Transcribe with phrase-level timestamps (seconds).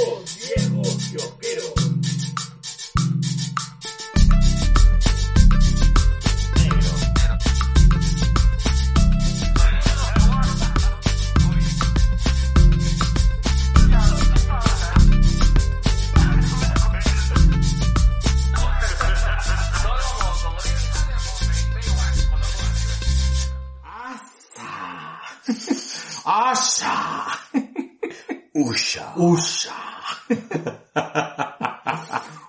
[0.00, 1.90] Kiosqueros.
[26.24, 27.40] ¡Asha!
[28.54, 29.12] Usha.
[29.16, 29.74] ¡Usha!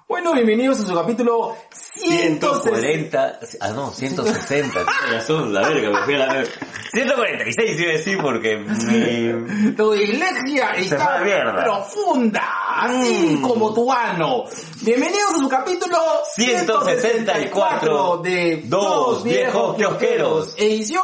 [0.07, 3.39] bueno, bienvenidos a su capítulo 160.
[3.39, 6.51] 140, ah no, 160, tiene razón, la verga, me fui a la verga.
[6.91, 9.71] 146 iba a decir porque me...
[9.73, 11.21] Tu dislexia está
[11.63, 12.41] profunda,
[12.77, 13.41] así Mm.
[13.41, 14.45] como tu ano.
[14.81, 15.97] Bienvenidos a su capítulo
[16.35, 20.55] 164 de Dos Viejos Kiosqueros.
[20.57, 21.03] Edición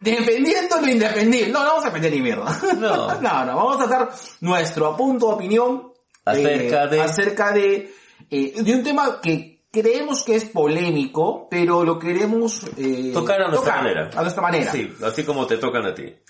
[0.00, 1.50] Defendiendo lo indefendible.
[1.50, 2.60] No, no vamos a defender ni mierda.
[2.76, 3.14] No.
[3.22, 5.92] no, no, vamos a dar nuestro apunto, opinión
[6.26, 7.94] Acerca eh, de- acerca de,
[8.30, 13.48] eh, de un tema que creemos que es polémico, pero lo queremos eh, Tocar a
[13.48, 14.10] nuestra tocar manera.
[14.14, 14.70] A nuestra manera.
[14.70, 16.04] Sí, así como te tocan a ti.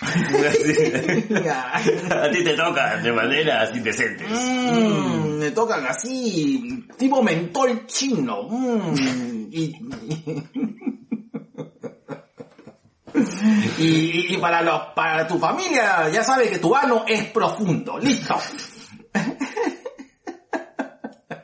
[2.11, 4.27] A ti te tocan de maneras indecentes.
[4.31, 8.45] Mm, me tocan así, tipo mentol chino.
[8.49, 9.75] Mm, y,
[13.79, 17.99] y, y para los, para tu familia, ya sabes que tu ano es profundo.
[17.99, 18.37] Listo.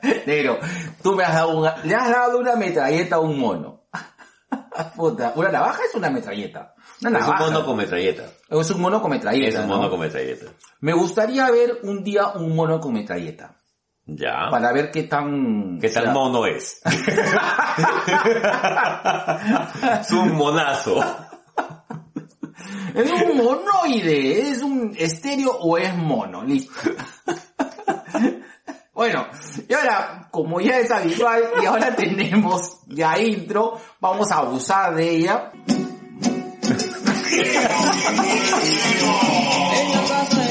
[0.27, 0.59] Negro,
[1.03, 3.85] tú me has dado una, le has dado una metralleta a un mono.
[4.97, 6.75] Puta, una navaja es una metralleta.
[7.03, 8.25] Una Es un mono con metralleta.
[8.49, 9.49] Es un mono con metralleta.
[9.49, 9.77] Es un ¿no?
[9.77, 10.47] mono con metralleta.
[10.81, 13.57] Me gustaría ver un día un mono con metralleta.
[14.07, 14.49] Ya.
[14.51, 15.79] Para ver qué tan...
[15.81, 16.81] ¿Qué o sea, mono es?
[20.01, 20.99] es un monazo.
[22.95, 26.73] Es un monoide, es un estéreo o es mono, listo.
[29.01, 29.27] Bueno,
[29.67, 35.09] y ahora, como ya es habitual y ahora tenemos ya intro, vamos a abusar de
[35.09, 35.51] ella.
[37.33, 37.81] La la
[39.81, 40.51] la la la la.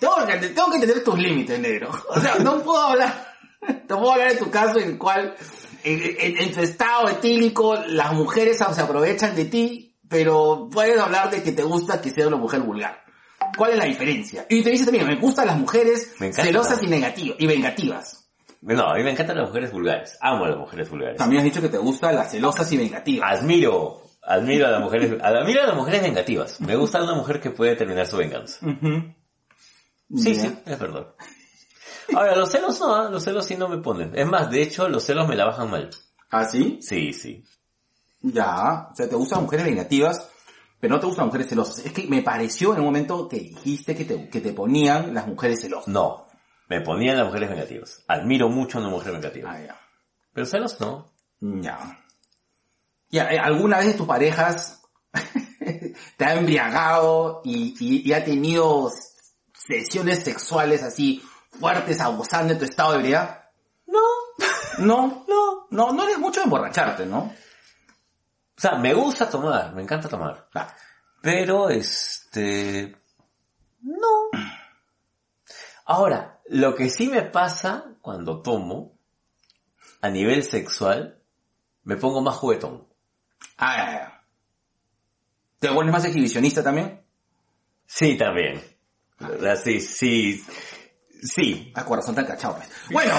[0.00, 1.90] Tengo que, tengo que entender tus límites, negro.
[2.08, 3.34] O sea, no puedo hablar,
[3.86, 5.36] no puedo hablar de tu caso en el cual,
[5.84, 11.42] en, en- tu estado etílico, las mujeres se aprovechan de ti, pero puedes hablar de
[11.42, 13.02] que te gusta que sea una mujer vulgar.
[13.56, 14.46] ¿Cuál es la diferencia?
[14.48, 18.18] Y te dice también, me gustan las mujeres celosas y negativas, y vengativas.
[18.60, 20.16] No, a mí me encantan las mujeres vulgares.
[20.20, 21.16] Amo a las mujeres vulgares.
[21.18, 23.40] También has dicho que te gustan las celosas y vengativas.
[23.40, 26.60] Admiro, admiro a las mujeres, admiro a las mujeres vengativas.
[26.60, 28.64] Me gusta una mujer que puede terminar su venganza.
[28.64, 29.12] Ujú.
[30.14, 30.42] Sí, Ya.
[30.42, 31.06] sí, es verdad.
[32.14, 33.08] Ahora, los celos no, ¿ah?
[33.10, 34.12] los celos sí no me ponen.
[34.14, 35.90] Es más, de hecho, los celos me la bajan mal.
[36.30, 36.78] ¿Ah, sí?
[36.82, 37.44] Sí, sí.
[38.22, 40.28] Ya, o sea, te gustan mujeres vengativas,
[40.80, 41.78] pero no te gustan mujeres celosas.
[41.84, 45.26] Es que me pareció en un momento que dijiste que te, que te ponían las
[45.26, 45.88] mujeres celosas.
[45.88, 46.26] No,
[46.68, 48.04] me ponían las mujeres vengativas.
[48.08, 49.52] Admiro mucho a una mujer vengativa.
[49.52, 49.80] Ah, ya.
[50.32, 51.12] Pero celos no.
[51.40, 51.98] Ya.
[53.10, 54.82] Ya, eh, ¿alguna vez tus parejas
[56.16, 58.90] te ha embriagado y, y- y ha tenido
[59.52, 61.22] sesiones sexuales así
[61.58, 63.50] fuertes abusando de tu estado de ebriedad?
[63.86, 64.00] No.
[64.78, 67.18] No, no, no, no eres mucho de emborracharte, ¿no?
[68.56, 70.48] O sea, me gusta tomar, me encanta tomar.
[70.54, 70.74] Ah,
[71.20, 72.96] Pero, este...
[73.82, 74.30] No.
[75.86, 78.98] Ahora, lo que sí me pasa cuando tomo,
[80.00, 81.20] a nivel sexual,
[81.84, 82.86] me pongo más juguetón.
[83.58, 84.24] ah, ya, ya.
[85.58, 87.04] ¿Te pones más exhibicionista también?
[87.86, 88.60] Sí, también.
[89.18, 89.60] ¿Verdad?
[89.62, 90.44] Sí, sí.
[91.22, 91.72] Sí.
[91.74, 92.56] Ah, corazón tan cachado.
[92.56, 92.68] pues.
[92.90, 93.14] Bueno.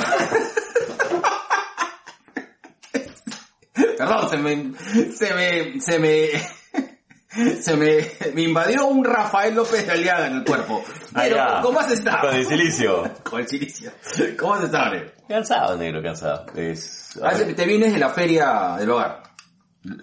[3.98, 4.74] Perdón, se me,
[5.14, 7.98] se me, se me, se me,
[8.34, 10.84] me invadió un Rafael López de Aliaga en el cuerpo.
[11.14, 11.62] Pero, Allá.
[11.62, 12.28] ¿cómo has estado?
[12.30, 13.12] Con el silicio.
[13.24, 13.92] Con el silicio.
[14.38, 15.12] ¿Cómo has estado, negro?
[15.28, 16.46] Cansado, negro, cansado.
[16.56, 17.18] Es...
[17.24, 19.24] Ah, te vienes de la feria del hogar.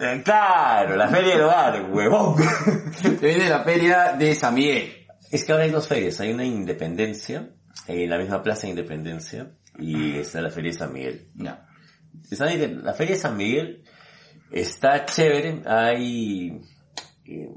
[0.01, 2.35] Eh, Claro, la feria del hogar, huevón.
[3.01, 5.07] Te vienes de la feria de San Miguel.
[5.31, 6.19] Es que ahora hay dos ferias.
[6.19, 7.49] Hay una en Independencia,
[7.87, 11.29] en la misma plaza de Independencia, y está la feria de San Miguel.
[12.69, 13.83] En la feria de San Miguel
[14.51, 15.61] está chévere.
[15.65, 16.59] Hay,
[17.25, 17.49] eh,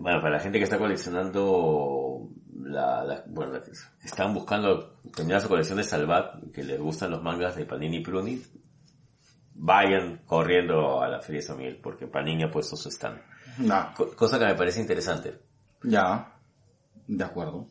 [0.00, 2.28] bueno, para la gente que está coleccionando
[2.60, 3.52] la, la- bueno,
[4.02, 8.02] están buscando terminar su colección de Salvat, que les gustan los mangas de Panini y
[8.02, 8.42] Pruni,
[9.54, 13.20] vayan corriendo a la Feria de San Miguel, porque Panini ha puesto su stand.
[13.96, 15.38] Co- cosa que me parece interesante.
[15.84, 16.32] Ya.
[17.06, 17.68] De acuerdo.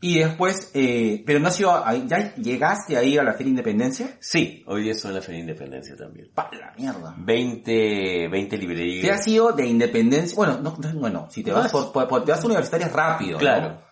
[0.00, 3.50] Y después, eh, pero no has ido, a- ¿ya llegaste a ir a la Feria
[3.50, 4.16] Independencia?
[4.20, 6.28] Sí, hoy día estoy en la Feria de Independencia también.
[6.34, 7.14] Pa, la mierda.
[7.16, 9.20] 20, 20 Te librerías.
[9.20, 12.42] has ido de Independencia, bueno, no, no, bueno, si te vas por, por, te vas
[12.42, 13.38] a universitarias rápido, ¿no?
[13.38, 13.84] Claro.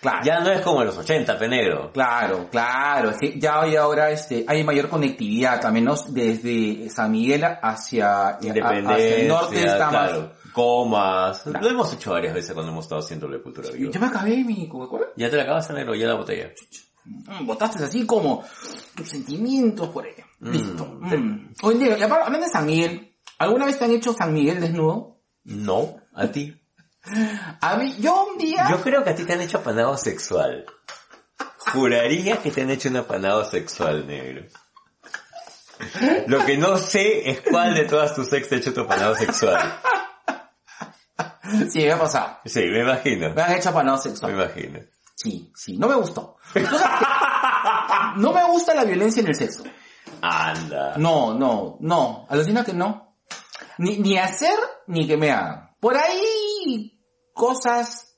[0.00, 0.20] Claro.
[0.24, 1.90] Ya no es como en los 80, penegro.
[1.92, 5.96] Claro, claro, es que ya hoy ahora este, hay mayor conectividad también, ¿no?
[6.10, 10.10] Desde San Miguel hacia, hacia Independencia, el norte está más...
[10.58, 11.46] Comas.
[11.46, 13.92] Lo hemos hecho varias veces cuando hemos estado haciendo la cultura viva.
[13.92, 15.06] Yo me acabé mi Coca-Cola.
[15.14, 16.52] Ya te la acabas, negro, ya la botella.
[17.04, 18.44] Mm, botaste así como
[18.96, 20.26] tus sentimientos por ella.
[20.40, 20.50] Mm.
[20.50, 20.84] Listo.
[20.84, 21.52] Mm.
[21.62, 25.20] Oye, hablando de San Miguel, ¿alguna vez te han hecho San Miguel desnudo?
[25.44, 26.60] No, a ti.
[27.60, 28.66] A mí, yo un día...
[28.68, 30.66] Yo creo que a ti te han hecho apanado sexual.
[31.72, 34.44] Juraría que te han hecho un apanado sexual, negro.
[36.26, 39.14] Lo que no sé es cuál de todas tus ex te ha hecho tu apanado
[39.14, 39.80] sexual.
[41.70, 42.38] Sí, me ha pasado.
[42.44, 43.32] Sí, me imagino.
[43.34, 44.80] Me han hecho panado Me imagino.
[45.14, 46.36] Sí, sí, no me gustó.
[48.16, 49.62] No me gusta la violencia en el sexo.
[50.22, 50.94] Anda.
[50.96, 52.26] No, no, no.
[52.28, 53.16] Alucina que no.
[53.78, 55.70] Ni, ni hacer ni que me hagan.
[55.80, 56.98] Por ahí
[57.32, 58.16] cosas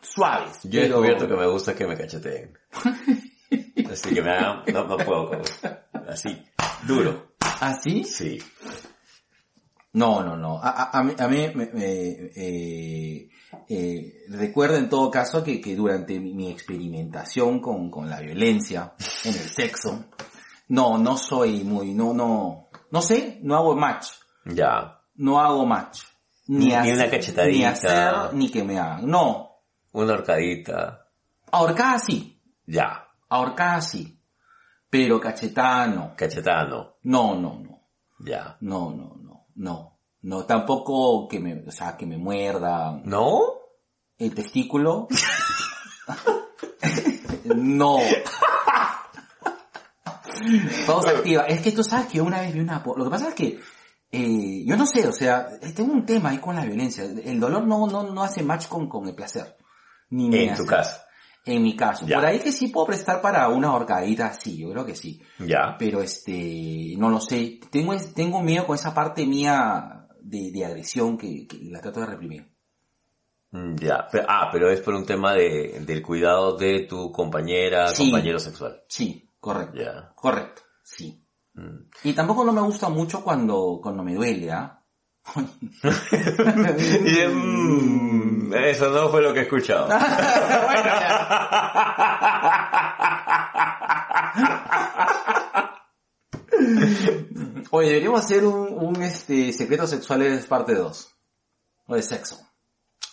[0.00, 0.60] suaves.
[0.64, 2.56] Yo he pero- descubierto que me gusta que me cacheteen.
[3.90, 5.42] Así que me hagan, no, no puedo
[6.08, 6.42] Así,
[6.86, 7.34] duro.
[7.40, 8.04] ¿Ah, sí?
[9.96, 10.58] No, no, no.
[10.62, 13.30] A, a- a mí, a mí me, me- eh,
[13.68, 18.92] eh, recuerdo en todo caso que, que durante mi, mi experimentación con, con la violencia
[19.24, 20.04] en el sexo,
[20.68, 24.08] no, no soy muy, no, no, no sé, no hago match.
[24.44, 25.00] Ya.
[25.14, 26.02] No hago match.
[26.48, 27.56] Ni hacer- una cachetadita.
[27.58, 29.08] Ni hacer, ni que me hagan.
[29.08, 29.50] No.
[29.92, 31.08] Una horcadita.
[31.50, 32.38] Ahorcada sí.
[32.66, 33.08] Ya.
[33.30, 34.20] Ahorcada sí.
[34.90, 36.14] Pero cachetada no.
[36.16, 36.96] Cachetano.
[37.04, 37.82] No, no, no.
[38.20, 38.56] Ya.
[38.60, 39.15] No, no,
[39.56, 39.98] no.
[40.22, 40.44] No.
[40.46, 43.40] Tampoco que me, o sea, que me muerdan ¿No?
[44.18, 45.08] el testículo.
[47.44, 47.98] no.
[50.86, 51.42] Pausa activa.
[51.46, 52.82] Es que tú sabes que una vez vi una...
[52.96, 53.60] Lo que pasa es que
[54.10, 57.04] eh, yo no sé, o sea, tengo un tema ahí con la violencia.
[57.04, 59.56] El dolor no, no, no hace match con, con el placer.
[60.10, 61.00] Ni me En tu hace- caso.
[61.46, 62.06] En mi caso.
[62.06, 62.16] Ya.
[62.16, 65.22] Por ahí que sí puedo prestar para una horcadita, sí, yo creo que sí.
[65.38, 65.76] Ya.
[65.78, 67.60] Pero este, no lo sé.
[67.70, 72.06] Tengo, tengo miedo con esa parte mía de, de agresión que, que la trato de
[72.06, 72.50] reprimir.
[73.52, 74.08] Mm, Ya.
[74.28, 78.10] Ah, pero es por un tema de, del cuidado de tu compañera, Sí.
[78.10, 78.82] compañero sexual.
[78.88, 79.78] Sí, correcto.
[79.80, 80.12] Ya.
[80.16, 81.24] Correcto, sí.
[81.54, 81.88] Mm.
[82.02, 84.82] Y tampoco no me gusta mucho cuando, cuando me duele, ¿ah?
[85.84, 89.88] Y, mm, eso no fue lo que he escuchado.
[97.70, 101.12] Oye, deberíamos hacer un, un este, secretos sexuales parte 2.
[101.88, 102.36] O de sexo.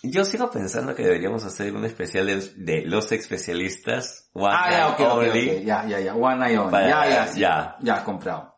[0.02, 4.28] Yo sigo pensando que deberíamos hacer un especial de, de los especialistas.
[4.34, 5.48] One Ah, ya, Night ok, ok, Only.
[5.50, 5.62] ok.
[5.64, 6.14] Ya, ya, ya.
[6.14, 6.70] One eye only.
[6.70, 7.40] Para- ya, ya, sí.
[7.40, 7.76] ya.
[7.80, 8.56] Ya, comprado.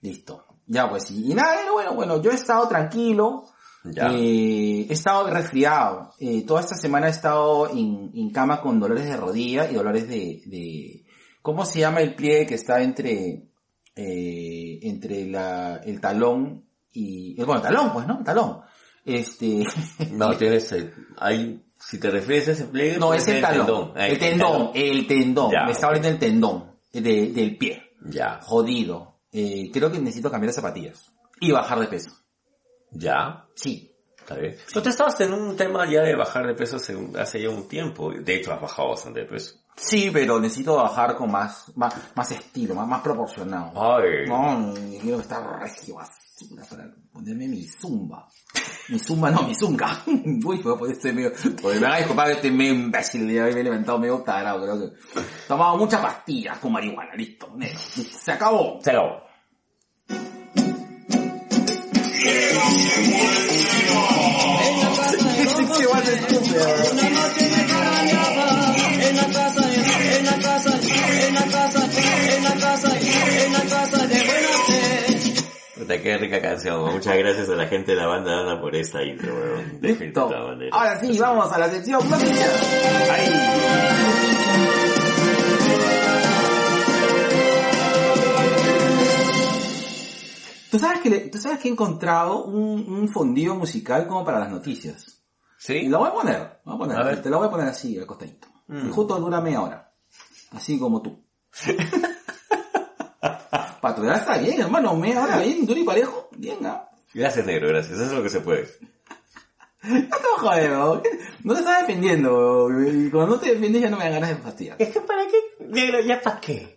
[0.00, 0.44] Listo.
[0.66, 1.30] Ya, pues sí.
[1.30, 3.44] Y nada, bueno, bueno, bueno, yo he estado tranquilo.
[3.92, 4.08] Ya.
[4.12, 6.10] Eh, he estado resfriado.
[6.18, 10.08] Eh, toda esta semana he estado en, en cama con dolores de rodilla y dolores
[10.08, 11.04] de, de,
[11.42, 13.48] ¿cómo se llama el pliegue que está entre,
[13.94, 18.22] eh, entre la, el talón y, bueno, talón, pues, ¿no?
[18.24, 18.60] Talón.
[19.04, 19.64] Este,
[20.12, 20.74] No, tienes,
[21.18, 23.92] hay, si te refieres a ese pliegue, no, puede es el talón.
[23.96, 25.52] El tendón, el tendón.
[25.52, 25.94] Ya, Me está ok.
[25.94, 27.82] abriendo el tendón de- del pie.
[28.08, 29.20] Ya, Jodido.
[29.30, 31.12] Creo que necesito cambiar de zapatillas.
[31.40, 32.10] Y bajar de peso.
[32.90, 33.92] Ya, Sí.
[34.18, 34.56] está bien.
[34.72, 37.68] Tú te estabas en un tema ya de bajar de peso hace, hace ya un
[37.68, 38.10] tiempo.
[38.12, 39.56] De hecho, has bajado bastante de peso.
[39.76, 43.72] Sí, pero necesito bajar con más, más, más estilo, más, más proporcionado.
[43.98, 44.26] Ay.
[44.26, 48.26] No, quiero estar regio basura para ponerme mi zumba.
[48.88, 50.02] Mi zumba no, mi zunga.
[50.06, 53.50] Uy, a poner este medio, porque me haga disculpar que estoy medio imbécil, ya me
[53.50, 54.96] he levantado medio tarado, creo que.
[55.46, 58.78] Tomado muchas pastillas con marihuana, listo, listo, se acabó.
[58.82, 59.25] Se acabó.
[76.06, 76.92] Qué rica canción.
[76.92, 79.80] Muchas gracias a la gente de la banda Ana por esta intro, weón.
[80.72, 82.00] Ahora sí, vamos a la sección.
[83.10, 84.95] Ahí.
[90.70, 94.40] ¿Tú sabes que, le- tú sabes que he encontrado un, un fondillo musical como para
[94.40, 95.22] las noticias?
[95.58, 95.88] Y ¿Sí?
[95.88, 97.98] lo voy a poner, lo voy a poner, A te lo voy a poner así,
[97.98, 98.48] al costadito.
[98.68, 98.88] Mm.
[98.88, 99.92] Y justo dura media hora.
[100.52, 101.24] Así como tú.
[103.80, 106.28] para tu edad está bien, hermano, media hora bien, duro y parejo.
[106.36, 106.88] Bien, ¿ah?
[107.14, 107.94] Gracias, negro, gracias.
[107.96, 108.68] Eso es lo que se puede.
[109.82, 111.02] No te joder, weón.
[111.44, 112.68] No te estás defendiendo.
[112.90, 114.76] Y cuando no te defiendes ya no me dan ganas de fastidiar.
[114.80, 116.75] Es que para qué, negro, ya para qué.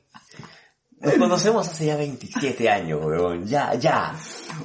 [1.02, 3.46] Nos conocemos hace ya 27 años, weón.
[3.46, 4.14] Ya, ya.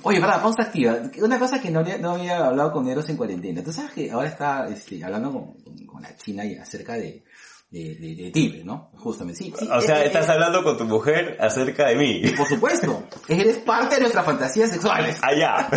[0.02, 0.96] Oye, para, pausa activa.
[1.20, 3.62] Una cosa que no había, no había hablado con Negros en cuarentena.
[3.62, 7.22] Tú sabes que ahora está este, hablando con, con, con la China y acerca de,
[7.70, 8.90] de, de, de Tíbet, ¿no?
[8.96, 9.54] Justamente, sí.
[9.56, 12.22] sí O sea, eh, estás hablando con tu mujer acerca de mí.
[12.36, 13.04] Por supuesto.
[13.28, 15.18] Eres parte de nuestras fantasías sexuales.
[15.22, 15.68] Allá.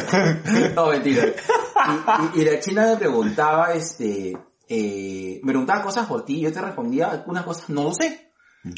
[0.75, 1.23] No, mentira.
[1.27, 4.35] Y, y- y la china me preguntaba, este,
[4.67, 8.23] eh, me preguntaba cosas por ti y yo te respondía algunas cosas, no lo sé.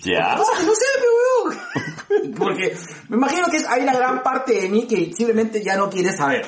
[0.05, 0.36] ¿Ya?
[0.38, 0.86] Cosas que no sé.
[2.38, 2.75] Porque
[3.10, 6.46] me imagino que hay una gran parte de mí que simplemente ya no quiere saber.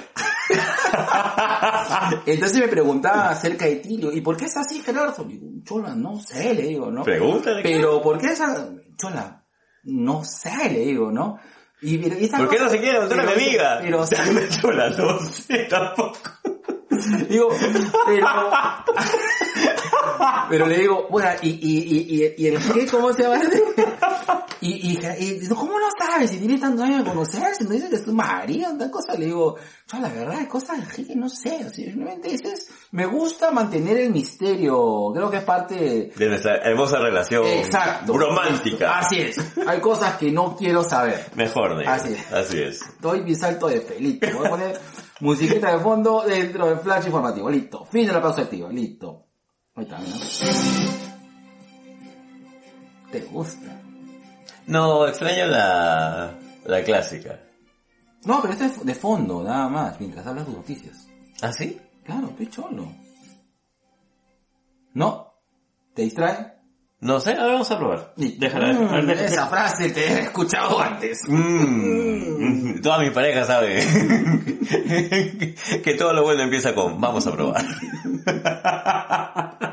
[2.26, 5.24] Entonces me preguntaba acerca de ti, ¿y por qué es así, Gerardo?
[5.24, 7.04] Digo, Chola, no sé, le digo, ¿no?
[7.04, 7.62] Pregúntale.
[7.64, 9.44] Pero, ¿por qué esa, Chola?
[9.84, 11.40] No sé, le digo, ¿no?
[11.82, 13.80] Y, y ¿Por qué no se quiere montar a mi amiga?
[13.82, 14.06] Pero,
[14.62, 16.20] Yo la no sé tampoco.
[17.28, 17.50] Digo,
[18.06, 18.28] pero...
[20.50, 23.42] pero le digo, bueno, y, y, y, y, el qué, ¿cómo se llama?
[24.62, 26.30] Y, y, y, digo, ¿cómo no sabes?
[26.30, 29.14] Si tiene tantos años de conocerse, no dice que es tu marido, tanta cosa.
[29.16, 29.56] Le digo,
[29.92, 33.98] yo la verdad, hay cosas que no sé, o sea, simplemente es, me gusta mantener
[33.98, 38.16] el misterio, creo que es parte De nuestra hermosa relación Exacto.
[38.16, 39.00] romántica.
[39.00, 39.38] Así es.
[39.66, 41.32] Hay cosas que no quiero saber.
[41.36, 41.92] Mejor, negro.
[41.92, 42.32] Así es.
[42.32, 42.80] Así es.
[43.00, 44.28] Doy mi salto de felito.
[44.38, 44.80] Voy a poner
[45.22, 47.50] musiquita de fondo dentro del flash informativo.
[47.50, 47.86] Listo.
[47.86, 48.70] Fin de la pausa activa.
[48.70, 49.31] Listo.
[53.12, 53.82] ¿Te gusta?
[54.68, 56.34] No, extraño la,
[56.66, 57.40] la clásica.
[58.26, 61.08] No, pero este es de fondo, nada más, mientras hablas tus noticias.
[61.42, 61.80] ¿Ah, sí?
[62.04, 62.92] Claro, estoy cholo.
[64.94, 65.34] ¿No?
[65.94, 66.54] ¿Te distrae?
[67.00, 68.14] No sé, ahora vamos a probar.
[68.16, 68.74] Déjala.
[68.74, 69.28] Mm, a ver, déjala.
[69.28, 71.22] esa frase te he escuchado antes.
[71.28, 73.84] Mm, toda mi pareja sabe
[75.84, 77.66] que todo lo bueno empieza con vamos a probar.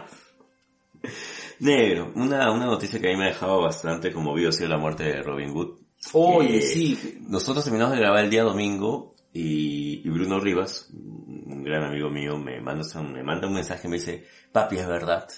[1.60, 4.78] Negro, una, una noticia que a mí me ha dejado bastante conmovido ha sido la
[4.78, 5.78] muerte de Robin Hood.
[6.12, 7.18] Oye, Eh, sí.
[7.22, 12.38] Nosotros terminamos de grabar el día domingo y, y Bruno Rivas, un gran amigo mío,
[12.38, 15.28] me manda, un- me manda un mensaje y me dice, papi, es verdad.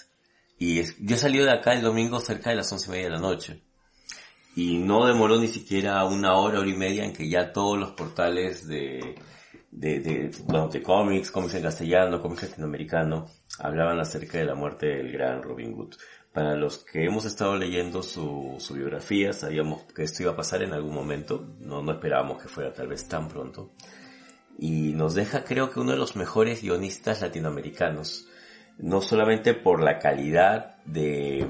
[0.58, 3.10] Y es- yo salí de acá el domingo cerca de las once y media de
[3.12, 3.62] la noche.
[4.56, 7.92] Y no demoró ni siquiera una hora, hora y media en que ya todos los
[7.92, 9.14] portales de,
[9.70, 13.26] de, de, bueno, de cómics, cómics en castellano, cómics latinoamericano,
[13.60, 15.94] hablaban acerca de la muerte del gran Robin Hood.
[16.32, 20.62] Para los que hemos estado leyendo su, su biografía, sabíamos que esto iba a pasar
[20.62, 23.72] en algún momento, no, no esperábamos que fuera tal vez tan pronto.
[24.58, 28.28] Y nos deja creo que uno de los mejores guionistas latinoamericanos,
[28.78, 31.46] no solamente por la calidad de,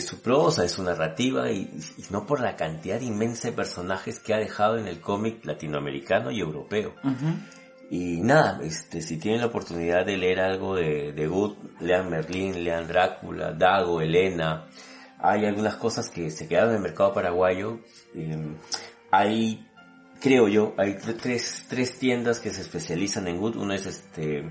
[0.00, 1.70] su prosa, de su narrativa, y,
[2.10, 6.40] no por la cantidad inmensa de personajes que ha dejado en el cómic latinoamericano y
[6.40, 6.94] europeo.
[7.02, 7.34] Ujú.
[7.88, 12.64] Y nada, este, si tienen la oportunidad de leer algo de, de Good, lean Merlín,
[12.64, 14.66] lean Drácula, Dago, Elena.
[15.18, 17.78] Hay algunas cosas que se quedaron en el mercado paraguayo.
[18.14, 18.56] Eh,
[19.12, 19.66] hay,
[20.20, 23.54] creo yo, hay tre- tres, tres tiendas que se especializan en Good.
[23.56, 24.44] Una es este,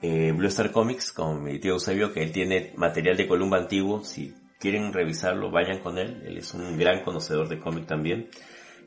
[0.00, 4.04] eh, Blue Star Comics con mi tío Eusebio, que él tiene material de Columba antiguo.
[4.04, 6.22] Si quieren revisarlo, vayan con él.
[6.24, 8.28] Él es un gran conocedor de cómic también.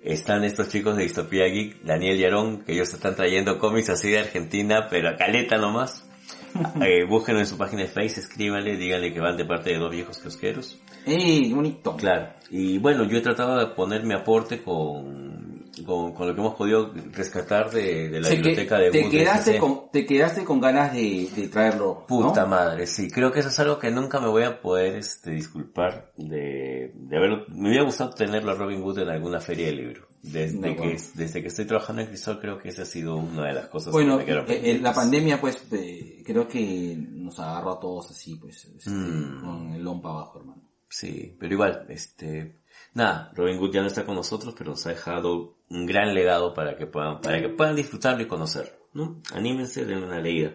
[0.03, 4.11] Están estos chicos de Distopía Geek, Daniel y Aarón, que ellos están trayendo cómics así
[4.11, 6.07] de Argentina, pero a caleta nomás.
[6.85, 9.89] Eh, búsquenlo en su página de Face, escríbanle, díganle que van de parte de dos
[9.89, 10.79] viejos kiosqueros.
[11.03, 11.97] ¡Ey, bonito!
[11.97, 12.33] Claro.
[12.51, 15.42] Y bueno, yo he tratado de poner mi aporte con,
[15.85, 19.01] con, con lo que hemos podido rescatar de, de la Sé que biblioteca de te
[19.01, 21.99] Wood quedaste con, te quedaste con ganas de, de traerlo.
[22.01, 22.05] ¿no?
[22.07, 23.09] Puta madre, sí.
[23.09, 27.17] Creo que eso es algo que nunca me voy a poder este, disculpar de, de
[27.17, 27.45] haberlo.
[27.49, 30.07] Me hubiera gustado tenerlo a Robin Hood en alguna feria de libro.
[30.21, 33.47] De Desde que, desde que estoy trabajando en Crisol creo que esa ha sido una
[33.47, 37.37] de las cosas Bueno, que me eh, eh, la pandemia pues eh, creo que nos
[37.39, 39.41] agarró a todos así pues este, Mm.
[39.41, 40.61] con el lompa abajo hermano.
[40.87, 42.61] Sí, pero igual, este,
[42.93, 46.53] nada, Robin Hood ya no está con nosotros, pero nos ha dejado un gran legado
[46.53, 49.21] para que puedan, para que puedan disfrutarlo y conocerlo, ¿no?
[49.33, 50.51] Anímense, denle una leída.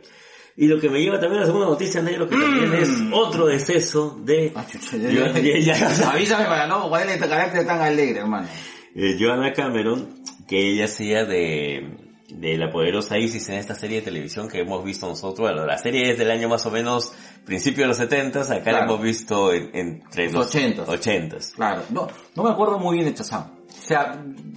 [0.56, 3.46] Y lo que me lleva también a la segunda noticia, negro, que también es otro
[3.46, 8.48] deceso de Ah, chucha, Yo- ya- ya- Avísame para no este carácter tan alegre hermano.
[8.96, 11.96] eh, Joanna Cameron, que ella hacía de,
[12.28, 15.48] de la poderosa Isis en esta serie de televisión que hemos visto nosotros.
[15.48, 17.12] Bueno, la serie es del año más o menos
[17.48, 18.84] principio de los 70 acá la Claro.
[18.84, 20.84] hemos visto en, entre Los 80s.
[20.86, 21.54] 80s.
[21.54, 23.42] Claro, no, no me acuerdo muy bien de Chazam.
[23.68, 24.12] O sea,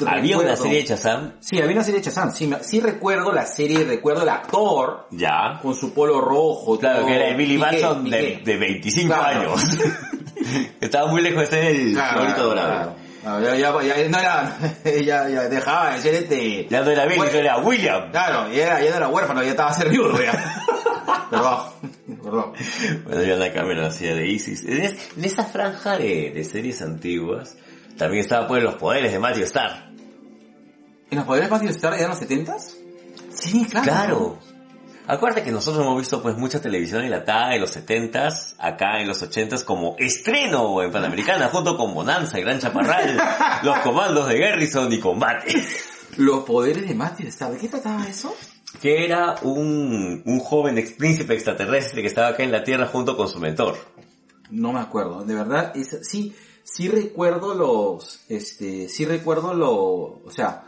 [0.07, 2.31] Había una recuerdo- serie de Chazam, Sí, había una serie de Chazam.
[2.33, 6.77] Sí, sí recuerdo la serie, recuerdo el actor ya, con su polo rojo.
[6.79, 7.07] Claro, todo.
[7.07, 9.39] que era el Billy Batson de, de 25 Claro.
[9.53, 9.63] años.
[10.81, 12.95] Estaba muy lejos de ser el favorito dorado.
[13.23, 16.67] No, ya, ya, ya, no era, ya, ya dejaba de ser este...
[16.67, 18.09] Ya no era Billy, Bueno, era William.
[18.11, 20.63] Claro, ya, ya no era huérfano, ya estaba servido ya.
[21.29, 21.59] perdón,
[22.23, 22.53] perdón.
[23.05, 24.63] Bueno, la cámara hacía de Isis.
[24.63, 27.55] En, es- en esa franja de, de series antiguas,
[27.97, 29.89] también estaba pues los poderes de Matthew Starr.
[31.09, 32.75] ¿En los poderes Matthew Star eran los setentas?
[33.33, 33.83] Sí, claro.
[33.85, 34.39] Claro.
[35.07, 39.21] Acuérdate que nosotros hemos visto pues mucha televisión enlatada en los 70s, acá en los
[39.21, 43.19] 80s como estreno en Panamericana junto con Bonanza y Gran Chaparral,
[43.63, 45.53] los comandos de Garrison y Combate.
[46.17, 48.35] Los poderes de Matthew Star, ¿de qué trataba eso?
[48.79, 53.17] Que era un, un joven ex príncipe extraterrestre que estaba acá en la Tierra junto
[53.17, 53.75] con su mentor.
[54.49, 60.29] No me acuerdo, de verdad, es, sí, sí recuerdo los, este, sí recuerdo lo, o
[60.29, 60.63] sea,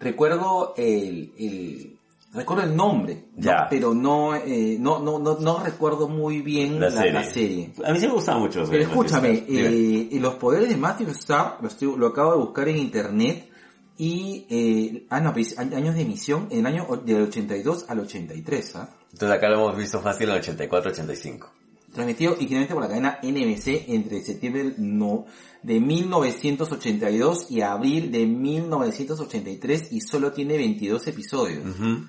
[0.00, 1.96] recuerdo el, el,
[2.32, 3.42] recuerdo el nombre, ¿no?
[3.42, 3.66] Ya.
[3.68, 7.12] pero no, eh, no, no, no, no recuerdo muy bien La, la, serie.
[7.12, 7.72] la serie.
[7.84, 8.64] A mí sí me gustaba mucho.
[8.70, 12.78] Pero escúchame, eh, los poderes de Matthew Starr, lo, estoy- lo acabo de buscar en
[12.78, 13.50] internet,
[13.98, 18.76] y, eh, ah, no, pues, años de emisión, en el año del 82 al 83,
[18.76, 18.90] ¿ah?
[19.12, 21.46] Entonces acá lo hemos visto fácil en el 84-85.
[21.92, 25.24] Transmitido originalmente por la cadena NBC entre septiembre no,
[25.62, 31.64] de 1982 y abril de 1983 y solo tiene 22 episodios.
[31.64, 32.06] Ujú.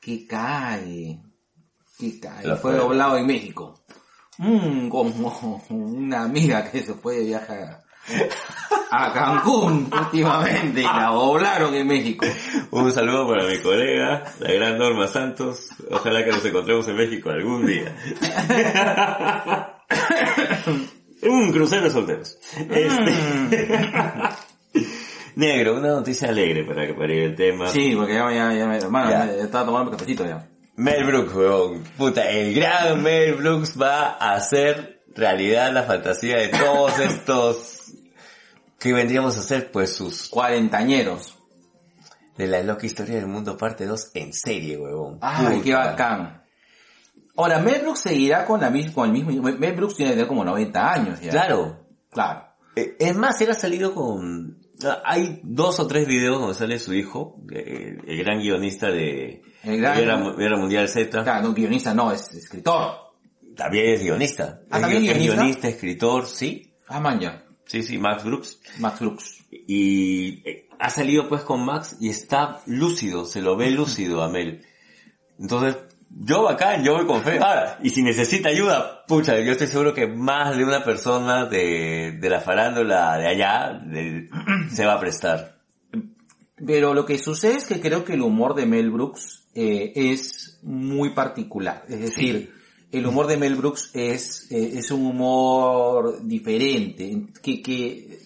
[0.00, 1.22] Que cae.
[1.96, 2.42] Que cae.
[2.42, 2.76] Fue fue.
[2.76, 3.84] doblado en México.
[4.38, 7.81] Mm, como una amiga que se fue de viaje a,
[8.90, 12.26] a Cancún últimamente y la doblaron en México.
[12.70, 15.68] Un saludo para mi colega, la gran Norma Santos.
[15.90, 17.94] Ojalá que nos encontremos en México algún día.
[21.22, 22.38] Un crucero de solteros.
[22.70, 23.14] Este...
[25.34, 27.68] Negro, una noticia alegre para que el tema.
[27.68, 29.26] Sí, porque ya, ya, ya, hermano, Ya.
[29.26, 30.46] ya estaba tomando un cafecito ya.
[30.76, 31.84] Mel Brooks, weón.
[31.96, 37.81] Puta, el gran Mel Brooks va a hacer realidad la fantasía de todos estos
[38.82, 41.38] que vendríamos a hacer pues sus Cuarentañeros.
[42.36, 45.18] de la loca historia del mundo parte 2 en serie, huevón.
[45.20, 45.64] Ay, Puta.
[45.64, 46.42] qué bacán.
[47.36, 49.30] Ahora, Mel Brooks seguirá con, la, mis- con el mismo...
[49.58, 51.30] Mel Brooks tiene que tener como 90 años ya.
[51.30, 51.86] Claro.
[52.10, 52.44] Claro.
[52.76, 54.58] Eh, Es más, él ha salido con...
[55.04, 59.80] Hay dos o tres videos donde sale su hijo, eh, el gran guionista de El
[59.80, 61.22] gran- Guerra, Guerra Mundial Z.
[61.22, 62.96] Claro, no, guionista no, es escritor.
[63.56, 64.60] También es guionista.
[64.70, 65.34] Ah, es, ¿también gui- es guionista?
[65.36, 66.74] guionista, escritor, sí.
[66.88, 67.41] Ah, man, ya.
[67.66, 68.60] Sí, sí, Max Brooks.
[68.78, 69.44] Max Brooks.
[69.50, 74.28] Y eh, ha salido pues con Max y está lúcido, se lo ve lúcido a
[74.28, 74.64] Mel.
[75.38, 75.76] Entonces,
[76.10, 77.38] yo bacán, yo voy con fe.
[77.38, 82.18] Ahora, y si necesita ayuda, pucha, yo estoy seguro que más de una persona de,
[82.20, 84.28] de la farándula de allá de-
[84.70, 85.56] se va a prestar.
[86.64, 90.60] Pero lo que sucede es que creo que el humor de Mel Brooks eh, es
[90.62, 91.84] muy particular.
[91.88, 92.52] Es decir,
[92.92, 98.20] el humor de Mel Brooks es, eh, es un humor diferente, que, que,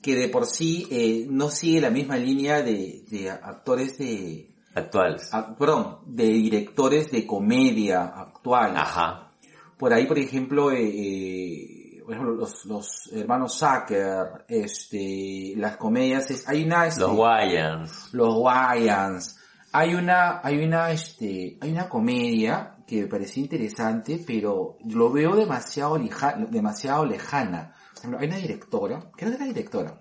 [0.00, 5.30] que de por sí eh, no sigue la misma línea de, de actores de, Actuales.
[5.58, 8.78] perdón, de directores de comedia actuales.
[8.78, 9.32] Ajá.
[9.76, 16.30] Por ahí, por ejemplo, eh, eh, por ejemplo, los, los hermanos Zucker, este, las comedias,
[16.30, 18.08] es, hay una, este, Los Wayans.
[18.12, 19.36] los Wayans.
[19.72, 25.36] Hay una, hay una, este, hay una comedia que me pareció interesante, pero lo veo
[25.36, 27.74] demasiado lija- demasiado lejana.
[28.18, 30.00] Hay una directora, creo que es la directora,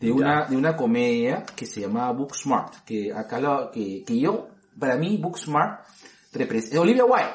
[0.00, 4.48] de una, de una comedia que se llama Booksmart, que acá lo, que, que yo,
[4.78, 5.84] para mí Booksmart
[6.32, 7.34] representa, Olivia Wilde,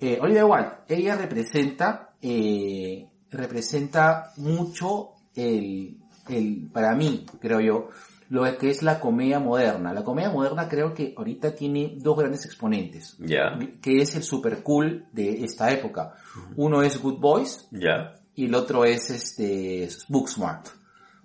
[0.00, 7.88] eh, Olivia Wilde, ella representa, eh, representa mucho el, el, para mí, creo yo,
[8.30, 9.92] lo que es la comedia moderna.
[9.92, 13.58] La comedia moderna creo que ahorita tiene dos grandes exponentes, Ya.
[13.80, 16.14] que es el super cool de esta época.
[16.56, 18.14] Uno es Good Boys Ya.
[18.34, 20.68] y el otro es este Booksmart.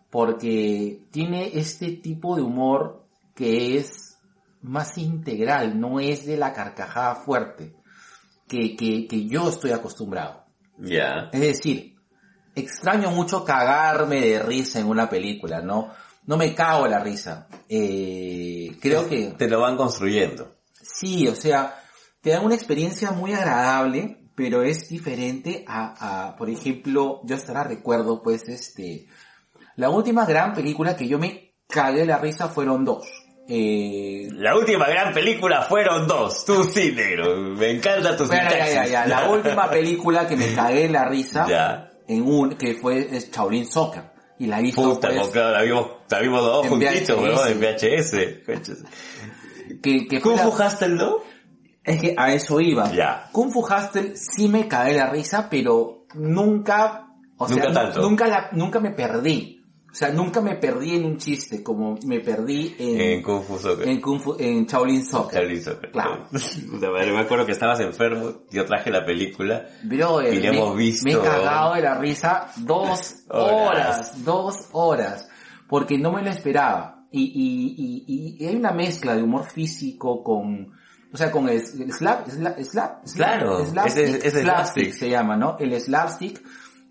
[0.10, 3.04] Porque tiene este tipo de humor
[3.36, 4.18] que es
[4.62, 7.76] más integral, no es de la carcajada fuerte
[8.48, 10.44] que, que, que yo estoy acostumbrado.
[10.78, 11.30] Ya.
[11.34, 11.96] Es decir,
[12.56, 15.90] extraño mucho cagarme de risa en una película, ¿no?
[16.26, 17.48] No me cago la risa.
[17.70, 20.56] Eh, creo que Te lo van construyendo.
[20.82, 21.80] sí, o sea,
[22.22, 27.52] te dan una experiencia muy agradable, pero es diferente a, a por ejemplo, yo hasta
[27.52, 29.08] ahora recuerdo, pues, este,
[29.76, 33.06] la última gran película que yo me cagué la risa fueron dos.
[33.50, 36.46] Eh, La última gran película fueron dos.
[36.46, 37.36] Tú sí, negro.
[37.38, 41.46] Me encanta tu bueno, ya, ya, ya, la última película que me cagué la risa
[41.50, 41.90] Ya.
[42.08, 44.13] en un, que fue Shaolin Soccer.
[44.44, 48.12] Y la hizo, Puta, pues, claro, la vimos, la vimos dos juntitos, weón, en VHS.
[49.82, 51.18] Que, que ¿Kung la- Fu Hustle, no?
[51.84, 52.92] Es que a eso iba.
[52.92, 53.30] Ya.
[53.32, 58.02] Kung Fu Hustle sí me cagué la risa, pero nunca, o Nunca tanto.
[58.02, 59.63] nunca la, nunca me perdí.
[59.94, 63.60] O sea, nunca me perdí en un chiste, como me perdí en, En Kung Fu
[63.60, 63.88] Soccer.
[63.88, 65.42] en, Kung Fu- en Shaolin Soccer.
[65.44, 65.92] Shaolin Soccer.
[65.92, 66.26] Claro.
[66.92, 69.68] Madre, me acuerdo que estabas enfermo, yo traje la película.
[69.84, 73.68] Bro, Y me, hemos visto- me he cagado de la risa dos Horas.
[73.70, 75.28] horas, dos horas,
[75.70, 77.06] porque no me lo esperaba.
[77.12, 80.72] Y, y, y, y hay una mezcla de humor físico con,
[81.14, 84.92] o sea, con el, el slap, slap, slap, slap- Claro, slapstick, ese- ese slapstick.
[84.94, 85.56] se llama, ¿no?
[85.60, 86.42] El slapstick,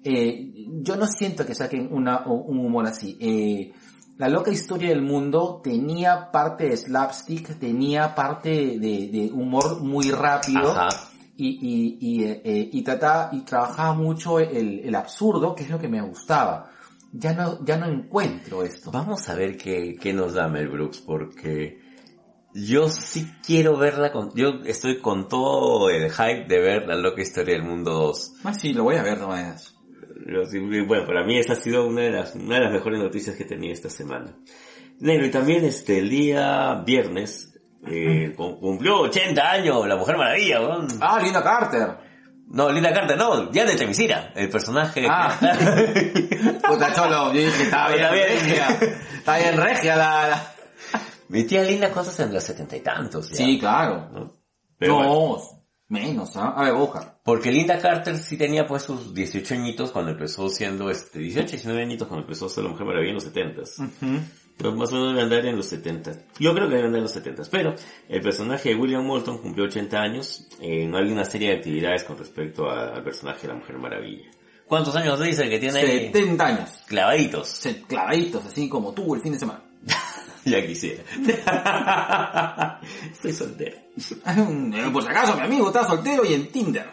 [0.04, 3.16] eh, yo no siento que saquen una, un humor así.
[3.20, 3.72] Eh,
[4.18, 10.10] la loca historia del mundo tenía parte de slapstick, tenía parte de, de humor muy
[10.10, 10.88] rápido Ajá.
[11.36, 15.70] y, y, y, eh, eh, y trataba, y trabajaba mucho el, el absurdo, que es
[15.70, 16.70] lo que me gustaba.
[17.12, 18.90] Ya no, ya no encuentro esto.
[18.90, 21.80] Vamos a ver qué, qué nos da Mel Brooks, porque
[22.54, 27.22] yo sí quiero verla con, yo estoy con todo el hype de ver la loca
[27.22, 28.34] historia del mundo 2.
[28.44, 29.71] Ah, sí, lo voy a ver, no vayas.
[30.86, 33.44] Bueno, para mí esa ha sido una de las, una de las mejores noticias que
[33.44, 34.36] tenía esta semana.
[35.00, 40.60] Negro, y también este, el día viernes, eh, cum- cumplió 80 años la Mujer Maravilla,
[40.60, 40.86] weón.
[41.00, 41.96] Ah, Linda Carter.
[42.48, 45.06] No, Linda Carter, no, ya de Temisira, el personaje.
[45.08, 45.38] Ah.
[46.68, 48.28] Puta cholo, yo dije, estaba bien Está bien.
[48.28, 48.68] regia.
[49.16, 50.52] Está bien regia la, la-
[51.28, 52.40] Mi tía Linda, ¿cuántos tendrá?
[52.40, 53.30] Setenta y tantos.
[53.30, 54.08] ya, Sí, claro.
[54.12, 54.32] ¿no?
[54.78, 55.61] Pero no, bueno.
[55.92, 56.54] Menos, ¿ah?
[56.56, 56.74] A ver.
[57.24, 61.82] Porque Linda Carter sí tenía pues sus 18 añitos cuando empezó siendo, este, 18, 19
[61.82, 63.90] añitos cuando empezó a ser la Mujer Maravilla en los 70s.
[64.56, 66.12] Pero más o menos debe andar en los 70.
[66.38, 67.42] Yo creo que debe andar en los 70.
[67.50, 67.74] Pero
[68.08, 70.46] el personaje de William Moulton cumplió 80 años.
[70.60, 73.78] Eh, no hay una serie de actividades con respecto a- al personaje de la Mujer
[73.78, 74.30] Maravilla.
[74.66, 76.06] ¿Cuántos años dice que tiene ahí?
[76.06, 76.70] 70 años.
[76.86, 77.60] Clavaditos.
[77.88, 79.62] Clavaditos, así como tú el fin de semana.
[80.44, 81.02] ya quisiera.
[83.12, 83.76] Estoy soltero.
[84.92, 86.86] Por si acaso, mi amigo está soltero y en Tinder.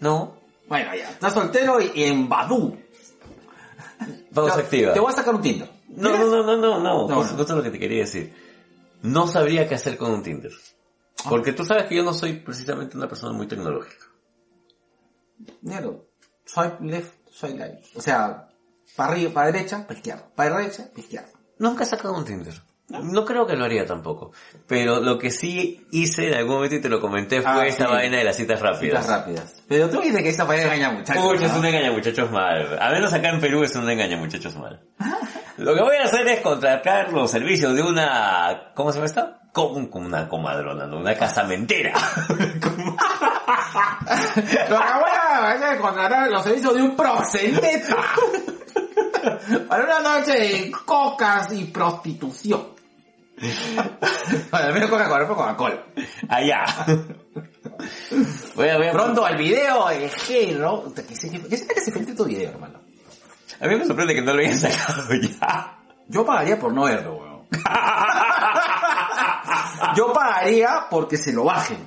[0.00, 0.36] No.
[0.68, 2.76] Bueno, ya, está soltero y, en Badoo.
[4.32, 4.92] Pausa Te- activa.
[4.92, 5.70] Te voy a sacar un Tinder.
[5.88, 7.08] No, no, no, no, no, no.
[7.08, 7.38] No, Justo, no.
[7.38, 8.32] justo lo que te quería decir.
[9.02, 10.52] No sabría qué hacer con un Tinder.
[11.28, 14.06] Porque tú sabes que yo no soy precisamente una persona muy tecnológica.
[15.62, 16.06] Negro,
[16.44, 17.96] swipe left, swipe right.
[17.96, 18.48] O sea,
[18.96, 20.28] para arriba, para derecha, para izquierda.
[20.34, 21.28] Para derecha, para izquierda.
[21.60, 22.54] Nunca he sacado un Tinder.
[22.88, 24.32] No creo que lo haría tampoco.
[24.66, 27.86] Pero lo que sí hice en algún momento y te lo comenté fue Ah, esta
[27.86, 27.92] sí.
[27.92, 29.04] vaina de las citas rápidas.
[29.04, 29.62] Citas rápidas.
[29.68, 31.24] Pero tú dices que esa paella engaña muchachos.
[31.24, 31.46] Uy, ¿no?
[31.46, 32.78] es un engaña muchachos mal.
[32.80, 34.80] A menos acá en Perú es un engaña muchachos mal.
[35.58, 38.72] Lo que voy a hacer es contratar los servicios de una...
[38.74, 39.36] ¿Cómo se llama esta?
[39.52, 40.98] Como como una comadrona, ¿no?
[40.98, 41.92] Una casamentera.
[44.68, 47.96] Lo que voy a hacer es contratar los servicios de un proxeneta.
[49.68, 52.68] Para una noche de cocas y prostitución.
[54.50, 55.82] Bueno, al menos Coca-Cola, Coca-Cola.
[56.28, 56.64] Allá.
[58.54, 60.92] Voy a, voy a Pronto al video de G, ¿no?
[60.94, 62.80] ¿Qué será que se filtre tu video, hermano?
[63.60, 65.78] A mí me sorprende que no lo hayan sacado ya.
[66.08, 67.40] Yo pagaría por no verlo, weón.
[69.96, 71.78] Yo pagaría porque se lo bajen.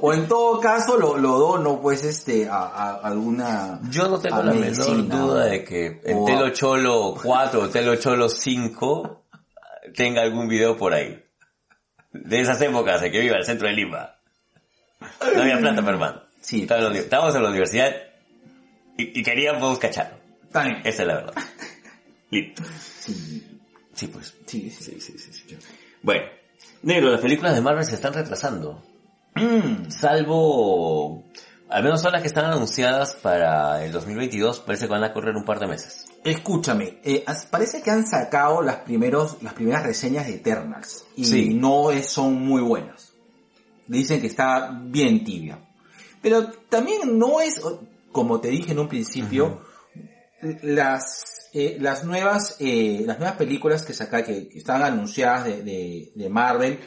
[0.00, 4.42] O en todo caso lo, lo dono pues este a, a alguna Yo no tengo
[4.42, 9.24] la menor duda de que o a- Telo Cholo 4 o Telo Cholo 5
[9.96, 11.22] tenga algún video por ahí.
[12.12, 14.14] De esas épocas de que viva el centro de Lima.
[15.34, 16.22] No había plata, mi hermano.
[16.40, 17.90] Sí, Estábamos en la universidad
[18.98, 20.16] y, y queríamos cacharlo.
[20.44, 20.76] está bien.
[20.84, 21.34] Esa es la verdad.
[22.30, 22.62] Listo.
[23.00, 23.60] Sí,
[23.94, 24.34] Sí, pues.
[24.46, 25.16] Sí, sí, sí.
[25.18, 25.56] sí.
[26.02, 26.24] Bueno.
[26.82, 28.82] Negro, las películas de Marvel se están retrasando.
[29.88, 31.24] Salvo...
[31.68, 34.60] Al menos son las que están anunciadas para el 2022.
[34.60, 36.04] Parece que van a correr un par de meses.
[36.22, 41.54] escúchame, eh, parece que han sacado las primeros las primeras reseñas de Eternals y Sí.
[41.54, 43.12] no es- son muy buenas.
[43.88, 45.58] Dicen que está bien tibia.
[46.22, 47.60] Pero también no es,
[48.12, 49.60] como te dije en un principio,
[50.62, 55.62] las eh, las nuevas eh, las nuevas películas que saca que, que están anunciadas de,
[55.62, 56.78] de, de Marvel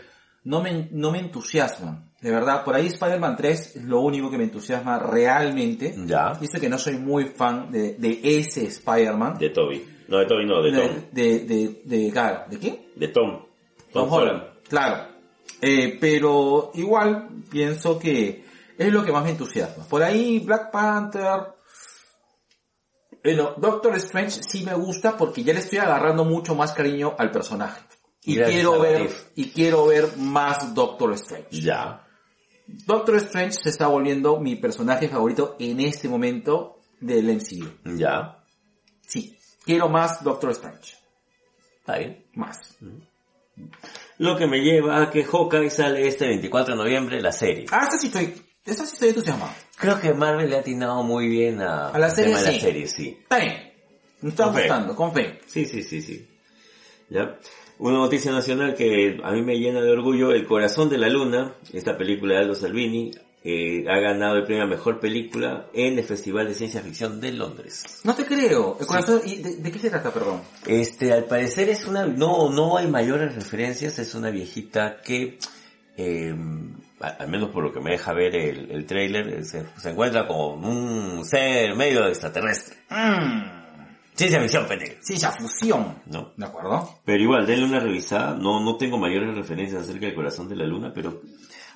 [0.44, 4.38] no me no me entusiasman de verdad por ahí Spider-Man 3 es lo único que
[4.38, 6.34] me entusiasma realmente Ya.
[6.40, 9.88] dice que no soy muy fan de, de ese Spider-Man De Toby.
[10.08, 10.96] No, de Toby no, de Tom.
[11.12, 12.80] de, de, de, de, claro, ¿de quién?
[12.96, 13.44] De Tom.
[13.94, 15.08] Tom Holland, claro.
[15.62, 18.44] Eh, pero igual pienso que
[18.78, 19.86] es lo que más me entusiasma.
[19.86, 21.42] Por ahí Black Panther,
[23.24, 27.32] bueno, Doctor Strange sí me gusta porque ya le estoy agarrando mucho más cariño al
[27.32, 27.82] personaje.
[28.24, 31.48] Y Gracias quiero ver, y quiero ver más Doctor Strange.
[31.62, 32.07] Ya.
[32.68, 37.98] Doctor Strange se está volviendo mi personaje favorito en este momento del MCU.
[37.98, 38.44] Ya.
[39.06, 40.96] Sí, quiero más Doctor Strange.
[41.80, 42.26] Está bien.
[42.34, 42.78] Más.
[44.18, 47.66] Lo que me lleva a que Hawkeye sale este 24 de noviembre, la serie.
[47.72, 48.34] Ah, esa sí estoy,
[48.66, 49.52] esa sí estoy entusiasmado.
[49.78, 52.44] Creo que Marvel le ha atinado muy bien a, A la serie, sí.
[52.46, 53.18] la serie, sí.
[53.22, 53.74] Está bien.
[54.22, 54.60] Me está Con fe.
[54.62, 55.40] gustando, con fe.
[55.46, 56.28] Sí, sí, sí, sí.
[57.10, 57.38] ¿Ya?
[57.80, 61.54] Una noticia nacional que a mí me llena de orgullo, El Corazón de la Luna,
[61.72, 63.12] esta película de Aldo Salvini,
[63.44, 67.32] eh, ha ganado el premio a Mejor Película en el Festival de Ciencia Ficción de
[67.34, 68.02] Londres.
[68.04, 68.78] No te creo.
[68.80, 70.42] El corazón, ¿y de, de qué se trata, perdón?
[70.66, 75.38] Este, al parecer es una, no, no hay mayores referencias, es una viejita que,
[75.98, 76.36] eh,
[77.00, 80.66] al menos por lo que me deja ver el, el trailer, se, se encuentra con
[80.66, 82.78] un ser medio extraterrestre.
[82.90, 83.57] Mmm.
[84.18, 84.96] Ciencia ficción, pendejo.
[85.02, 86.02] Sí, ya fusión.
[86.08, 86.32] ¿No?
[86.36, 86.90] ¿De acuerdo?
[87.06, 88.34] Pero igual, denle una revisada.
[88.34, 91.22] No, no tengo mayores referencias acerca del corazón de la luna, pero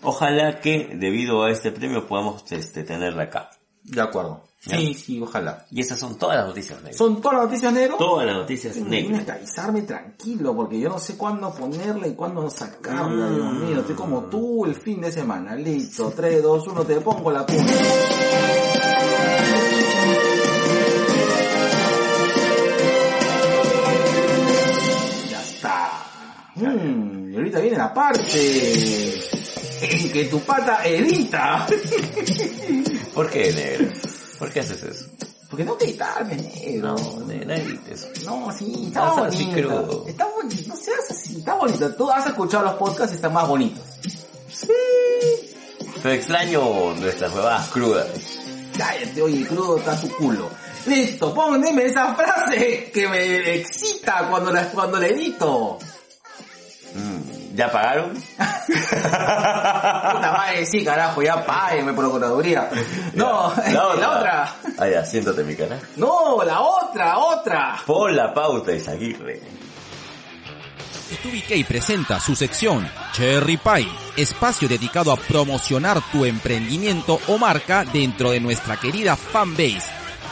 [0.02, 3.52] ojalá que debido a este premio podamos este, tenerla acá.
[3.84, 4.44] De acuerdo.
[4.64, 4.78] Ya.
[4.78, 5.66] Sí, sí, ojalá.
[5.72, 6.98] Y esas son todas las noticias negras.
[6.98, 7.98] ¿Son todas las noticias negro?
[7.98, 9.38] Todas las noticias Tienes que negras.
[9.38, 13.80] avisarme tranquilo, porque yo no sé cuándo ponerla y cuándo sacarla, Dios mío.
[13.80, 15.56] Estoy como tú el fin de semana.
[15.56, 17.74] Listo, 3, 2, 1, te pongo la punta.
[26.70, 29.14] Mm, y ahorita viene la parte
[29.82, 31.66] en que tu pata edita.
[33.14, 33.92] ¿Por qué, negro?
[34.40, 35.06] ¿Por qué haces eso?
[35.50, 36.96] Porque no te editarme, negro.
[36.96, 38.08] No, no edites.
[38.26, 39.68] No, sí, está No así bonito.
[39.68, 40.06] crudo.
[40.08, 41.94] Está bonito, no seas así, está bonito.
[41.96, 43.84] Tú has escuchado los podcasts y están más bonitos.
[46.02, 48.08] Pero extraño nuestras huevadas crudas.
[48.78, 50.50] Cállate, oye, crudo está tu culo.
[50.86, 55.78] Listo, póngame esa frase que me excita cuando la, cuando la edito.
[56.94, 58.12] Mm, ¿Ya pagaron?
[58.68, 62.70] Puta madre, sí, carajo, ya págueme procuraduría.
[63.14, 63.54] No,
[63.96, 64.56] la otra.
[64.78, 65.80] Ah, ya, siéntate mi cara.
[65.98, 67.78] No, la otra, otra.
[67.86, 69.42] Por la pauta, Isaguirre.
[71.22, 78.32] TubiK presenta su sección Cherry Pie, espacio dedicado a promocionar tu emprendimiento o marca dentro
[78.32, 79.84] de nuestra querida fanbase,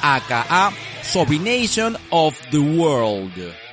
[0.02, 0.72] aka
[1.04, 3.69] Sobination of the World.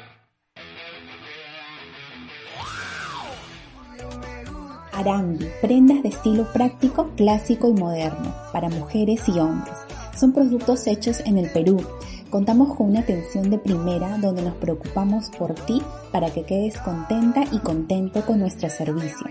[4.97, 9.75] Arambi, prendas de estilo práctico, clásico y moderno, para mujeres y hombres.
[10.19, 11.85] Son productos hechos en el Perú.
[12.31, 15.83] Contamos con una atención de primera donde nos preocupamos por ti
[16.13, 19.27] para que quedes contenta y contento con nuestro servicio.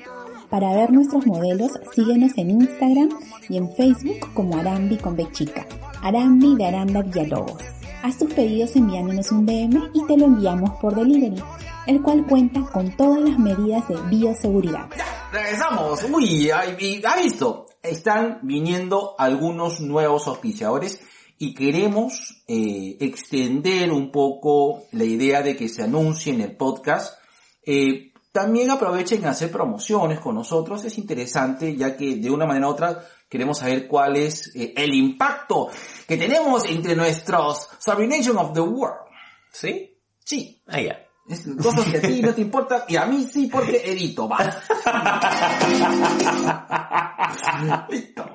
[0.51, 3.09] Para ver nuestros modelos, síguenos en Instagram
[3.49, 5.65] y en Facebook como Arambi con B chica.
[6.03, 7.63] Arambi de Aranda Villalobos.
[8.03, 11.41] Haz tus pedidos enviándonos un DM y te lo enviamos por delivery,
[11.87, 14.89] el cual cuenta con todas las medidas de bioseguridad.
[15.31, 16.03] Regresamos.
[16.11, 21.01] Uy, ha visto, están viniendo algunos nuevos auspiciadores
[21.37, 27.19] y queremos eh, extender un poco la idea de que se anuncie en el podcast.
[27.65, 32.67] Eh, también aprovechen a hacer promociones con nosotros, es interesante ya que de una manera
[32.67, 35.69] u otra queremos saber cuál es eh, el impacto
[36.07, 39.05] que tenemos entre nuestros Sabrination of the World.
[39.51, 39.97] ¿Sí?
[40.23, 41.04] Sí, Ah, ya.
[41.27, 44.37] Es cosas que a ti no te importan y a mí sí porque edito, va.
[47.89, 48.25] Listo.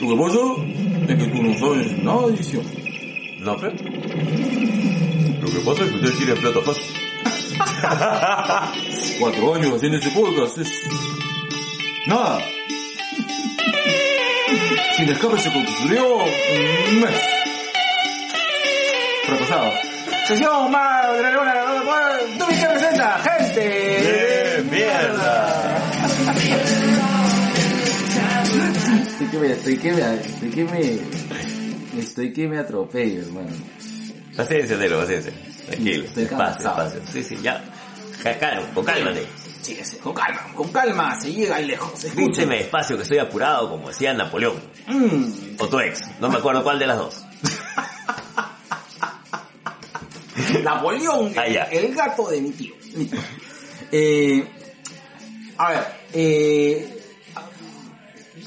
[0.00, 0.38] Lo que pasa
[1.08, 2.64] es que tú no sabes nada de edición.
[3.40, 3.72] ¿No, pero?
[5.40, 6.84] Lo que pasa es que ustedes tienen plata fácil.
[9.18, 10.70] Cuatro años haciendo ese podcast es...
[12.06, 12.40] Nada.
[14.96, 17.39] Sin escape se construyó un mes.
[19.26, 19.70] Fracasado.
[20.26, 21.54] Sesión más de la luna.
[22.38, 23.18] ¿Tú presenta?
[23.18, 24.60] ¡Gente!
[24.60, 25.76] ¡Bien, mierda!
[29.06, 33.48] Estoy que me, estoy que me, estoy que me, estoy que me atropello, hermano.
[34.36, 35.32] Paciencia, negro, paciencia.
[35.66, 37.00] Tranquilo, Estoy despacio.
[37.12, 37.62] Sí, sí, ya.
[38.22, 39.28] Calma, con calma, negro.
[39.62, 41.92] Sí, sí, con calma, con calma, se llega ahí lejos.
[42.04, 42.22] Escúcheme.
[42.22, 44.56] Escúcheme despacio que estoy apurado, como decía Napoleón.
[44.86, 46.00] Mm, O tu ex.
[46.20, 47.24] No me acuerdo cuál de las dos.
[50.64, 52.74] Napoleón, Ah, el gato de mi tío.
[53.92, 54.44] Eh,
[55.58, 56.96] a ver, eh,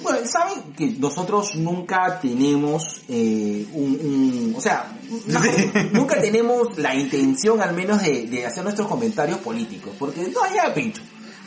[0.01, 4.91] bueno, saben que nosotros nunca tenemos eh, un, un- o sea,
[5.27, 10.41] nunca, nunca tenemos la intención al menos de, de hacer nuestros comentarios políticos, porque no
[10.43, 11.01] hay pincho.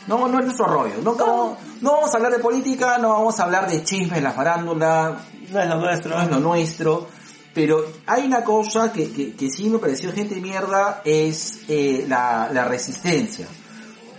[0.07, 0.93] No, no es nuestro rollo.
[1.03, 4.31] No, no, no vamos a hablar de política, no vamos a hablar de chismes, la
[4.31, 5.19] farándula,
[5.51, 6.15] No es lo nuestro.
[6.15, 7.07] no es lo nuestro.
[7.57, 12.05] Pero hay una cosa que, que, que sí me pareció gente de mierda, es eh,
[12.07, 13.47] la, la resistencia.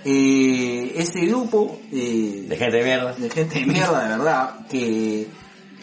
[0.04, 3.12] Eh, este grupo eh, De gente de mierda.
[3.12, 5.28] de gente de mierda, de verdad, que,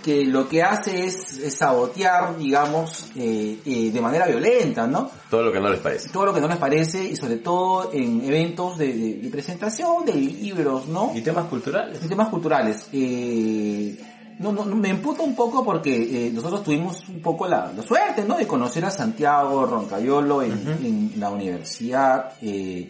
[0.03, 5.09] que lo que hace es, es sabotear, digamos, eh, de manera violenta, ¿no?
[5.29, 6.09] Todo lo que no les parece.
[6.09, 10.03] Todo lo que no les parece y sobre todo en eventos de, de- de presentación
[10.05, 11.13] de libros, ¿no?
[11.15, 12.01] Y temas culturales.
[12.01, 12.87] En temas culturales.
[12.91, 13.97] Eh,
[14.39, 17.83] no, no, no, me emputa un poco porque eh, nosotros tuvimos un poco la, la
[17.83, 18.37] suerte, ¿no?
[18.37, 20.51] De conocer a Santiago Roncayolo en,
[20.83, 22.33] en la universidad.
[22.41, 22.89] Eh,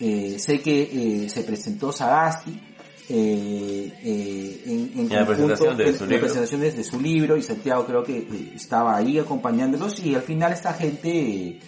[0.00, 2.58] eh, sé que eh, se presentó Sagasti
[3.10, 6.20] eh, eh, en, en En la presentación de en su libro.
[6.20, 10.72] presentación de, su libro y Santiago creo que estaba ahí acompañándolos y al final esta
[10.74, 11.58] gente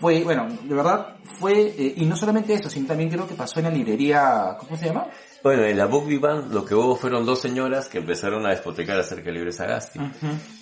[0.00, 3.58] fue, bueno, de verdad fue, eh, y no solamente eso, sino también creo que pasó
[3.58, 5.08] en la librería, ¿cómo se llama?
[5.42, 8.50] Bueno, en la Book Big Bang lo que hubo fueron dos señoras que empezaron a
[8.50, 10.00] despotricar acerca de Sagasti.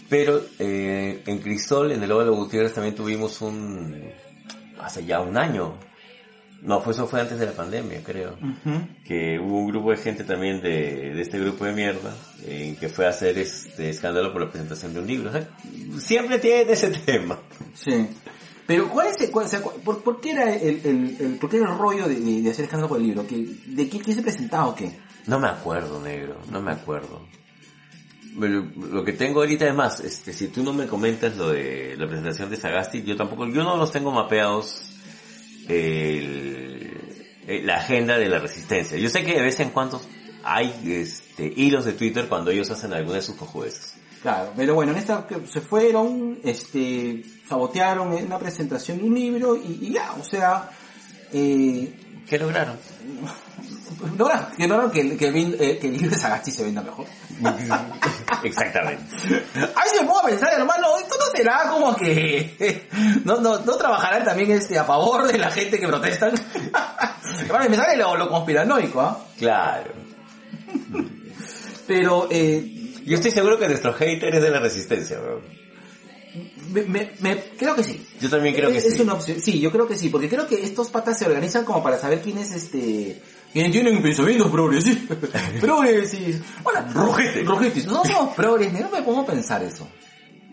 [0.08, 4.12] Pero eh, en Crisol, en el Óvalo Gutiérrez, también tuvimos un...
[4.80, 5.74] hace ya un año.
[6.62, 8.36] No, pues eso fue antes de la pandemia, creo.
[9.04, 12.88] Que hubo un grupo de gente también de, de este grupo de mierda eh, que
[12.88, 15.30] fue a hacer este escándalo por la presentación de un libro.
[15.30, 15.48] O sea,
[15.98, 17.38] siempre tiene ese tema.
[17.74, 18.08] Sí.
[18.66, 21.48] Pero ¿cuál es el, cuál- o sea, por, por qué era el, el, el- por
[21.50, 23.26] qué era el rollo de, de- de hacer escándalo por el libro?
[23.26, 24.90] ¿Qué, ¿De qué se presentaba o qué?
[25.26, 27.26] No me acuerdo, negro, no me acuerdo.
[28.38, 31.94] Pero lo que tengo ahorita es más, este, si tú no me comentas lo de
[31.96, 34.82] la presentación de Sagasti, yo tampoco, yo no los tengo mapeados
[35.68, 36.92] el-
[37.46, 38.98] eh, la agenda de la resistencia.
[38.98, 40.00] Yo sé que de vez en cuando
[40.44, 43.94] hay este, hilos de Twitter cuando ellos hacen alguna de sus cojudeces.
[44.22, 49.14] Claro, pero bueno, en esta que se fueron, este, sabotearon en una presentación de un
[49.14, 50.70] libro y, y ya, o sea,
[51.32, 51.94] eh,
[52.28, 52.76] ¿Qué lograron?
[54.18, 57.06] lograron, que, lograron que, que, eh, que el libro de Sagasti se venda mejor.
[58.42, 59.04] Exactamente.
[59.54, 62.88] A veces me a pensar, hermano, esto no será como que
[63.24, 66.34] no, no, no trabajarán también este a favor de la gente que protestan.
[67.40, 69.24] hermano, me sale lo, lo conspiranoico, ¿ah?
[69.38, 69.92] Claro.
[71.86, 75.42] Pero eh, Yo estoy seguro que nuestro hater es de la resistencia, bro.
[76.72, 78.06] Me, me, me- creo que sí.
[78.20, 79.02] Yo también creo que es, es sí.
[79.02, 79.40] una opción.
[79.40, 82.20] Sí, yo creo que sí, porque creo que estos patas se organizan como para saber
[82.22, 83.20] quién es este
[83.52, 85.16] quienes tienen pensamientos progresistas.
[85.60, 86.42] progresistas.
[86.62, 87.46] Bueno, Rojetes.
[87.46, 87.86] rojetes.
[87.86, 89.88] Nosotros somos progres, no me pongo a pensar eso.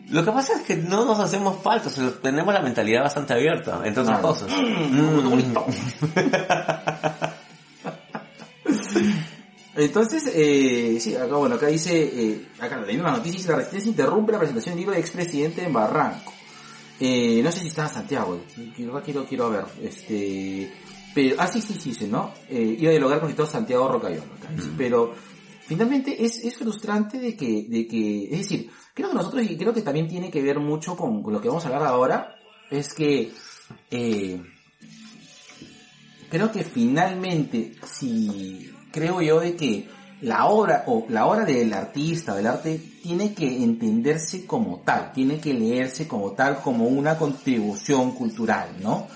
[0.10, 4.04] Lo que pasa es que no nos hacemos faltas, tenemos la mentalidad bastante abierta, entre
[4.04, 4.36] otras Claro.
[4.36, 4.52] cosas.
[9.76, 14.32] Entonces, eh, sí, acá, bueno, acá dice, eh, acá la noticia, dice, la resistencia interrumpe
[14.32, 16.32] la presentación del libro de expresidente en Barranco.
[17.00, 18.42] Eh, no sé si está en Santiago,
[18.76, 20.72] quiero, quiero, quiero ver, este,
[21.16, 22.32] pero, ah, sí, sí, sí, sí, ¿no?
[22.48, 25.14] Eh, iba a dialogar con el doctor Santiago Rocayón, acá dice, pero,
[25.66, 29.74] finalmente es, es frustrante de que, de que, es decir, creo que nosotros, y creo
[29.74, 32.36] que también tiene que ver mucho con, con lo que vamos a hablar ahora,
[32.70, 33.32] es que,
[33.90, 34.40] eh,
[36.30, 39.90] creo que finalmente, si creo yo de que
[40.22, 45.40] la obra o la obra del artista, del arte, tiene que entenderse como tal, tiene
[45.42, 49.08] que leerse como tal, como una contribución cultural, ¿no?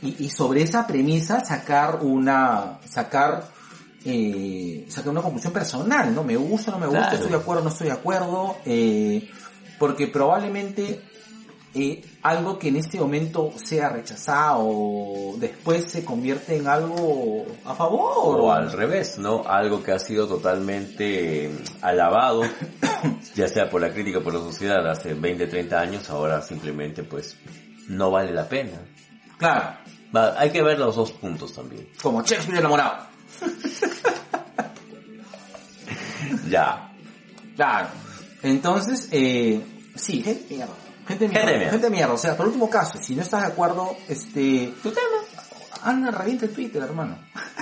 [0.00, 3.48] Y, y sobre esa premisa sacar una, sacar,
[4.06, 6.24] eh, sacar una conclusión personal, ¿no?
[6.24, 7.16] Me gusta, no me gusta, Claro.
[7.16, 9.28] estoy de acuerdo, no estoy de acuerdo, eh,
[9.78, 11.02] porque probablemente
[11.74, 18.40] eh, algo que en este momento sea rechazado después se convierte en algo a favor
[18.40, 19.44] O al revés, ¿no?
[19.46, 22.42] Algo que ha sido totalmente eh, alabado,
[23.36, 27.04] ya sea por la crítica o por la sociedad hace 20, 30 años, ahora simplemente
[27.04, 27.36] pues
[27.88, 28.80] no vale la pena.
[29.38, 29.76] claro
[30.14, 31.88] Va, hay que ver los dos puntos también.
[32.02, 33.06] como Shakespeare enamorado
[36.48, 36.92] Ya.
[37.54, 37.88] claro
[38.42, 39.60] entonces eh,
[39.94, 40.20] sí
[41.10, 41.72] gente de mierda, Gente de mierda.
[41.72, 44.90] gente de mierda o sea por último caso si no estás de acuerdo este ¿Tu
[44.90, 45.06] tema?
[45.82, 47.18] anda revienta el Twitter hermano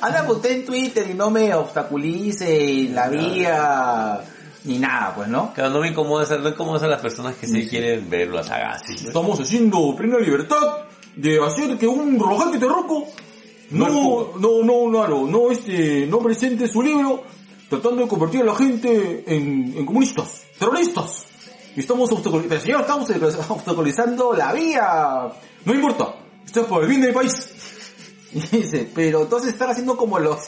[0.00, 4.20] anda usted en Twitter y no me obstaculice la vía
[4.64, 7.46] ni nada pues no Claro, no me incomoda ser, no incomoda ser las personas que
[7.46, 8.94] sí, quieren verlo a Sagasti.
[9.06, 10.78] Estamos haciendo plena libertad
[11.16, 13.06] de hacer que un rojante terroco
[13.70, 13.88] no,
[14.38, 17.22] no, no, no, no, este, no presente su libro
[17.68, 21.26] tratando de convertir a la gente en, en comunistas, terroristas.
[21.78, 25.28] Y estamos obstaculizando, pero señor, estamos obstaculizando la vía.
[25.64, 26.12] No importa,
[26.44, 27.54] esto es por el bien del país.
[28.30, 30.38] Y dice, pero entonces están haciendo como los,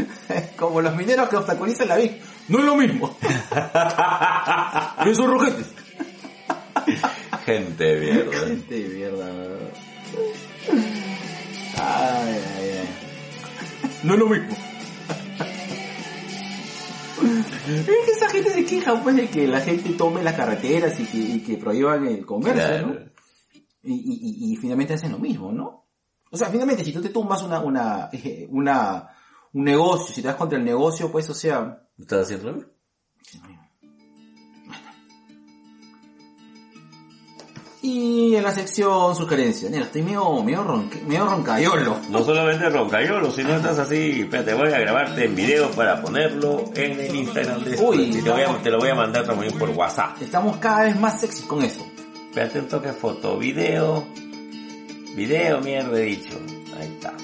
[0.56, 2.18] como los mineros que obstaculizan la vía.
[2.48, 3.16] No es lo mismo.
[5.04, 5.66] Esos rojetes.
[7.46, 8.32] Gente de mierda.
[8.32, 9.26] Gente de mierda.
[11.78, 12.88] Ay, ay, ay.
[14.04, 14.56] No es lo mismo.
[17.68, 21.04] Es que esa gente se queja pues de que la gente tome las carreteras y
[21.04, 22.86] que, y que prohíban el comercio, Claro.
[22.86, 23.16] ¿no?
[23.82, 25.86] Y, y, y, finalmente hacen lo mismo, ¿no?
[26.30, 28.10] O sea, finalmente si tú te tumbas una, una,
[28.48, 29.08] una,
[29.52, 32.64] un negocio, si te vas contra el negocio, pues, o sea, ¿Estás haciendo
[37.88, 42.00] Y en la sección sugerencias, mira, estoy medio, medio, ronque- medio roncayolo.
[42.10, 46.98] No solamente roncayolo, sino estás así, espérate, voy a grabarte en video para ponerlo en
[46.98, 47.76] el Instagram de.
[47.80, 50.20] Uy, Y te, voy a, te lo voy a mandar también por WhatsApp.
[50.20, 51.84] Estamos cada vez más sexy con esto.
[52.28, 54.04] Espérate un toque foto, video.
[55.14, 56.38] Video, mierda, he dicho.
[56.78, 57.14] Ahí está.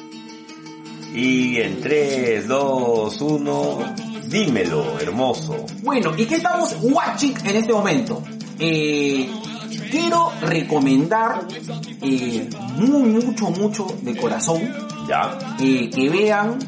[1.13, 3.95] Y en 3, 2, 1,
[4.29, 5.67] dímelo, hermoso.
[5.83, 8.23] Bueno, ¿y qué estamos watching en este momento?
[8.59, 9.29] Eh,
[9.93, 11.47] quiero recomendar
[12.01, 14.63] eh, muy, mucho, mucho de corazón
[15.07, 15.39] ¿Ya?
[15.61, 16.59] eh, que vean,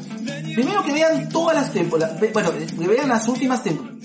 [0.53, 3.95] primero que vean todas las temporadas, bueno, que vean las últimas temporadas.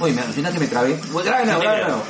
[0.00, 0.98] Uy, me, final que me trabé.
[1.12, 2.02] Bueno, no, grabe, no.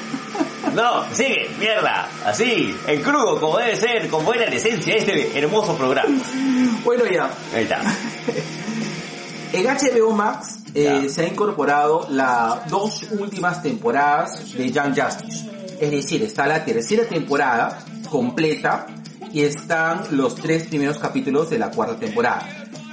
[0.74, 2.08] No, sigue, mierda.
[2.24, 6.16] Así, en crudo, como debe ser, con buena decencia, este hermoso programa.
[6.84, 7.28] Bueno, ya.
[7.54, 7.82] Ahí está.
[9.52, 15.50] En HBO Max eh, se ha incorporado las dos últimas temporadas de Young Justice.
[15.80, 18.86] Es decir, está la tercera temporada completa
[19.32, 22.46] y están los tres primeros capítulos de la cuarta temporada.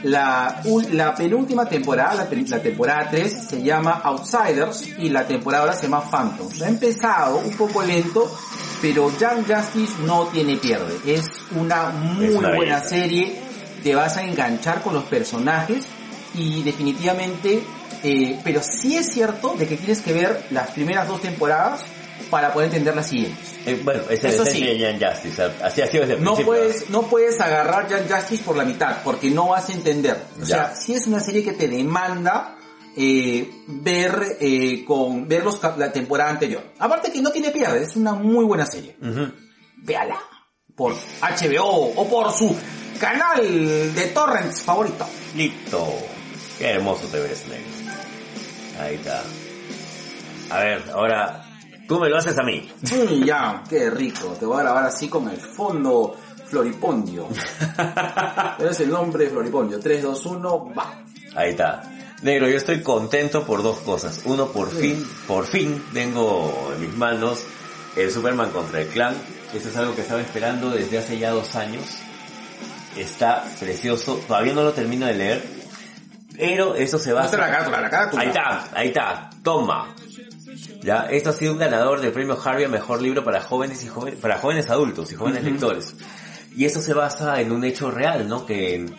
[0.03, 0.61] La,
[0.91, 6.01] la penúltima temporada, la, temporada 3, se llama Outsiders y la temporada ahora se llama
[6.09, 6.61] Phantoms.
[6.61, 8.31] Ha empezado un poco lento,
[8.81, 10.99] pero Young Justice no tiene pierde.
[11.05, 13.41] Es una muy Es buena serie,
[13.83, 15.85] te vas a enganchar con los personajes
[16.39, 17.61] y definitivamente,
[18.03, 21.81] eh, pero sí es cierto de que tienes que ver las primeras dos temporadas
[22.29, 23.55] para poder entender las siguientes.
[23.65, 24.63] Eh, bueno, esa es Eso la sí.
[24.63, 25.43] esencia de Young Justice.
[25.63, 26.45] Así ha sido desde el No principio.
[26.61, 30.21] puedes, no puedes agarrar Young Justice por la mitad, porque no vas a entender.
[30.37, 30.45] O Ya.
[30.45, 32.55] sea, sí es una serie que te demanda
[32.97, 36.63] eh, ver eh, con ver los la temporada anterior.
[36.79, 38.95] Aparte que no tiene pierde, es una muy buena serie.
[39.01, 39.31] Ujú.
[39.77, 40.19] Véala
[40.75, 42.55] por HBO o por su
[42.99, 45.05] canal de torrents favorito.
[45.35, 45.87] Listo.
[46.59, 47.93] Qué hermoso te ves, negro.
[48.81, 49.23] Ahí está.
[50.49, 51.45] A ver, ahora,
[51.87, 52.69] tú me lo haces a mí.
[52.81, 54.35] Mm, ya, qué rico.
[54.37, 57.29] Te voy a grabar así con el fondo Floripondio.
[58.59, 59.79] Ese es el nombre de Floripondio.
[59.79, 61.01] 3, 2, 1, va.
[61.35, 61.81] Ahí está.
[62.23, 64.23] Negro, yo estoy contento por dos cosas.
[64.25, 67.41] Uno, por fin, por fin tengo en mis manos
[67.95, 69.15] el Superman contra el clan.
[69.53, 71.85] Esto es algo que estaba esperando desde hace ya dos años.
[72.97, 74.19] Está precioso.
[74.27, 75.58] Todavía no lo termino de leer.
[76.39, 78.21] Pero eso se va Muestra la carátula, la carátula.
[78.21, 79.29] Ahí está, ahí está.
[79.43, 79.93] Toma.
[80.81, 83.87] Ya, esto ha sido un ganador del premio Harvey a mejor libro para jóvenes y
[83.87, 85.95] jóvenes, para jóvenes adultos y jóvenes lectores.
[86.55, 88.45] Y esto se basa en un hecho real, ¿no?
[88.45, 88.95] Que en,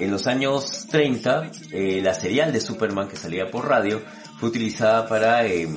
[0.00, 4.02] en los años 30, eh, la serial de Superman que salía por radio
[4.40, 5.68] fue utilizada para eh,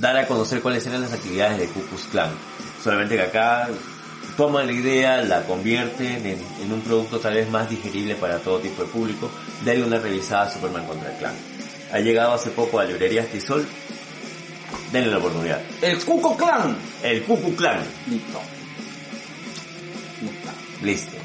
[0.00, 2.30] dar a conocer cuáles eran las actividades de Ku Klux Klan.
[2.82, 3.68] Solamente que acá
[4.36, 8.58] toman la idea, la convierten en, en un producto tal vez más digerible para todo
[8.58, 9.30] tipo de público.
[9.64, 11.34] Dale una revisada Superman contra el Clan.
[11.92, 13.66] Ha llegado hace poco a librerías Tisol.
[14.92, 15.60] Denle la oportunidad.
[15.82, 16.76] El Cuco Clan.
[17.02, 17.80] El Klux Klan.
[18.08, 18.40] Listo.
[20.22, 20.50] Listo.
[20.82, 21.16] Listo.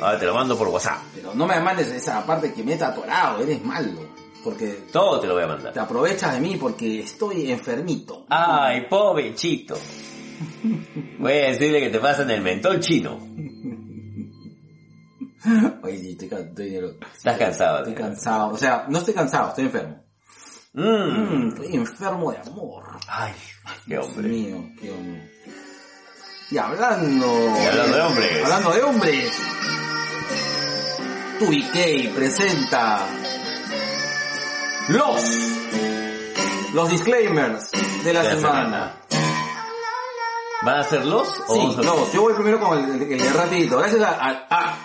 [0.00, 0.98] Ahora te lo mando por WhatsApp.
[1.14, 4.06] Pero no me mandes esa parte que me está atorado, eres malo.
[4.44, 5.72] Porque Todo te lo voy a mandar.
[5.72, 8.24] te aprovechas de mí porque estoy enfermito.
[8.28, 9.76] Ay, pobrecito.
[11.18, 13.18] Voy a decirle que te pasan el mentol chino.
[15.82, 17.78] Oye, sí, estoy, estoy, Estás cansado.
[17.78, 18.48] estoy cansado.
[18.50, 20.04] O sea, no estoy cansado, estoy enfermo.
[20.74, 20.82] Mm.
[20.84, 22.84] Mm, estoy enfermo de amor.
[23.08, 23.32] Ay,
[23.86, 24.28] qué Dios hombre.
[24.28, 25.30] mío, qué hombre.
[26.50, 27.26] Y hablando...
[27.62, 28.44] Y hablando de hombres.
[28.44, 29.42] Hablando de hombres.
[31.38, 33.06] TuiK presenta...
[34.88, 35.22] Los...
[36.74, 37.70] Los disclaimers
[38.04, 38.62] de la De la semana.
[38.64, 38.94] semana.
[40.62, 43.20] ¿Van a ser los o Sí, vamos a- no, yo voy primero con el, el,
[43.20, 43.78] el rapidito.
[43.78, 44.78] Gracias a, a, a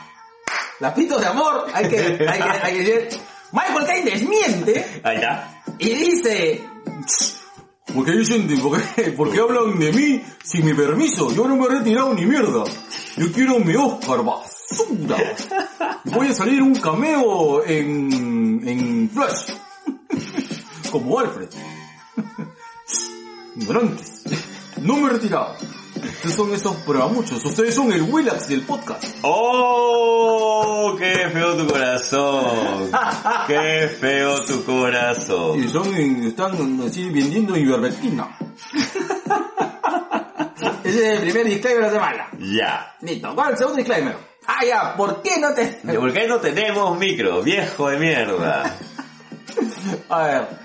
[0.80, 3.20] las pitos de amor, hay que, hay que, hay que decir,
[3.52, 5.64] Michael Caine desmiente Ahí está.
[5.80, 6.64] y dice,
[7.94, 11.32] ¿por qué dicen, de- por qué, por qué hablan de mí sin mi permiso?
[11.32, 12.64] Yo no me he retirado ni mierda.
[13.18, 15.18] Yo quiero mi Oscar basura.
[16.06, 19.52] Voy a salir un cameo en, en Flash.
[20.92, 21.50] Como Alfred.
[23.56, 24.24] Ignorantes.
[24.84, 25.56] No me he retirado.
[25.96, 26.76] Ustedes son esos
[27.12, 27.46] muchos.
[27.46, 29.04] Ustedes son el Willax del podcast.
[29.22, 30.94] ¡Oh!
[31.00, 32.92] ¡Qué feo tu corazón!
[33.48, 35.64] ¡Qué feo tu corazón!
[35.64, 38.38] Y son, están así vendiendo ivermectina.
[40.84, 42.28] Ese es el primer disclaimer de la semana.
[42.40, 42.96] Ya.
[43.00, 43.34] Listo.
[43.34, 44.18] ¿Cuál es el segundo disclaimer?
[44.46, 44.96] Ah, ya.
[44.98, 45.66] ¿Por qué no te...?
[45.96, 47.42] ¿Por qué no tenemos micro?
[47.42, 48.76] Viejo de mierda.
[50.10, 50.63] A ver.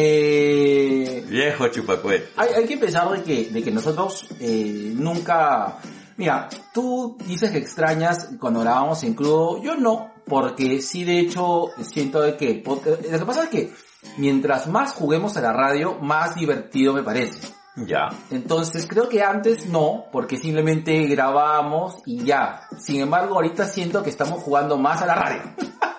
[0.00, 1.24] Eh...
[1.26, 2.30] Viejo chupacuet.
[2.36, 5.78] Hay, hay que pensar de que, de que nosotros eh, nunca...
[6.16, 11.70] Mira, tú dices que extrañas cuando grabamos en crudo, yo no, porque sí de hecho
[11.82, 13.02] siento de que podcast...
[13.10, 13.72] Lo que pasa es que
[14.18, 17.48] mientras más juguemos a la radio, más divertido me parece.
[17.74, 18.08] Ya.
[18.30, 22.68] Entonces creo que antes no, porque simplemente grabábamos y ya.
[22.78, 25.42] Sin embargo, ahorita siento que estamos jugando más a la radio.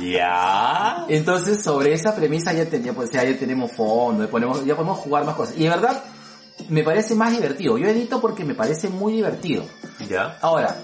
[0.00, 1.04] Ya.
[1.08, 5.24] Entonces sobre esa premisa ya, pues, ya, ya tenemos fondo, ya, ponemos- ya podemos jugar
[5.24, 5.56] más cosas.
[5.56, 6.02] Y de verdad,
[6.68, 7.78] me parece más divertido.
[7.78, 9.64] Yo edito porque me parece muy divertido.
[10.08, 10.38] Ya.
[10.40, 10.76] Ahora,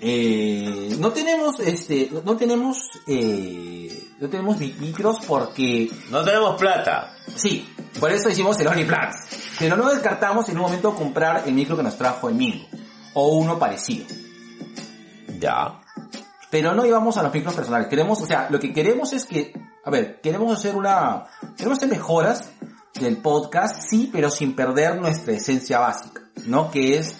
[0.00, 7.14] eh, no tenemos, este, no- tenemos, eh, no tenemos mi- micros porque No tenemos plata.
[7.36, 7.68] Sí,
[8.00, 9.16] por eso hicimos el OnlyPlans.
[9.58, 12.66] Pero no descartamos en un momento comprar el micro que nos trajo el Mingo.
[13.14, 14.06] O uno parecido.
[15.38, 15.80] Ya.
[16.54, 17.88] Pero no íbamos a los micros personales.
[17.88, 19.52] Queremos, o sea, lo que queremos es que,
[19.84, 21.24] a ver, queremos hacer una,
[21.56, 22.48] queremos hacer mejoras
[23.00, 26.70] del podcast, sí, pero sin perder nuestra esencia básica, ¿no?
[26.70, 27.16] Que es,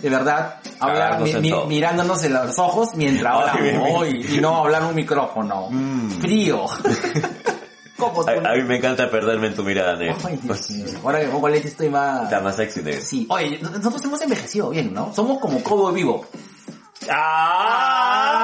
[0.00, 4.84] de verdad, hablar mi- mi- mirándonos en los ojos mientras hablamos, bien, y, no hablar
[4.84, 5.66] un micrófono.
[5.72, 6.10] Mm.
[6.20, 6.66] Frío.
[7.96, 8.30] ¿Cómo tú?
[8.30, 10.38] A, a mí me encanta perderme en tu mirada, Dios mío.
[11.02, 12.22] Ahora que pongo lente estoy más...
[12.24, 12.80] Está más sexy.
[13.02, 15.12] Sí, oye, nosotros hemos envejecido bien, ¿no?
[15.12, 16.24] Somos como Cobo Vivo.
[17.10, 18.34] ¡Ah!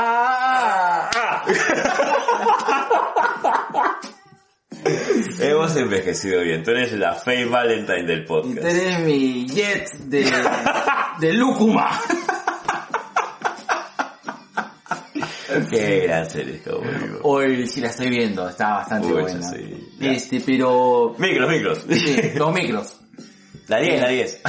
[5.40, 6.62] Hemos envejecido bien.
[6.62, 8.60] Tú eres la Faye Valentine del Y podcast.
[8.60, 10.30] tú eres mi jet de,
[11.20, 11.90] de Lúcuma.
[15.70, 16.60] Qué gran serie.
[17.22, 19.40] Hoy sí la estoy viendo, está bastante buena.
[19.42, 19.88] sí.
[20.00, 21.14] Este, pero...
[21.18, 21.78] Micros, micros.
[21.88, 23.00] Sí, los micros.
[23.68, 24.40] La 10, la 10.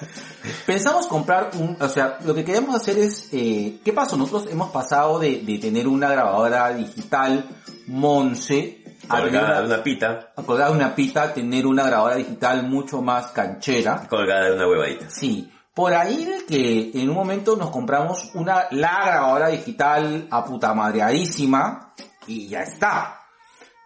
[0.66, 4.16] Pensamos comprar un, o sea, lo que queremos hacer es, eh, ¿qué pasó?
[4.16, 7.44] Nosotros hemos pasado de, de tener una grabadora digital
[7.86, 8.78] Monse
[9.08, 14.06] Colgada de una, pita, a colgar una pita, tener una grabadora digital mucho más canchera.
[14.06, 15.08] colgada de una huevadita.
[15.08, 20.44] Sí, por ahí de que en un momento nos compramos una, la grabadora digital a
[20.44, 21.94] puta madreadísima
[22.26, 23.20] y ya está.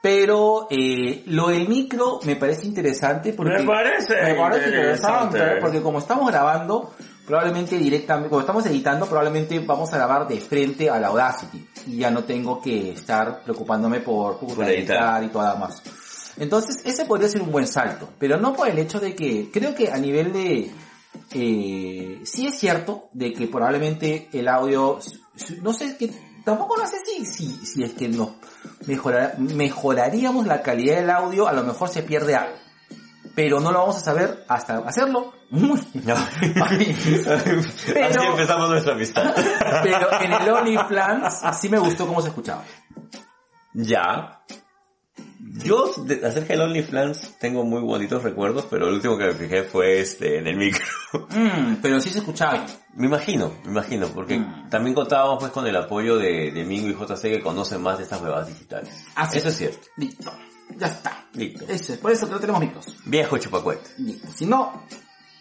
[0.03, 3.59] Pero eh, lo del micro me parece interesante porque...
[3.59, 5.39] Me parece me parece interesante.
[5.39, 6.93] interesante, porque como estamos grabando,
[7.25, 11.99] probablemente directamente, como estamos editando, probablemente vamos a grabar de frente a la Audacity y
[11.99, 15.25] ya no tengo que estar preocupándome por, por Por editar editar.
[15.25, 15.81] y todo más.
[16.37, 19.73] Entonces, ese podría ser un buen salto, pero no por el hecho de que, creo
[19.73, 20.73] que a nivel de,
[21.33, 24.99] eh, sí es cierto de que probablemente el audio,
[25.63, 26.11] no sé, que
[26.45, 28.31] tampoco no sé si, si, si es que nos
[28.87, 32.55] mejora- mejoraríamos la calidad del audio, a lo mejor se pierde algo.
[33.35, 36.15] Pero no lo vamos a saber hasta hacerlo muy No.
[36.67, 36.91] Ay,
[37.27, 39.35] Así pero, empezamos nuestra amistad.
[39.83, 42.63] pero en el OnlyFans sí me gustó cómo se escuchaba.
[43.75, 44.43] ya.
[45.55, 49.65] Yo, de- acerca del OnlyFans, tengo muy bonitos recuerdos, pero el último que me fijé
[49.65, 50.85] fue este, en el micro.
[51.29, 52.65] Mm, pero sí se escuchaba.
[52.95, 54.71] Me imagino, me imagino, porque Mm.
[54.71, 58.05] también contábamos pues con el apoyo de, de Mingo y JC que conocen más de
[58.05, 59.05] estas huevadas digitales.
[59.15, 59.89] Así Eso es cierto.
[59.97, 60.33] Listo.
[60.79, 61.27] Ya está.
[61.35, 61.67] Listo.
[61.69, 62.97] Eso es, por eso no tenemos micros.
[63.05, 63.91] Viejo chupacuete.
[63.99, 64.29] Listo.
[64.35, 64.87] Si no,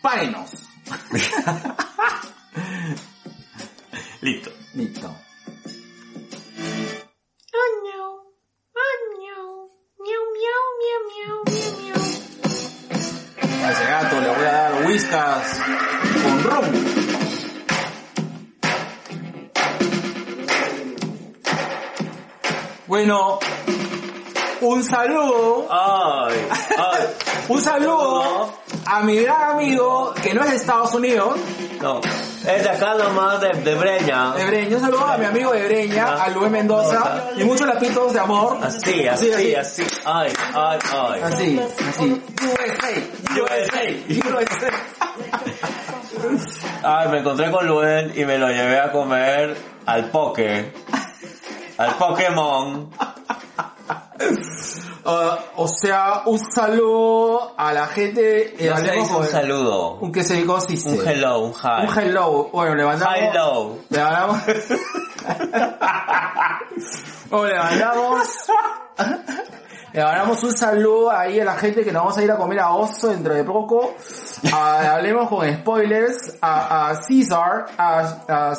[0.01, 0.51] párenos.
[4.21, 4.51] Listo.
[4.73, 5.15] Listo.
[13.63, 15.59] A ese gato le voy a dar whiskas
[16.23, 16.65] con rum.
[22.87, 23.39] Bueno,
[24.61, 26.35] un saludo, Ay,
[26.77, 27.07] ay.
[27.47, 28.53] un saludo
[28.85, 31.35] a mi gran amigo que no es de Estados Unidos,
[31.81, 32.01] No.
[32.45, 34.31] Es de acá nomás de, de Breña.
[34.33, 34.75] de Breña.
[34.77, 38.19] Un saludo a mi amigo de Breña, Ah, a Luis Mendoza y muchos lapitos de
[38.19, 38.57] amor.
[38.63, 39.83] Así, así, Así, así.
[40.05, 41.21] Ay, ay, ay.
[41.21, 42.21] Así, así.
[42.41, 42.89] USA,
[43.41, 43.83] USA,
[44.39, 44.71] USA.
[46.83, 50.73] Ay, me encontré con Luen y me lo llevé a comer al poke.
[51.77, 52.89] Al Pokémon.
[55.03, 58.53] Uh, o sea, un saludo a la gente.
[58.63, 59.93] eh, No se hablemos dice un saludo.
[59.95, 60.43] Un que se.
[60.43, 61.87] Un hello, un hi.
[61.87, 62.49] Un hello.
[62.53, 63.17] Bueno, le mandamos.
[63.19, 63.77] Hello.
[63.89, 64.41] Le mandamos.
[67.45, 68.27] le mandamos.
[69.93, 72.59] Le mandamos un saludo ahí a la gente que nos vamos a ir a comer
[72.59, 73.95] a Oso dentro de poco.
[74.53, 76.37] Ah, hablemos con spoilers.
[76.41, 78.55] A, a Caesar, a, a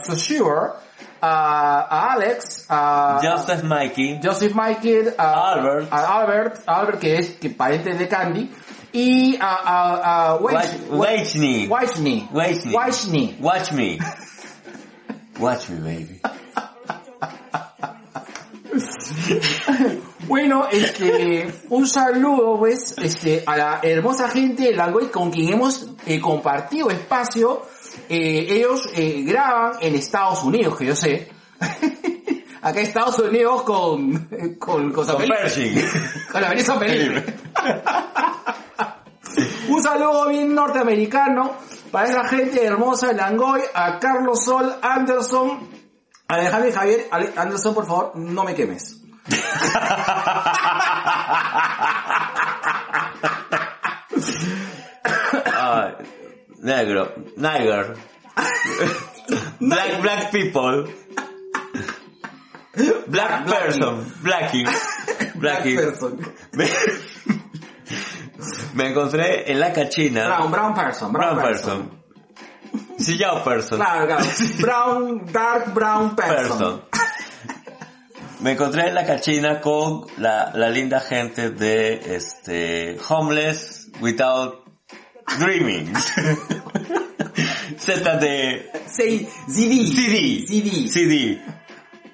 [1.23, 4.20] a, a Alex, a Joseph Mikey.
[4.23, 5.93] Joseph Michael, a Albert.
[5.93, 8.51] a Albert, Albert que es que pariente de Candy,
[8.93, 10.37] y a, a, a.
[10.39, 11.68] Weichney.
[11.68, 12.29] Weichney.
[12.33, 13.37] Weichney.
[13.41, 13.99] Watch me.
[15.39, 16.20] Watch me, baby.
[20.29, 25.89] Bueno, este, un saludo pues, este, a la hermosa gente de Langoy con quien hemos
[26.07, 27.62] eh, compartido espacio.
[28.14, 31.30] Eh, ellos eh, graban en Estados Unidos, que yo sé.
[32.60, 35.88] Acá Estados Unidos con, con, con San Con Felipe.
[36.30, 37.34] Con la Avenida San Felipe.
[39.68, 41.52] Un saludo bien norteamericano
[41.90, 45.68] para esa gente hermosa de Langoy, a Carlos Sol Anderson,
[46.28, 48.98] Alejandro y Javier Ale- Anderson, por favor, no me quemes.
[55.44, 55.94] Ah,
[56.62, 57.96] negro, Niger.
[59.60, 60.88] Black, black people.
[63.08, 64.04] Black person.
[64.22, 64.64] Blackie.
[65.76, 66.18] person.
[68.74, 70.26] Me, encontré en la cachina.
[70.26, 71.88] Brown, brown person, brown, Brown person.
[71.88, 72.96] person.
[72.98, 73.78] Sillao person.
[73.78, 74.24] Claro, claro.
[74.60, 76.58] Brown, dark brown person.
[76.58, 76.82] person.
[78.40, 84.61] Me encontré en la cachina con la, la linda gente de este Homeless Without
[85.39, 85.95] Dreaming.
[87.79, 89.95] Z de Say, ZD.
[89.95, 90.47] CD.
[90.47, 90.89] CD.
[90.89, 91.43] CD.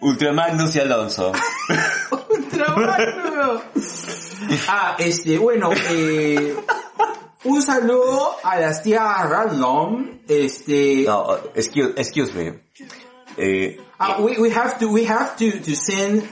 [0.01, 1.33] Ultramagnus y Alonso.
[2.51, 3.63] Trabajo.
[4.69, 6.55] Ah, este, bueno, eh,
[7.45, 12.61] un saludo a las tías Random, este, No, excuse, excuse me.
[13.37, 16.23] Eh, uh, we, we have to, we have to, to send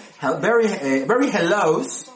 [0.40, 2.10] very, uh, very hellos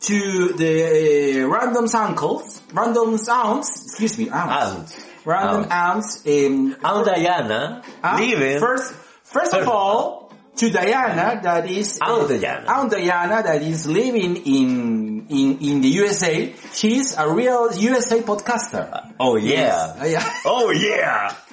[0.00, 5.06] to the uh, random uncles, random sounds, excuse me, aunts, Aunt.
[5.24, 7.82] random aunts, um, Aunt Diana
[8.16, 8.94] live First,
[9.24, 12.66] first of all, to Diana, that is uh, Aunt Diana.
[12.68, 16.54] Aunt Diana, that is living in in in the USA.
[16.72, 19.12] She's a real USA podcaster.
[19.20, 19.94] Oh yeah.
[19.98, 20.32] Ah, yeah.
[20.44, 21.34] Oh yeah.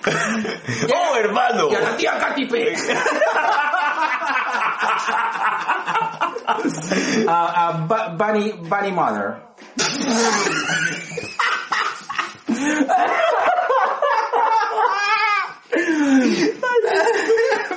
[0.06, 1.68] oh hermano.
[1.68, 2.48] Y a la tía Katy
[6.48, 7.26] Perry.
[7.26, 9.40] uh, uh, Bu- Bunny Bunny Mother.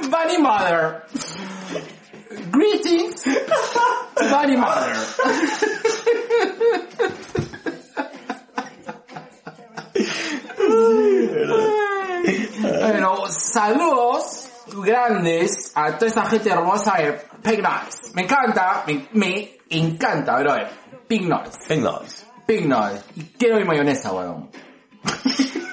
[0.09, 1.03] Bunny Mother.
[2.51, 3.26] Greetings,
[4.15, 4.95] Bunny Mother.
[12.61, 14.41] Bueno, saludos
[14.74, 16.95] grandes a toda esa gente hermosa
[17.43, 18.13] de Noise.
[18.13, 20.69] Me encanta, me, me encanta, brother.
[21.28, 21.57] Noise.
[21.67, 22.26] Pink Noise.
[22.67, 23.03] Noise.
[23.15, 24.49] Y quiero mi mayonesa, weón.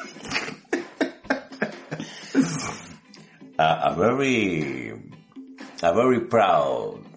[3.60, 4.92] A, a very,
[5.82, 7.07] a very proud.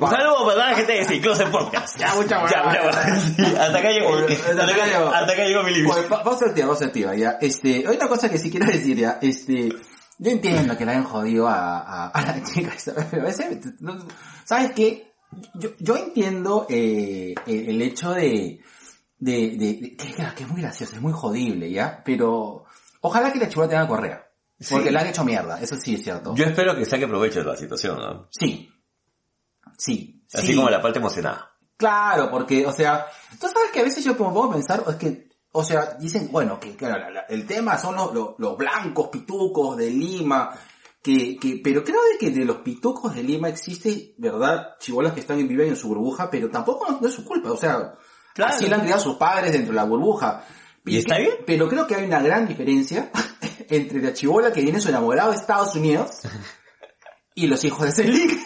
[0.00, 1.98] Un saludo para la gente de Ciclos en Podcast.
[1.98, 3.36] Ya, muchas Ya, gracias.
[3.36, 5.08] ya, sí, hasta acá llegó, Hasta acá llegó.
[5.10, 7.38] hasta acá llegó mi va- vamos a activar, vamos a activar, ya.
[7.40, 9.18] Este, una cosa que sí quiero decir, ya.
[9.22, 9.68] Este,
[10.18, 12.72] yo entiendo que le hayan jodido a, a, a la chica
[13.10, 14.06] pero a veces, no-
[14.44, 15.12] ¿sabes qué?
[15.54, 18.60] Yo, yo entiendo, eh, el, el hecho de,
[19.18, 22.02] de, de, de- que, que es muy gracioso, es muy jodible, ya.
[22.04, 22.64] Pero,
[23.00, 24.20] ojalá que la chica tenga correa.
[24.70, 24.92] Porque Sí.
[24.92, 26.34] la han hecho mierda, eso sí es cierto.
[26.36, 28.28] Yo espero que saque provecho de la situación, ¿no?
[28.30, 28.70] Sí.
[29.78, 30.24] Sí.
[30.32, 30.56] Así sí.
[30.56, 31.50] como la parte emocionada.
[31.76, 33.06] Claro, porque, o sea,
[33.40, 36.58] tú sabes que a veces yo pongo a pensar, es que, o sea, dicen, bueno,
[36.60, 40.50] que claro, la- la- el tema son los, los, los blancos pitucos de Lima,
[41.02, 44.76] que, que, pero creo de que de los pitucos de Lima existe, ¿verdad?
[44.78, 47.50] Chibolas que están y viven en su burbuja, pero tampoco no, no es su culpa,
[47.52, 47.94] o sea,
[48.34, 48.54] Claro.
[48.54, 50.44] así la han criado sus padres dentro de la burbuja.
[50.86, 51.34] ¿Y está que- bien?
[51.46, 53.10] Pero creo que hay una gran diferencia
[53.68, 56.20] entre la chibola que viene su enamorado de Estados Unidos
[57.34, 58.40] y los hijos de Selig.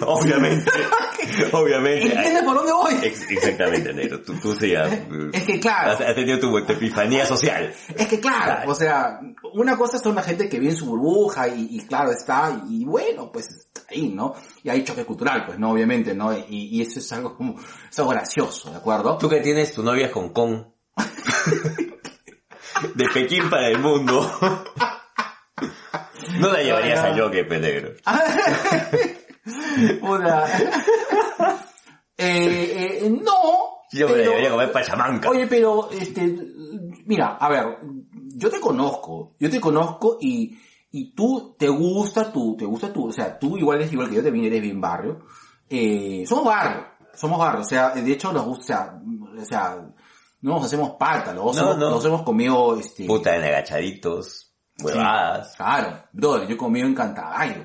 [0.06, 0.70] Obviamente,
[1.52, 2.06] obviamente.
[2.14, 2.94] ¿Entiendes por dónde voy?
[3.02, 4.20] Ex- Exactamente, negro.
[4.22, 4.90] Tú, tú sí has,
[5.32, 5.92] Es que claro.
[5.92, 7.72] has, has tenido tu, tu epifanía social.
[7.94, 8.70] Es que claro, Claro.
[8.70, 9.20] o sea,
[9.54, 12.84] una cosa son la gente que vive en su burbuja y, y claro está, y,
[12.84, 14.34] bueno, pues está ahí, ¿no?
[14.62, 15.70] Y hay choque cultural, pues, ¿no?
[15.72, 16.32] Obviamente, ¿no?
[16.36, 17.56] Y, y eso es algo como,
[17.90, 19.18] es algo gracioso, ¿de acuerdo?
[19.18, 20.64] Tú que tienes tu novia Hong Kong.
[22.94, 24.30] De Pekín para el mundo.
[26.38, 27.90] No la llevarías a Yoke, negro.
[30.00, 30.46] Puta.
[32.16, 33.80] eh, eh, no.
[33.92, 35.30] Yo me la pero- llevaría a comer pachamanca.
[35.30, 36.36] Oye, pero, este,
[37.06, 37.78] mira, a ver,
[38.34, 40.56] yo te conozco, yo te conozco y,
[40.92, 44.16] y tú, te gusta tú, te gusta tú, o sea, tú igual eres igual que
[44.16, 45.20] yo, también eres bien barrio.
[45.68, 49.00] Eh, somos barrio, somos barrio, o sea, de hecho nos gusta,
[49.40, 49.76] o sea,
[50.42, 51.90] no nos hacemos pata, los No, hemos, no.
[51.90, 55.56] nos hemos comido, este, Puta en agachaditos, sí, huevadas.
[55.56, 57.64] claro, brother, yo he comido en Cantagallo.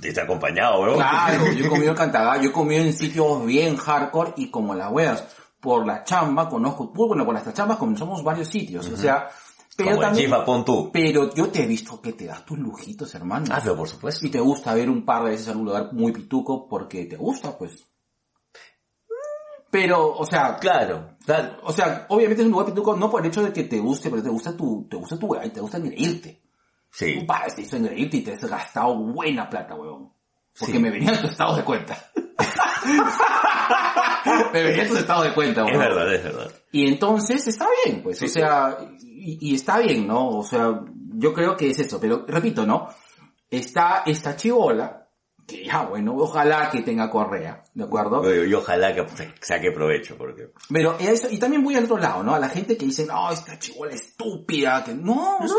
[0.00, 0.94] Te acompañado, bro.
[0.94, 4.74] Claro, yo he comido en Cantagallo, yo he comido en sitios bien hardcore y como
[4.74, 5.24] las weas,
[5.60, 9.28] por la chamba conozco, pues, bueno, por las chambas conocemos varios sitios, o sea,
[9.76, 10.90] pero Como también, chifa, pon tú.
[10.92, 13.46] pero yo te he visto que te das tus lujitos, hermano.
[13.50, 14.26] Ah, pero por supuesto.
[14.26, 17.16] Y te gusta ver un par de veces en un lugar muy pituco porque te
[17.16, 17.86] gusta, pues.
[19.70, 21.58] Pero, o sea, Claro, claro.
[21.62, 24.10] o sea, obviamente es un lugar pituco no por el hecho de que te guste,
[24.10, 26.42] pero te gusta tu, te gusta tu wea y te gusta engreírte.
[26.92, 27.16] Sí.
[27.18, 30.12] Un par te hizo engreírte y te has gastado buena plata, huevón.
[30.58, 30.78] Porque Sí.
[30.80, 31.96] me venían tus estados de cuenta.
[34.52, 35.78] Debería tus estados de cuenta, Es ¿no?
[35.78, 36.50] verdad, es verdad.
[36.72, 40.28] Y entonces está bien, pues, Sí, o sea, y, y está bien, ¿no?
[40.28, 40.80] O sea,
[41.14, 42.88] yo creo que es eso, pero repito, ¿no?
[43.50, 44.99] Está esta chivola,
[45.64, 48.22] ya, bueno, ojalá que tenga correa, ¿de acuerdo?
[48.44, 50.50] Y, y ojalá que sa- saque provecho, porque...
[50.68, 52.34] Pero eso, y también voy al otro lado, ¿no?
[52.34, 55.56] A la gente que dice, no, esta chivola estúpida, que no, o sea,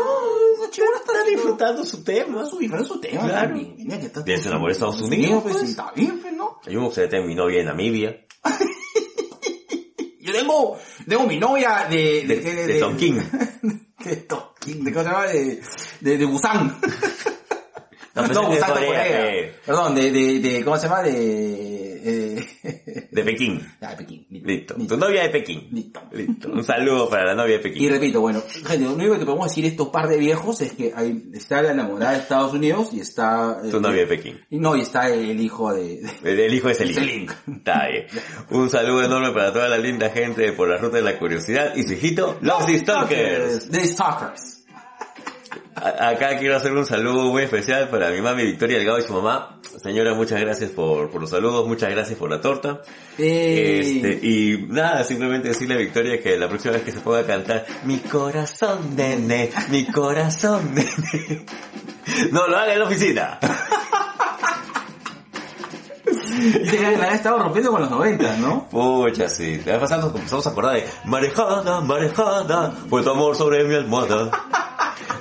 [0.62, 2.44] esa chivola está disfrutando su tema.
[2.46, 3.54] su disfrutando su tema, Claro.
[3.56, 5.70] Mira que está Bien, se enamoró de Estados Unidos, pues, pues.
[5.70, 6.58] está bien, pues, ¿no?
[6.66, 8.26] Yo me gustaría tener mi novia en Namibia,
[10.20, 10.78] Yo tengo,
[11.08, 13.18] tengo mi novia de, de, de, de Tonkin.
[14.04, 15.62] de Tonkin, de se llama, de,
[16.00, 16.78] de, de Busan.
[18.14, 19.34] No, No, de Corea, Corea.
[19.36, 19.54] eh.
[19.64, 21.02] Perdón, de, de, de, ¿cómo se llama?
[21.02, 21.12] De,
[22.04, 23.66] eh, De Pekín.
[23.80, 24.26] ah, de Pekín.
[24.30, 24.74] Listo.
[24.86, 25.68] Tu novia de Pekín.
[25.70, 26.02] Listo.
[26.12, 26.48] Listo.
[26.50, 27.90] Un saludo para la novia de Y Pekín.
[27.90, 31.22] repito, bueno, gente, lo único que podemos decir estos par de viejos es que hay,
[31.32, 33.58] está la enamorada de Estados Unidos y está...
[33.64, 34.40] eh, Tu novia de Pekín.
[34.50, 36.02] y no, y está el hijo de...
[36.22, 36.94] de- El, hijo de Selin.
[36.94, 37.28] Selin.
[37.56, 38.06] Está bien.
[38.50, 41.82] Un saludo enorme para toda la linda gente por la ruta de la curiosidad y
[41.84, 43.70] su hijito, Los Stalkers.
[43.70, 44.61] The Stalkers.
[45.74, 49.58] Acá quiero hacer un saludo muy especial para mi mami Victoria Delgado y su mamá.
[49.82, 52.82] Señora, muchas gracias por, por los saludos, muchas gracias por la torta.
[53.16, 57.26] Este, y nada, simplemente decirle a Victoria que la próxima vez que se ponga a
[57.26, 61.46] cantar Mi corazón, nene, mi corazón, nene.
[62.30, 63.38] No, lo haga en la oficina.
[66.42, 68.68] Dice que la estado rompiendo con los 90, ¿no?
[68.68, 69.60] Pucha, sí.
[69.64, 73.74] La vez pasada nos empezamos a acordar de Marejada, marejada, fue tu amor sobre mi
[73.74, 74.30] almohada.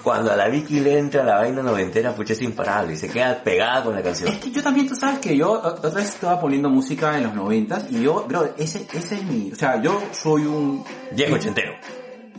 [0.03, 3.43] Cuando a la Vicky le entra la vaina noventera, pucha, es imparable y se queda
[3.43, 4.31] pegada con la canción.
[4.33, 7.33] Es que yo también, tú sabes que yo otra vez estaba poniendo música en los
[7.35, 10.83] 90 y yo, bro, ese, ese es mi, o sea, yo soy un...
[11.11, 11.73] Viejo ochentero.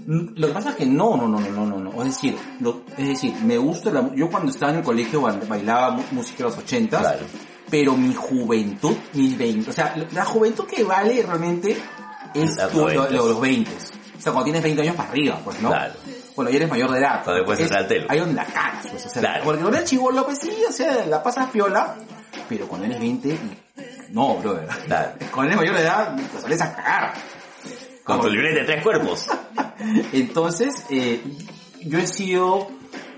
[0.07, 2.03] Mm, Lo que pasa es que no, no, no, no, no, no.
[2.03, 5.39] Es decir, lo- es decir, me gusta la, yo cuando estaba en el colegio ba-
[5.49, 7.21] bailaba música de los 80 Claro.
[7.71, 11.77] pero mi juventud, mis 20, o sea, la juventud que vale realmente
[12.35, 13.11] es tu- lo- 90s.
[13.11, 13.71] lo- los 20.
[13.71, 15.69] O sea, cuando tienes 20 años para arriba, pues, ¿no?
[15.69, 15.95] Claro.
[16.37, 17.23] Bueno, ya eres mayor de edad.
[17.25, 18.07] Cuando puedes Es- entrar al telo.
[18.09, 19.45] Ahí donde la cagas, pues, o sea, Claro.
[19.45, 21.95] porque cuando eres chivolo, pues sí, o sea, la pasas piola,
[22.49, 23.59] pero cuando eres 20, y-
[24.11, 24.67] no, brother.
[24.87, 25.13] Claro.
[25.33, 27.13] Cuando eres mayor de edad, te sales a cagar.
[28.05, 29.27] Con tu libreta de tres cuerpos.
[30.13, 31.23] Entonces, eh,
[31.81, 32.69] yo he sido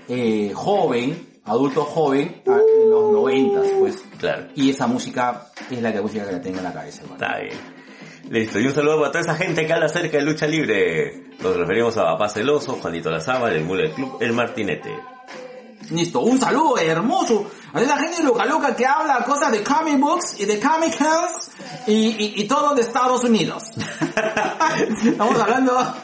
[0.07, 2.51] eh, joven, adulto joven, a-
[2.83, 4.03] en los noventas, pues.
[4.19, 4.47] Claro.
[4.55, 7.23] Y esa música es la que música que la tengo en la cabeza, hermano.
[7.25, 7.74] Está bien.
[8.29, 11.25] Listo, y un saludo para toda esa gente que habla acerca de lucha libre.
[11.39, 14.97] Nos referimos a Papá Celoso, Juanito Lazaba, el Mule del Club, el Martinete.
[15.91, 20.39] Listo, un saludo hermoso a esa gente loca loca que habla cosas de comic books
[20.39, 21.51] y de comic cons
[21.85, 23.65] y, y, y todo de Estados Unidos.
[25.05, 25.95] Estamos hablando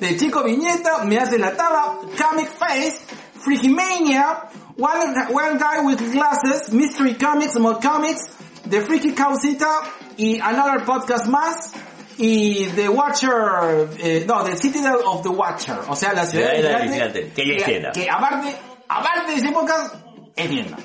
[0.00, 2.98] de Chico Viñeta, Me Hace la Taba, Comic Face,
[3.44, 8.22] Freakymania, One, one Guy with Glasses, Mystery Comics, More Comics,
[8.68, 9.68] The Freaky Causita
[10.16, 11.72] y Another Podcast más.
[12.16, 16.62] Y The Watcher, eh, no, The Citadel of the Watcher, o sea, la ciudad de
[16.62, 17.90] la vigilante, que ya tienda.
[17.92, 18.54] que aparte,
[18.88, 19.96] aparte de ese podcast,
[20.36, 20.76] es tienda.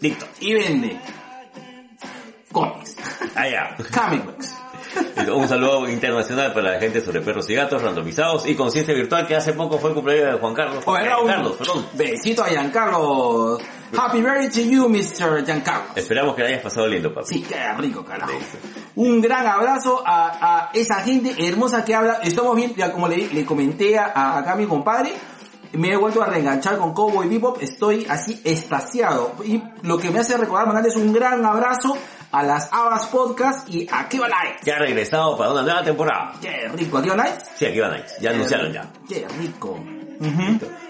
[0.00, 0.26] Listo.
[0.40, 0.98] Y vende
[2.50, 2.96] cómics,
[3.34, 3.76] Allá.
[3.92, 4.54] comic books.
[5.34, 9.36] Un saludo internacional para la gente sobre perros y gatos randomizados y conciencia virtual que
[9.36, 10.84] hace poco fue el cumpleaños de Juan Carlos.
[10.86, 11.86] Oye, Eh, un Carlos, perdón.
[11.94, 13.58] besito a Giancarlo.
[13.96, 15.44] Happy birthday to you, Mr.
[15.44, 15.84] Giancarlo.
[15.96, 17.26] Esperamos que la hayas pasado lindo, papi.
[17.26, 18.32] Sí, qué rico, carajo.
[18.96, 22.20] Un gran abrazo a, a esa gente hermosa que habla.
[22.22, 25.12] Estamos bien, ya como le, le comenté a, acá a mi compadre,
[25.72, 27.62] me he vuelto a reenganchar con Cowboy Bebop.
[27.62, 29.34] Estoy así extasiado.
[29.44, 31.96] Y lo que me hace recordar mandarles un gran abrazo
[32.30, 34.60] a las Abas Podcast y a Kiva Light.
[34.62, 36.32] Que ha regresado para una nueva temporada.
[36.40, 37.40] Qué rico, ¿a Kiva Light?
[37.56, 38.18] Sí, aquí van Nights.
[38.20, 38.90] Ya anunciaron ya.
[39.08, 39.78] Qué rico.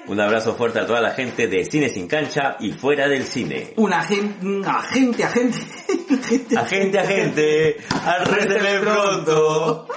[0.07, 3.75] Un abrazo fuerte a toda la gente de Cine Sin Cancha y fuera del cine.
[3.77, 5.59] Una gente, una gente, agente,
[6.27, 9.87] gente, Agente, agente, arrésteme pronto.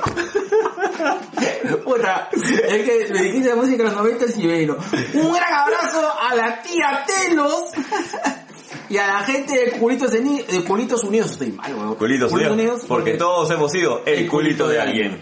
[2.41, 4.77] Es que me dijiste la música de los 90 y velo.
[5.13, 7.71] Un gran abrazo a la tía Telos
[8.91, 11.31] y a la gente de Culitos, Uni- de Culitos Unidos.
[11.31, 11.95] Estoy mal, weón.
[11.95, 15.21] Culitos unidos, porque todos hemos sido el culito de alguien.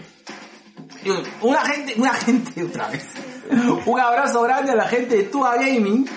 [1.02, 3.06] Digo, Una gente, una gente otra vez.
[3.86, 6.08] Un abrazo grande a la gente de Tua Gaming.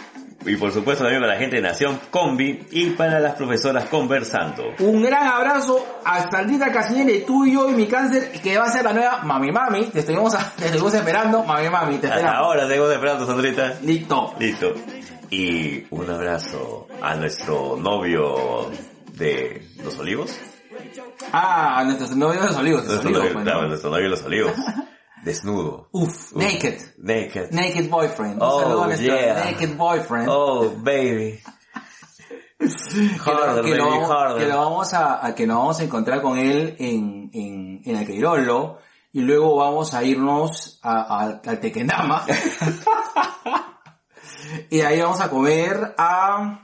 [0.45, 4.63] Y por supuesto también para la gente de Nación Combi y para las profesoras conversando.
[4.79, 8.69] Un gran abrazo a Sandrita Casinelli, tú y yo y mi cáncer, que va a
[8.69, 9.85] ser la nueva Mami Mami.
[9.85, 13.75] Te estuvimos, te estuvimos esperando, Mami Mami, te Hasta ahora tengo de esperando, Sandrita.
[13.83, 14.33] Listo.
[14.37, 14.73] Listo.
[15.35, 18.69] Y un abrazo a nuestro novio
[19.13, 20.37] de Los Olivos.
[21.31, 22.85] Ah, a nuestros novios de los olivos.
[22.85, 23.67] Nuestro olivos, novio, claro, ¿no?
[23.69, 24.53] nuestro novio de Los Olivos.
[25.23, 25.87] Desnudo.
[25.91, 26.79] Uf, naked.
[26.99, 27.51] Naked.
[27.51, 28.35] Naked boyfriend.
[28.35, 29.43] Un Oh, saludo a nuestro yeah.
[29.45, 30.27] naked boyfriend.
[30.29, 31.39] Oh, baby.
[32.59, 32.65] que,
[33.31, 36.21] lo, Harder, que lo- baby, que lo vamos a, a que nos vamos a encontrar
[36.21, 38.77] con él en, en, en el Queirolo
[39.11, 42.23] y luego vamos a irnos a, a- al Tequendama
[44.69, 46.63] y ahí vamos a comer a...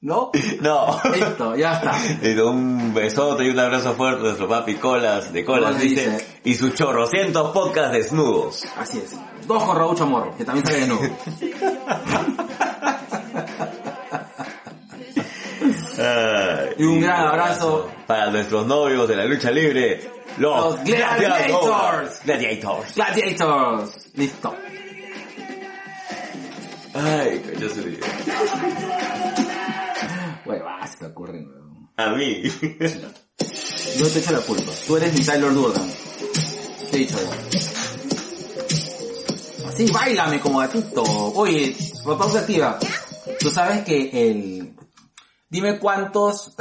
[0.00, 0.30] ¿No?
[0.60, 1.00] No.
[1.12, 1.98] Listo, ya está.
[2.22, 6.40] Doy un besote y un abrazo fuerte a nuestro papi Colas de Colas, dice, dice.
[6.44, 8.64] y sus chorrocientos podcasts desnudos.
[8.76, 9.16] Así es.
[9.46, 11.02] Dos con Raúl Morro, que también sale de nuevo.
[15.98, 17.90] Ay, Y un gran abrazo.
[18.06, 22.22] para nuestros novios de la lucha libre, los, Los Gladiators.
[22.24, 22.94] Gladiators.
[22.94, 23.90] Gladiators.
[24.14, 24.54] Listo.
[26.94, 28.06] Ay, su vida.
[30.44, 31.90] Huevas, te ocurren, weón.
[31.96, 32.42] A mí.
[33.98, 34.72] Yo te echo la culpa.
[34.86, 35.92] Tú eres mi Tyler Durden.
[36.90, 37.30] Te he dicho ya.
[39.68, 41.02] Así, bailame como gatito.
[41.02, 42.78] Oye, pausa activa.
[43.40, 44.74] Tú sabes que el...
[45.48, 46.54] Dime cuántos...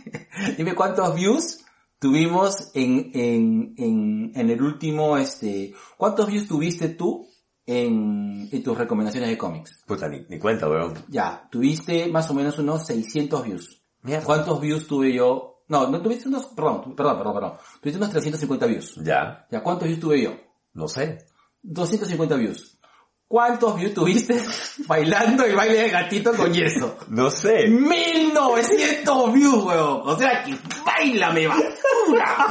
[0.56, 1.59] Dime cuántos views
[2.00, 5.72] tuvimos en, en, en, en el último, este...
[5.96, 7.28] ¿Cuántos views tuviste tú
[7.66, 9.84] en, en tus recomendaciones de cómics?
[9.86, 10.94] Puta, ni, ni cuenta, weón.
[11.08, 13.82] Ya, tuviste más o menos unos 600 views.
[14.02, 14.24] Mierda.
[14.24, 15.62] ¿Cuántos views tuve yo?
[15.68, 17.52] No, no tuviste unos, perdón, tu- perdón, perdón, perdón.
[17.80, 18.94] Tuviste unos 350 views.
[19.04, 20.32] Ya, Ya, ¿cuántos views tuve yo?
[20.72, 21.18] no sé.
[21.62, 22.69] 250 views.
[23.30, 24.42] ¿Cuántos views tuviste
[24.88, 26.96] bailando el baile de gatito con yeso?
[27.10, 27.68] No sé.
[27.68, 30.00] 1900 views, weón.
[30.04, 32.48] O sea que bailame basura.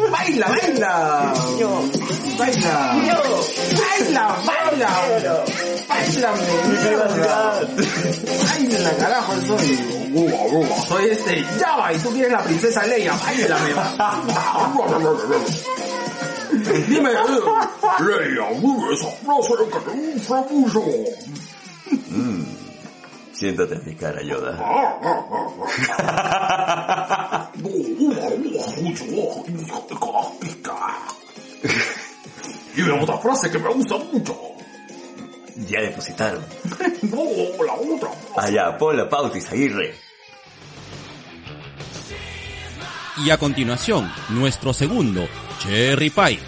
[0.10, 1.32] baila, baila.
[2.38, 2.94] Baila.
[3.78, 4.90] Baila, baila.
[6.82, 7.60] Mierda.
[8.44, 9.68] Baila, carajo, soy.
[10.88, 13.14] Soy este Java y tú quieres la princesa Leia.
[13.14, 13.74] Bailame.
[16.88, 17.10] Dime,
[18.00, 20.84] Leia, muy sabroso que te gusta mucho.
[23.32, 24.56] Siéntate en mi cara, Yoda.
[32.86, 34.38] Y otra frase que me gusta mucho.
[35.68, 36.44] Ya depositaron.
[37.02, 38.10] No, la otra.
[38.36, 39.94] Allá, Paula Pautis Aguirre.
[43.18, 45.28] Y a continuación, nuestro segundo,
[45.58, 46.38] Cherry Pie.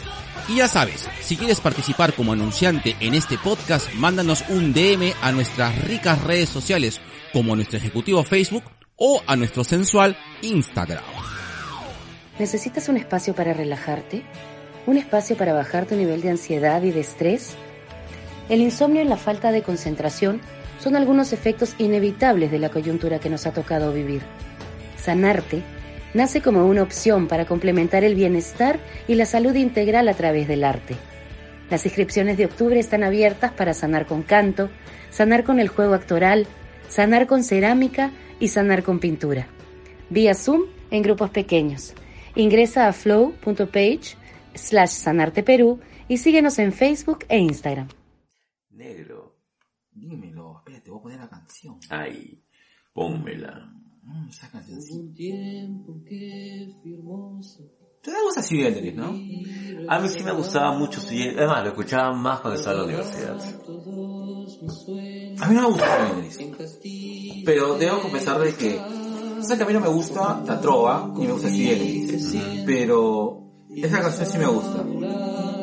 [0.48, 5.32] Y ya sabes, si quieres participar como anunciante en este podcast, mándanos un DM a
[5.32, 7.00] nuestras ricas redes sociales,
[7.32, 8.64] como nuestro ejecutivo Facebook
[8.96, 11.04] o a nuestro sensual Instagram.
[12.38, 14.24] ¿Necesitas un espacio para relajarte?
[14.86, 17.54] ¿Un espacio para bajar tu nivel de ansiedad y de estrés?
[18.50, 20.42] El insomnio y la falta de concentración
[20.78, 24.20] son algunos efectos inevitables de la coyuntura que nos ha tocado vivir.
[24.98, 25.62] Sanarte
[26.12, 28.78] nace como una opción para complementar el bienestar
[29.08, 30.96] y la salud integral a través del arte.
[31.70, 34.68] Las inscripciones de octubre están abiertas para sanar con canto,
[35.08, 36.46] sanar con el juego actoral,
[36.88, 39.46] sanar con cerámica y sanar con pintura.
[40.10, 41.94] Vía Zoom en grupos pequeños.
[42.36, 44.16] Ingresa a flow.page
[44.54, 47.88] slash sanarte Perú y síguenos en Facebook e Instagram.
[48.70, 49.36] Negro.
[49.92, 51.78] Dímelo, espérate, voy a poner la canción.
[51.90, 52.42] Ay,
[52.92, 53.72] pónmela.
[54.02, 55.00] Mm, esa cancioncita.
[55.00, 57.62] Un tiempo que hermoso.
[58.02, 58.42] ¿Tú te gusta
[58.96, 59.14] no?
[59.88, 61.26] A mí sí me gustaba mucho, sí.
[61.26, 63.40] Además, lo escuchaba más cuando estaba en la universidad.
[65.40, 66.12] A mí no me gusta
[66.58, 67.42] castillo.
[67.46, 68.78] Pero debo confesar de que...
[68.78, 72.36] O sea que a mí no me gusta la trova, ni me gusta Civil Endelis.
[72.66, 73.43] Pero...
[73.76, 74.84] Esa canción sí me gusta.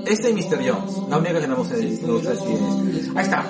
[0.06, 0.58] Esta y Mr.
[0.58, 0.98] Jones.
[1.10, 3.10] La única que no me gusta me Endelis.
[3.16, 3.46] Ahí está.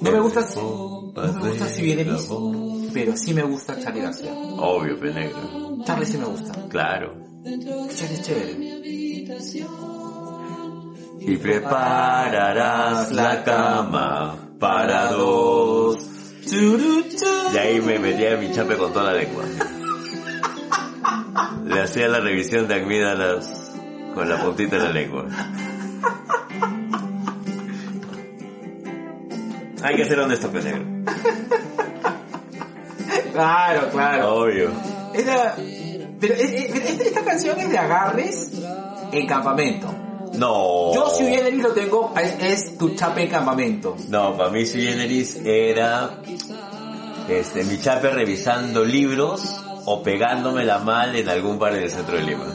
[0.00, 0.46] No me gusta...
[0.54, 2.28] No me gusta Civil Endelis,
[2.92, 4.32] pero sí me gusta Charlie García.
[4.32, 5.78] Obvio, pe negro.
[5.84, 6.52] Charlie sí me gusta.
[6.68, 7.14] Claro.
[7.44, 8.80] Charlie es chévere.
[11.20, 15.98] Y prepararás la cama para dos.
[17.52, 19.44] Y ahí me metía mi chape con toda la lengua.
[21.64, 23.72] Le hacía la revisión de amígdalas
[24.14, 25.26] con la puntita de la lengua.
[29.82, 30.84] Hay que ser honesto, pe negro.
[33.32, 34.34] Claro, claro.
[34.42, 34.70] Obvio.
[35.14, 35.56] Era,
[36.20, 38.50] pero es- es- esta, canción es de agarres
[39.12, 39.86] en campamento.
[40.34, 40.94] No.
[40.94, 43.96] Yo si hubiera lo tengo, es, es tu chape en campamento.
[44.08, 46.18] No, para mí Sui Generis era
[47.28, 52.46] este, mi chape revisando libros o pegándomela mal en algún bar del centro de Lima.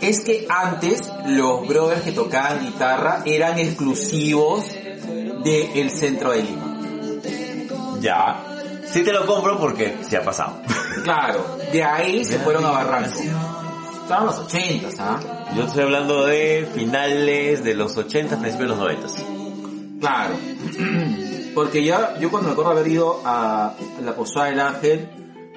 [0.00, 4.64] Es que antes los brothers que tocaban guitarra eran exclusivos
[5.44, 6.78] del centro de Lima.
[8.00, 8.44] Ya.
[8.90, 10.62] Sí te lo compro porque se ha pasado.
[11.04, 13.20] Claro, de ahí se fueron a Barranco.
[14.02, 15.20] Estaban los 80, ¿ah?
[15.54, 20.00] Yo estoy hablando de finales de los 80, principios de los 90.
[20.00, 20.34] Claro.
[21.54, 25.08] Porque ya, yo cuando me acuerdo haber ido a la Posada del Ángel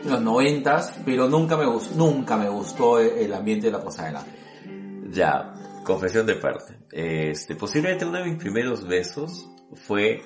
[0.04, 3.82] en los 90, pero nunca me gustó, nunca me gustó el, el ambiente de la
[3.82, 5.12] Posada del Ángel.
[5.12, 6.80] Ya, confesión de parte.
[6.92, 9.48] Este, posiblemente uno de mis primeros besos
[9.88, 10.24] fue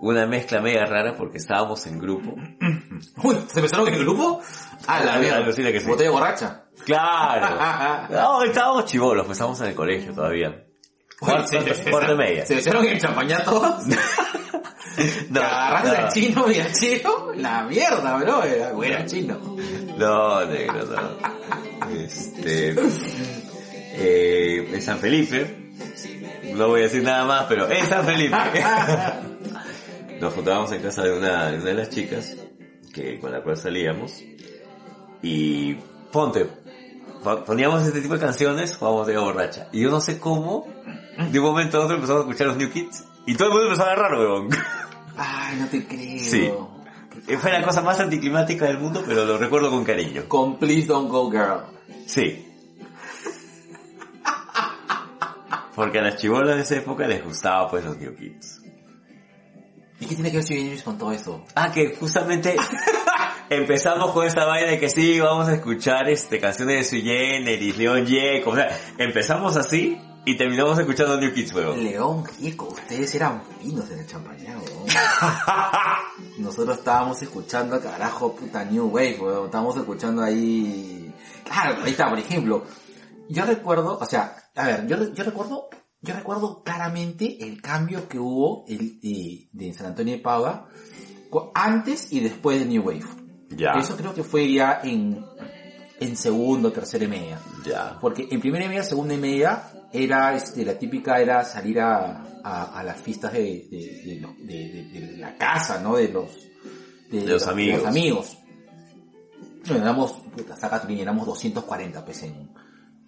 [0.00, 2.34] una mezcla media rara porque estábamos en grupo.
[3.22, 4.40] Uy, ¿se empezaron en el grupo?
[4.86, 5.52] A la mierda.
[5.52, 5.62] Sí.
[5.86, 6.64] Botella borracha.
[6.84, 7.56] Claro.
[8.14, 10.64] No, estábamos chivolos, pues estábamos en el colegio todavía.
[11.18, 12.44] Cuarto, ¿Se- cuarto media.
[12.46, 13.84] ¿Se besaron en champañá todos?
[15.28, 16.06] No, Agarraste no.
[16.06, 18.42] al chino y al chino, la mierda, bro,
[18.82, 19.38] era chino.
[19.98, 21.90] No, negro, no.
[21.94, 22.74] Este,
[23.92, 25.74] eh, en San Felipe,
[26.54, 28.36] no voy a decir nada más, pero en San Felipe,
[30.20, 32.34] nos juntábamos en casa de una, de una de las chicas,
[32.94, 34.22] que, con la cual salíamos,
[35.22, 35.74] y
[36.10, 36.46] ponte,
[37.22, 40.66] po- poníamos este tipo de canciones, jugábamos de borracha, y yo no sé cómo,
[41.30, 43.66] de un momento a otro empezamos a escuchar los New Kids, y todo el mundo
[43.66, 44.48] empezó a agarrar, weón.
[45.16, 46.18] Ay, no te creo.
[46.18, 46.50] Sí.
[47.38, 50.28] Fue la cosa más anticlimática del mundo, pero lo recuerdo con cariño.
[50.28, 51.64] Con Please Don't Go Girl.
[52.06, 52.46] Sí.
[55.74, 58.62] Porque a las chibolas de esa época les gustaba pues los New Kids.
[59.98, 61.44] ¿Y qué tiene que ver Sui Generis con todo esto?
[61.54, 62.54] Ah, que justamente
[63.50, 67.76] empezamos con esta vaina de que sí, vamos a escuchar este canciones de Sui Generis,
[67.76, 71.82] Leon Gieco, o sea, empezamos así y terminamos escuchando New Kids, weón.
[71.82, 74.86] León Gieco, ustedes eran finos en el champañá, weón.
[76.38, 79.46] Nosotros estábamos escuchando, carajo, puta New Wave, weón.
[79.46, 81.12] Estábamos escuchando ahí...
[81.44, 82.64] Claro, ahí está, por ejemplo.
[83.28, 85.68] Yo recuerdo, o sea, a ver, yo, yo recuerdo,
[86.00, 90.22] yo recuerdo claramente el cambio que hubo el, de, de San Antonio de
[91.30, 93.04] cu- antes y después de New Wave.
[93.50, 95.24] Ya, Eso creo que fue ya en,
[96.00, 97.38] en segundo, tercera y media.
[97.64, 97.98] ya.
[98.00, 99.62] Porque en primera y media, segunda y media,
[99.92, 105.80] era, este, la típica era salir a, a, a las fiestas de, de, la casa,
[105.80, 105.96] ¿no?
[105.96, 106.30] De los,
[107.10, 107.84] De los amigos.
[107.86, 108.38] amigos.
[109.66, 112.50] Bueno, éramos, puta, saca tu éramos 240, pues, en,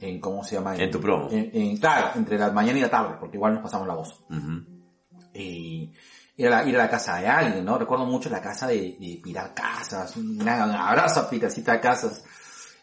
[0.01, 0.77] en, ¿cómo se llama?
[0.77, 1.29] En tu promo.
[1.31, 4.25] En, en- claro, entre la mañana y la tarde, porque igual nos pasamos la voz.
[4.29, 4.65] Ujú.
[5.35, 5.93] Y
[6.37, 7.79] ir a, la, ir a la casa de alguien, ¿no?
[7.79, 12.25] Recuerdo mucho la casa de, de Pilar Casas, un gran abrazo a Pilarcita Casas.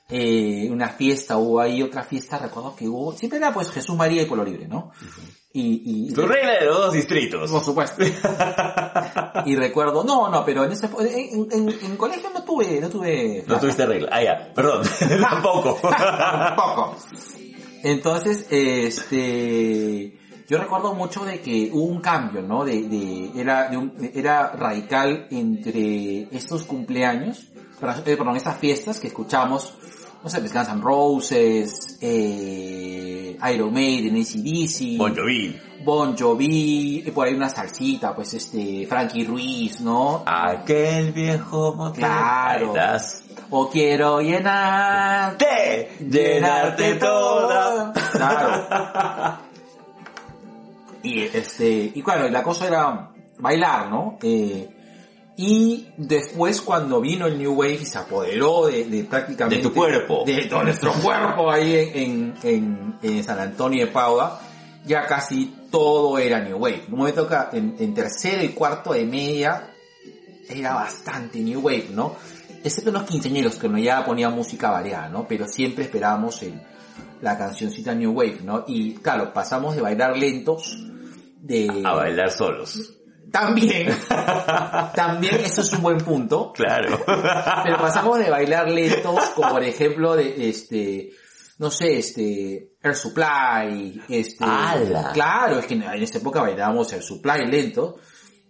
[0.07, 4.21] Eh, una fiesta hubo ahí, otra fiesta, recuerdo que hubo, siempre era pues Jesús María
[4.21, 4.91] y Polo Libre, ¿no?
[5.51, 7.49] Y, y, Tu regla de los dos distritos.
[7.49, 8.03] por supuesto.
[9.45, 13.43] y recuerdo, no, no, pero en ese, en, en, en colegio no tuve, no tuve.
[13.47, 14.09] No tuviste regla.
[14.11, 14.85] Ah, ya, perdón.
[15.21, 15.79] Tampoco.
[15.81, 16.95] Un poco.
[17.83, 22.65] Entonces, este, yo recuerdo mucho de que hubo un cambio, ¿no?
[22.65, 27.47] De, de, era, de un- era radical entre estos cumpleaños,
[27.81, 29.73] eh, perdón, estas fiestas que escuchamos,
[30.23, 35.59] no sé, pues Guns N' Roses, eh, Iron Maiden, AC/DC, Bon Jovi.
[35.83, 40.23] Bon Jovi, y por ahí una salsita, pues este, Frankie Ruiz, ¿no?
[40.25, 42.05] Aquel viejo motel.
[42.05, 42.73] Claro.
[43.51, 47.93] O quiero llenar Te, llenarte toda.
[48.11, 49.37] Claro.
[51.03, 54.17] y este, y claro, la cosa era bailar, ¿no?
[54.23, 54.74] Eh,
[55.37, 59.57] y después cuando vino el New Wave y se apoderó de, de prácticamente...
[59.57, 60.23] De tu cuerpo.
[60.25, 64.41] De todo nuestro cuerpo ahí en, en, en San Antonio de Padua,
[64.85, 66.85] ya casi todo era New Wave.
[66.89, 69.71] Un momento que en, en tercero y cuarto de media
[70.47, 72.15] era bastante New Wave, ¿no?
[72.63, 75.27] Excepto los quinceañeros que no ya ponía música variada, ¿no?
[75.27, 76.61] Pero siempre esperábamos el,
[77.21, 78.63] la cancioncita New Wave, ¿no?
[78.67, 80.77] Y claro, pasamos de bailar lentos
[81.41, 81.81] de...
[81.83, 82.93] A bailar solos.
[83.39, 83.89] También,
[84.95, 86.53] también eso es un buen punto.
[86.53, 86.99] Claro.
[87.05, 91.09] Pero pasamos de bailar lentos, como por ejemplo de este,
[91.57, 94.45] no sé, este, Air Supply, este,
[95.13, 97.97] claro, es que en esa época bailábamos Air Supply lento,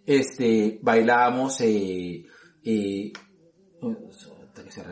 [0.06, 2.24] este, bailábamos, eh,
[2.64, 3.12] eh,
[4.64, 4.84] que se.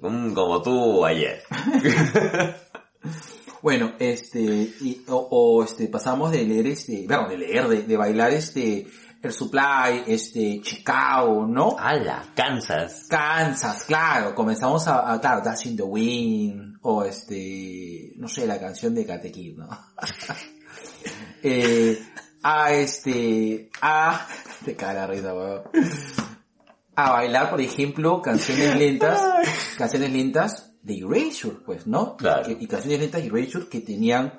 [0.00, 1.42] Un- Como tú ayer.
[3.62, 7.96] Bueno, este, y, o, o, este, pasamos de leer este, perdón, de leer, de, de
[7.96, 8.86] bailar este,
[9.20, 11.76] Air Supply, este, Chicago, ¿no?
[11.76, 12.24] ¡Hala!
[12.36, 13.06] Kansas.
[13.08, 18.94] Kansas, claro, comenzamos a, a claro, Dashing the Wind, o este, no sé, la canción
[18.94, 19.68] de Kid, ¿no?
[21.42, 22.00] eh,
[22.42, 24.26] a este, a,
[24.64, 25.62] te cae la risa, weón.
[26.94, 29.20] A bailar, por ejemplo, canciones lentas,
[29.76, 32.16] canciones lentas de Erasure, pues, ¿no?
[32.16, 32.42] Claro.
[32.46, 34.32] Que- y canciones lentas de Erasure que tenían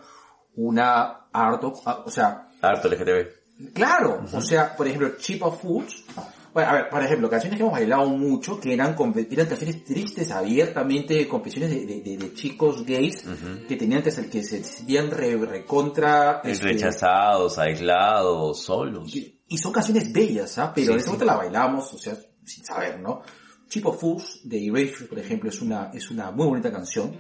[0.56, 1.74] una harto,
[2.06, 3.74] o sea, Harto LGTB.
[3.74, 6.04] Claro, o sea, por ejemplo, Chip of Foods,
[6.52, 10.32] Bueno, a ver, por ejemplo, canciones que hemos bailado mucho, que eran, eran canciones tristes,
[10.32, 13.24] abiertamente, confesiones de, de, de- de chicos gays,
[13.68, 16.42] que tenían que ser, que se sentían re, recontra...
[16.44, 19.16] este, Rechazados, aislados, solos.
[19.16, 20.72] y, y son canciones bellas, ¿ah?
[20.74, 21.10] Pero Sí, en ese sí.
[21.12, 23.22] momento la bailábamos, o sea, sin saber, ¿no?
[23.70, 27.16] Chip of Fools de Erasure, por ejemplo, es una, es una muy bonita canción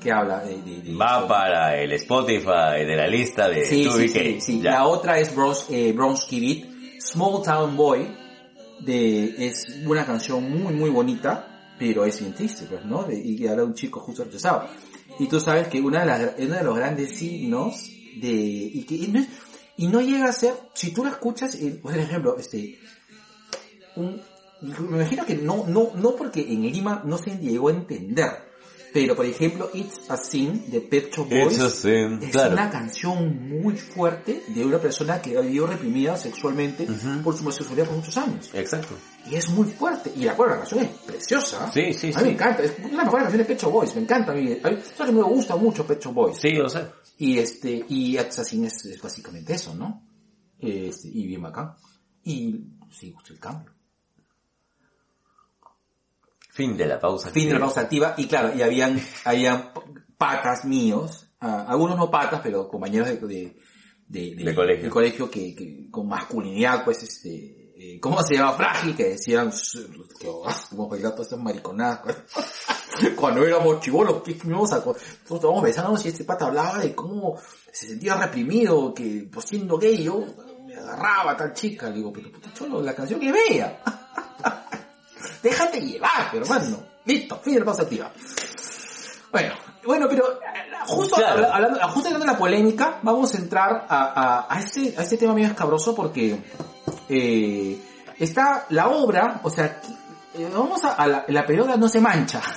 [0.00, 0.60] que habla de...
[0.62, 4.12] de- de- Va para el Spotify de la lista de Sí, sí, 2BK.
[4.34, 4.60] sí, sí.
[4.62, 8.08] La otra es Bros, eh, Bronski Beat, Small Town Boy,
[8.80, 13.04] de, es una canción muy, muy bonita, pero es bien triste, pues, ¿no?
[13.04, 14.68] De- y que habla de un chico justo rechazado.
[15.20, 17.88] Y tú sabes que una de las, uno de los grandes signos
[18.20, 19.24] de, y que y no,
[19.76, 22.78] y no llega a ser, si tú la escuchas, eh, por ejemplo, este,
[23.96, 24.20] un,
[24.62, 28.30] me imagino que no, no, no porque en Lima no se llegó a entender,
[28.92, 32.52] pero por ejemplo, It's a Sin de Pet Shop Boys, It's a sin, es claro.
[32.52, 37.22] una canción muy fuerte de una persona que ha vivido reprimida sexualmente Ujú.
[37.22, 38.50] por su homosexualidad por muchos años.
[38.52, 38.94] Exacto.
[39.30, 40.12] Y es muy fuerte.
[40.14, 41.70] Y la la canción es preciosa.
[41.72, 42.34] Sí, sí, A mí me sí.
[42.34, 42.62] encanta.
[42.64, 43.94] Es las mejores canciones de Pecho Boys.
[43.94, 44.58] Me encanta a mí.
[44.62, 46.36] A mí, que me gusta mucho Pecho Boys.
[46.36, 46.92] Sí, o sea.
[47.18, 50.02] Y este, y Assassin es, es básicamente eso, ¿no?
[50.58, 51.74] Este, y bien bacán.
[52.24, 53.72] Y sí, gusta el cambio.
[56.52, 57.30] Fin de la pausa.
[57.30, 58.14] Fin de la pausa activa.
[58.18, 59.72] Y claro, y habían, habían
[60.18, 63.56] patas míos, ah, algunos no patas, pero compañeros de, de,
[64.06, 64.54] de, De
[64.90, 65.30] colegio.
[65.30, 68.52] que, que con masculinidad, pues, este, eh, ¿cómo se llama?
[68.52, 69.78] Frágil, que decían, "S-
[70.20, 72.00] que ah, bailar todas esas mariconadas.
[72.04, 72.16] pues".
[73.16, 77.38] Cuando éramos chivolos, ¿qué íbamos a, nosotros estábamos besándonos y este pata hablaba de cómo
[77.72, 80.22] se sentía reprimido, que pues siendo gay yo
[80.66, 81.88] me agarraba a tal chica.
[81.88, 83.82] Le digo, pero puta cholo, la canción que vea.
[85.42, 86.78] Déjate llevar, hermano.
[87.04, 88.12] Listo, fin de la pausa activa.
[89.32, 90.38] Bueno, bueno, pero eh,
[90.86, 91.52] justo, Claro.
[91.52, 95.16] hablando, justo hablando de la polémica, vamos a entrar a, a, a este, a este
[95.16, 96.38] tema medio escabroso porque
[97.08, 97.78] eh,
[98.18, 99.80] está la obra, o sea,
[100.34, 102.40] eh, vamos a, a la, la pelota no se mancha.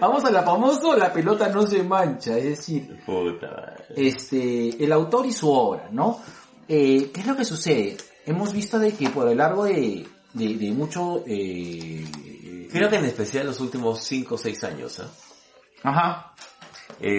[0.00, 5.26] vamos a la famoso la pelota no se mancha, es decir, Puta este, el autor
[5.26, 6.20] y su obra, ¿no?
[6.68, 7.96] Eh, ¿Qué es lo que sucede?
[8.26, 11.24] Hemos visto de que por lo largo de, de, de mucho...
[11.26, 12.04] Eh,
[12.70, 15.02] Creo que en especial los últimos 5 o 6 años, ¿eh?
[15.82, 16.34] Ajá.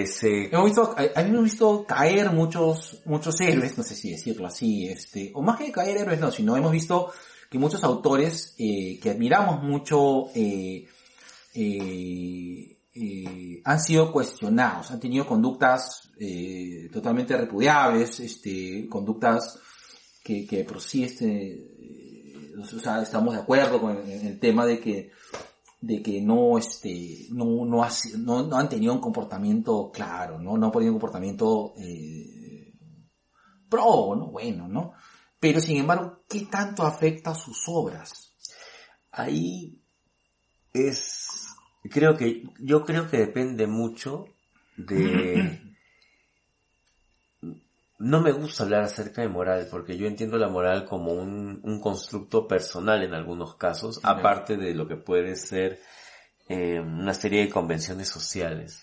[0.05, 5.31] Se- Hemos visto, hemos visto caer muchos, muchos héroes, no sé si decirlo así, este,
[5.33, 7.11] o más que caer héroes no, sino hemos visto
[7.49, 10.85] que muchos autores eh, que admiramos mucho eh,
[11.55, 19.57] eh, eh, han sido cuestionados, han tenido conductas eh, totalmente repudiables, este, conductas
[20.23, 21.71] que, que por sí este,
[22.59, 25.11] o sea, estamos de acuerdo con el, tema de que
[25.81, 27.87] de que no este no no,
[28.47, 32.73] no, han tenido un comportamiento claro no no han tenido un comportamiento eh,
[33.69, 34.93] pro no bueno no
[35.39, 38.33] pero sin embargo qué tanto afecta sus obras
[39.11, 39.79] ahí
[40.73, 41.47] es,
[41.89, 44.25] creo que, yo creo que depende mucho
[44.77, 45.61] de,
[47.99, 51.79] no me gusta hablar acerca de moral, porque yo entiendo la moral como un, un
[51.81, 55.79] constructo personal en algunos casos, aparte de lo que puede ser
[56.47, 58.81] eh, una serie de convenciones sociales.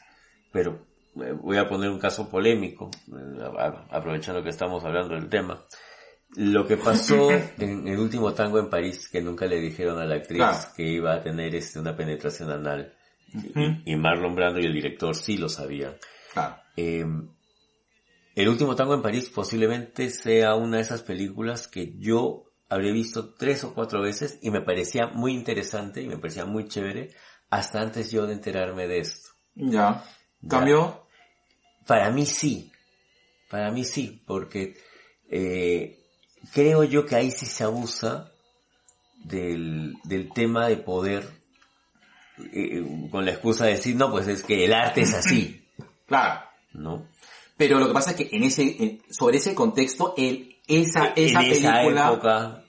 [0.52, 0.86] Pero
[1.16, 5.64] eh, voy a poner un caso polémico, eh, a- aprovechando que estamos hablando del tema.
[6.36, 10.16] Lo que pasó en el último tango en París, que nunca le dijeron a la
[10.16, 10.58] actriz Claro.
[10.76, 12.92] que iba a tener este, una penetración anal,
[13.32, 15.94] y, y Marlon Brando y el director sí lo sabían.
[16.32, 16.56] claro
[18.36, 23.34] el último tango en París posiblemente sea una de esas películas que yo habré visto
[23.34, 27.14] tres o cuatro veces y me parecía muy interesante y me parecía muy chévere
[27.48, 29.30] hasta antes yo de enterarme de esto.
[29.54, 30.04] ya.
[30.48, 31.06] Cambio
[31.86, 32.70] Para mí sí,
[33.48, 34.76] para mí sí, porque
[35.30, 35.98] eh,
[36.52, 38.30] creo yo que ahí sí se abusa
[39.24, 41.26] del, del tema de poder
[42.52, 45.66] eh, con la excusa de decir, no, pues es que el arte es así,
[46.06, 46.42] claro.
[46.74, 47.08] ¿no?
[47.56, 51.40] Pero lo que pasa es que en ese en- sobre ese contexto el esa esa
[51.42, 52.62] en esa película época,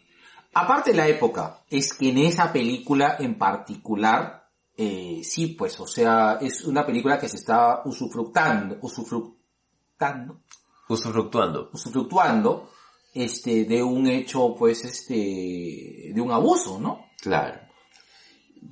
[0.53, 5.85] Aparte de la época, es que en esa película en particular, eh, sí, pues, o
[5.85, 10.41] sea, es una película que se está usufructando, usufructando,
[10.89, 11.69] usufructuando.
[11.73, 12.72] usufructuando,
[13.14, 17.05] este, de un hecho, pues, este, de un abuso, ¿no?
[17.22, 17.59] Claro.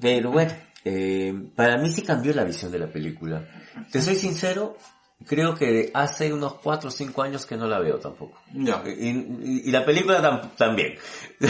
[0.02, 3.48] Pero bueno, eh, para mí sí cambió la visión de la película.
[3.92, 4.76] Te soy sincero,
[5.26, 8.40] creo que hace unos 4 o 5 años que no la veo tampoco.
[8.54, 8.84] Ya.
[8.86, 10.98] Y, y- y la película tam- también.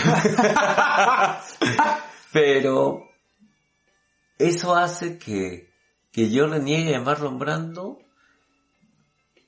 [2.31, 3.07] Pero
[4.37, 5.71] eso hace que,
[6.11, 7.99] que yo reniegue a Marlon Brando.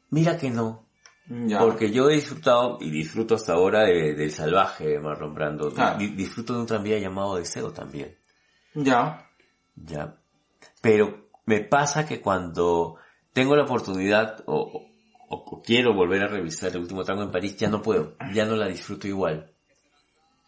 [0.09, 0.85] Mira que no.
[1.29, 1.59] Ya.
[1.59, 5.71] Porque yo he disfrutado, y disfruto hasta ahora, de- del salvaje de Marlon Brando.
[5.73, 5.97] Claro.
[5.99, 8.15] Di- disfruto de un tranvía llamado Deseo también.
[8.73, 9.29] Ya.
[9.75, 10.15] Ya.
[10.81, 12.95] Pero me pasa que cuando
[13.37, 14.87] tengo la oportunidad o, o-
[15.29, 18.15] o quiero volver a revisar el último tango en París, ya no puedo.
[18.33, 19.51] Ya no la disfruto igual.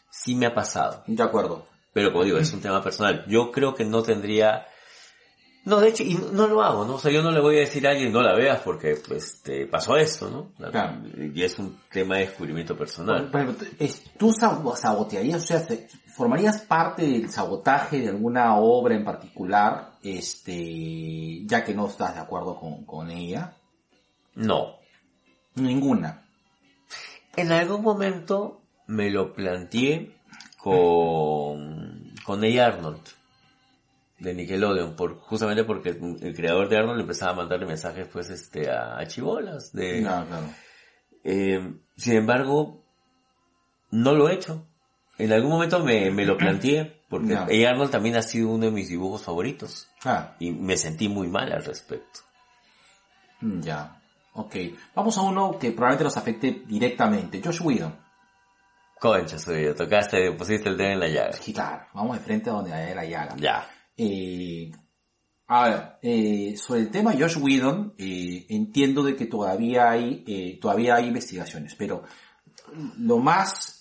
[0.10, 1.04] Sí me ha pasado.
[1.06, 1.66] De acuerdo.
[1.94, 3.26] Pero como digo, es un tema personal.
[3.28, 4.66] Yo creo que no tendría...
[5.66, 6.96] No, de hecho, y no lo hago, ¿no?
[6.96, 9.42] O sea, yo no le voy a decir a alguien, no la veas porque, pues,
[9.44, 10.54] te pasó esto, ¿no?
[10.72, 11.02] Claro.
[11.34, 13.30] Y es un tema de descubrimiento personal.
[13.32, 15.88] Ejemplo, es- ¿tú sab- sabotearías, o sea, se-
[16.20, 22.20] formarías parte del sabotaje de alguna obra en particular, este, ya que no estás de
[22.20, 23.54] acuerdo con, con ella?
[24.36, 24.76] No.
[25.56, 26.26] Ninguna.
[27.38, 30.14] En algún momento me lo planteé
[30.58, 32.66] con, con A.
[32.66, 33.02] Arnold
[34.20, 38.70] de Nickelodeon, por, justamente porque el creador de Arnold empezaba a mandarle mensajes pues este
[38.70, 40.48] a, a chibolas de No, claro.
[41.24, 42.84] eh, sin embargo
[43.92, 44.66] no lo he hecho.
[45.20, 47.36] En algún momento me, me lo planteé porque.
[47.36, 47.70] A.
[47.70, 51.52] Arnold también ha sido uno de mis dibujos favoritos Ah, y me sentí muy mal
[51.52, 52.22] al respecto.
[53.42, 54.02] mm, ya.
[54.34, 54.56] Ok.
[54.96, 57.42] Vamos a uno que probablemente nos afecte directamente.
[57.44, 57.96] Josh Whedon.
[59.00, 61.34] Concha, soy tocaste, pusiste el dedo en la llaga.
[61.34, 61.86] Sí, claro.
[61.94, 63.36] Vamos de frente a donde hay la llaga.
[63.38, 63.70] Ya.
[63.98, 64.72] Eh,
[65.48, 70.60] a ver, eh, sobre el tema Josh Whedon, eh, entiendo de que todavía hay, eh,
[70.62, 72.04] todavía hay investigaciones, pero
[73.00, 73.80] lo más,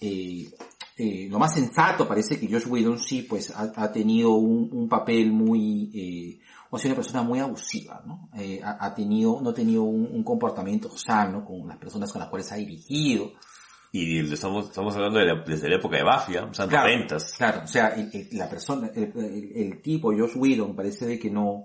[0.99, 4.89] eh, lo más sensato parece que Josh Whedon sí, pues, ha, ha tenido un, un
[4.89, 8.29] papel muy, eh, o ha sido una persona muy abusiva, ¿no?
[8.37, 12.21] Eh, ha, ha tenido, no ha tenido un, un comportamiento sano con las personas con
[12.21, 13.33] las cuales ha dirigido.
[13.91, 16.49] Y estamos, estamos hablando de la- desde la época de ¿ah?
[16.51, 16.89] o sea, Claro.
[17.39, 21.19] Claro, o sea, el- el- la persona, el, el- el tipo, Josh Whedon, parece de
[21.19, 21.65] que no,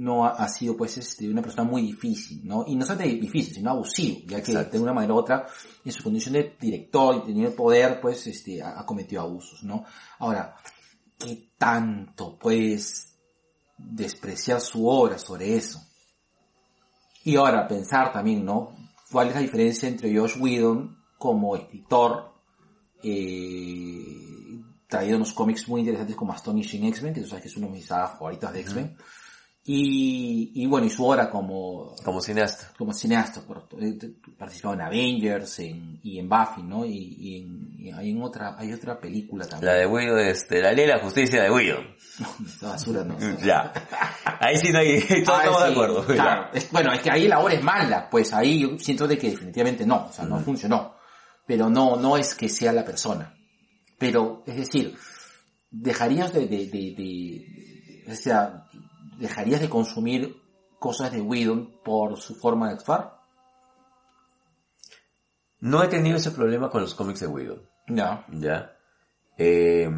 [0.00, 2.64] no ha, ha sido pues este, una persona muy difícil, ¿no?
[2.66, 4.78] Y no solamente difícil, sino abusivo, ya que Exacto.
[4.78, 5.46] de una manera u otra,
[5.84, 9.84] en su condición de director y teniendo poder, pues este, ha, ha cometido abusos, ¿no?
[10.18, 10.56] Ahora,
[11.18, 13.14] ¿qué tanto puedes
[13.76, 15.82] despreciar su obra sobre eso?
[17.24, 18.74] Y ahora pensar también, ¿no?
[19.12, 22.32] ¿Cuál es la diferencia entre Josh Whedon como escritor
[23.02, 27.66] eh, traído unos cómics muy interesantes como Astonishing X-Men, que tú sabes que es uno
[27.66, 28.96] de mis sagas favoritas de X-Men.
[29.72, 32.72] Y, y bueno, y su obra como, Como cineasta.
[32.76, 33.40] como cineasta,
[33.80, 33.96] eh,
[34.36, 36.84] participado en Avengers en, y en Buffy, ¿no?
[36.84, 39.72] Y, y en, y hay en otra, hay otra película La también.
[39.74, 41.78] de Widow, este, la ley de la justicia de Widow.
[42.44, 43.16] Esta basura, no.
[43.44, 43.72] Ya.
[44.40, 46.04] Ahí sí no hay, todos Ah, estamos de acuerdo.
[46.06, 46.48] claro.
[46.52, 49.30] Es- bueno, es que ahí la obra es mala, pues ahí yo siento de que
[49.30, 50.96] definitivamente no, o sea, no funcionó.
[51.46, 53.32] Pero no, no es que sea la persona.
[53.98, 54.96] Pero, es decir,
[55.70, 58.64] dejarías de, de, de, de- o sea,
[59.20, 60.42] dejarías de consumir
[60.78, 63.20] cosas de Whedon por su forma de actuar?
[65.60, 67.62] No he tenido ese problema con los cómics de Widow.
[67.86, 68.24] No.
[68.32, 68.76] ¿Ya?
[69.36, 69.88] Eh,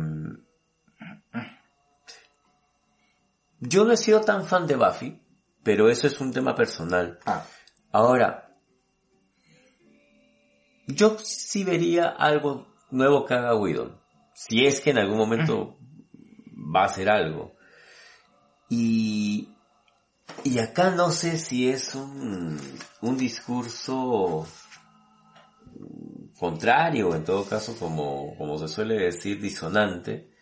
[3.61, 5.23] yo no he sido tan fan de Buffy,
[5.62, 7.19] pero eso es un tema personal.
[7.24, 7.44] Ah,
[7.93, 8.57] Ahora,
[10.86, 14.01] yo sí vería algo nuevo que haga Whedon.
[14.35, 15.77] Si es que en algún momento
[16.74, 17.55] va a hacer algo.
[18.74, 19.51] Y,
[20.44, 22.59] y acá no sé si es un,
[23.03, 24.47] un discurso
[26.39, 30.32] contrario, en todo caso, como, como se suele decir, disonante.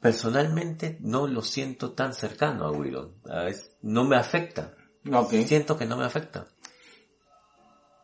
[0.00, 3.14] Personalmente no lo siento tan cercano a Whedon.
[3.30, 3.46] Ah,
[3.82, 4.74] No me afecta
[5.12, 5.30] ok.
[5.46, 6.48] siento que no me afecta.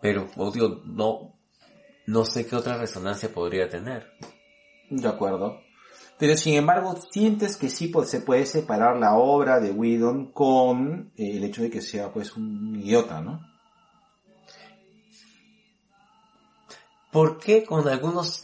[0.01, 1.35] Pero, como digo, no,
[2.07, 4.13] no sé qué otra resonancia podría tener.
[4.91, 5.66] De acuerdo.
[6.19, 11.13] Pero sin embargo, sientes que sí pues, se puede separar la obra de Whedon con
[11.17, 13.41] eh, el hecho de que sea pues un idiota, ¿no?
[17.13, 18.43] ¿Por qué con algunos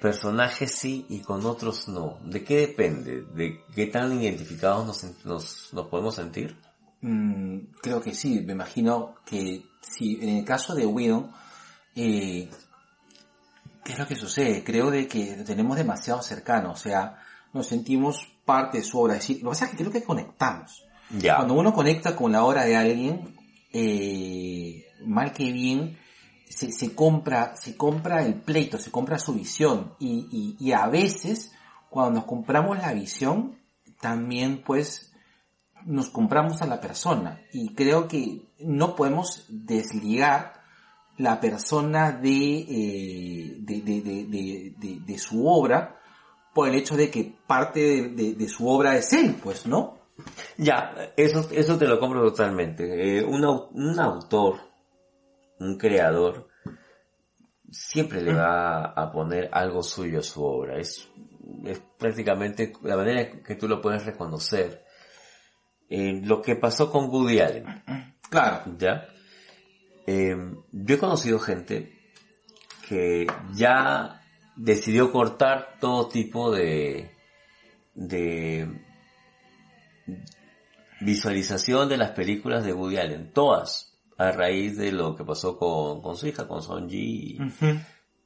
[0.00, 2.18] personajes sí y con otros no?
[2.24, 3.22] ¿De qué depende?
[3.34, 6.56] ¿De qué tan identificados nos, nos, nos podemos sentir?
[7.00, 11.30] Mm, creo que sí, me imagino que sí, en el caso de Whedon,
[11.94, 12.48] eh,
[13.88, 14.62] ¿qué es lo que sucede?
[14.62, 17.16] Creo de que tenemos demasiado cercano, o sea,
[17.54, 20.04] nos sentimos parte de su obra, es decir, lo que pasa es que creo que
[20.04, 20.84] conectamos.
[21.08, 21.36] Ya.
[21.36, 23.34] Cuando uno conecta con la obra de alguien,
[23.72, 25.98] eh, mal que bien,
[26.50, 30.86] se, se compra, se compra el pleito, se compra su visión y, y, y a
[30.88, 31.52] veces
[31.88, 33.58] cuando nos compramos la visión,
[34.02, 35.14] también pues
[35.86, 40.57] nos compramos a la persona y creo que no podemos desligar
[41.18, 46.00] la persona de, eh, de, de, de, de, su obra
[46.54, 49.98] por el hecho de que parte de, su obra es él, pues, ¿no?
[50.56, 53.18] Ya, eso, eso te lo compro totalmente.
[53.18, 54.68] Eh, un, un autor
[55.60, 56.48] un creador
[57.70, 60.78] siempre le va a poner algo suyo a su obra.
[60.78, 61.08] Es,
[61.64, 64.84] es prácticamente la manera que tú lo puedes reconocer.
[65.90, 67.82] Eh, lo que pasó con Woody Allen,
[68.30, 68.76] Claro.
[68.78, 69.08] ¿ya?
[70.10, 70.34] Eh,
[70.72, 71.92] yo he conocido gente
[72.88, 74.22] que ya
[74.56, 77.10] decidió cortar todo tipo de,
[77.94, 78.86] de
[81.02, 86.00] visualización de las películas de Woody Allen, todas, a raíz de lo que pasó con,
[86.00, 87.38] con su hija, con Son Ji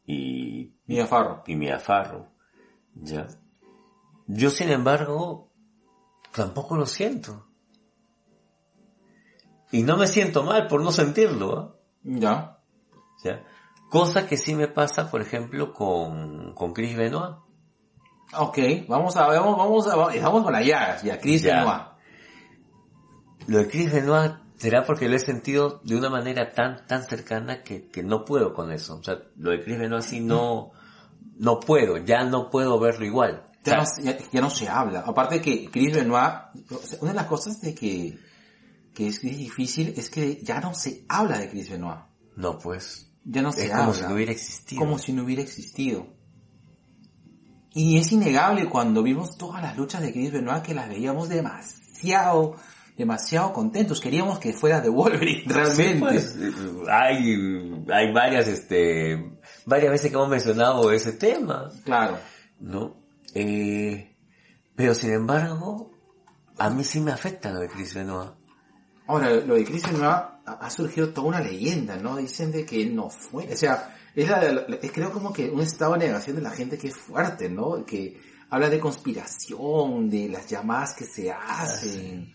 [0.07, 1.43] y, Mia Farro.
[1.49, 2.29] y Mia Farrow,
[2.95, 3.27] ¿ya?
[4.29, 5.53] Yo, sin embargo,
[6.33, 7.52] tampoco lo siento.
[9.73, 11.75] Y no me siento mal por no sentirlo, ¿ah?
[12.05, 12.59] Ya.
[13.25, 13.43] ¿ya?
[13.91, 17.37] Cosa que sí me pasa, por ejemplo, con, con Chris Benoit.
[18.39, 18.59] Ok,
[18.89, 21.61] vamos a, vamos, vamos a, vamos con la llagas, ya, Chris Ya.
[21.61, 21.83] Benoit.
[23.49, 27.63] Lo de Chris Benoit será porque lo he sentido de una manera tan, tan cercana
[27.63, 28.97] que, que no puedo con eso.
[28.97, 30.71] O sea, lo de Chris Benoit sí no,
[31.39, 33.45] no puedo, ya no puedo verlo igual.
[33.47, 35.01] O Ya sea, no, ya, ya no se habla.
[35.01, 36.35] Aparte que Chris Benoit,
[37.01, 38.19] una de las cosas de que,
[38.95, 42.01] que es difícil es que ya no se habla de Chris Benoit.
[42.37, 43.09] no pues.
[43.25, 43.85] Ya no se Es habla.
[43.85, 44.81] como si no hubiera existido.
[44.81, 46.07] Como si no hubiera existido.
[47.75, 52.57] Y es innegable cuando vimos todas las luchas de Chris Benoit que las veíamos demasiado,
[52.99, 54.01] demasiado contentos.
[54.01, 55.95] Queríamos que fuera de Wolverine, realmente.
[55.95, 56.37] Sí, pues,
[56.91, 62.19] hay, hay varias, este, varias veces que hemos mencionado ese tema, Claro.
[62.61, 62.97] ¿no?
[63.35, 64.15] Eh,
[64.75, 65.93] pero sin embargo,
[66.59, 68.33] a mí sí me afecta lo de Chris Benoit.
[69.13, 72.17] Ahora, lo de Chris Benoit ha surgido toda una leyenda, ¿no?
[72.17, 75.49] Dicen de que él no fue, o sea, es, la, la- es creo como que
[75.51, 77.85] un estado de negación de la gente que es fuerte, ¿no?
[77.85, 78.21] Que
[78.51, 82.33] habla de conspiración, de las llamadas que se hacen,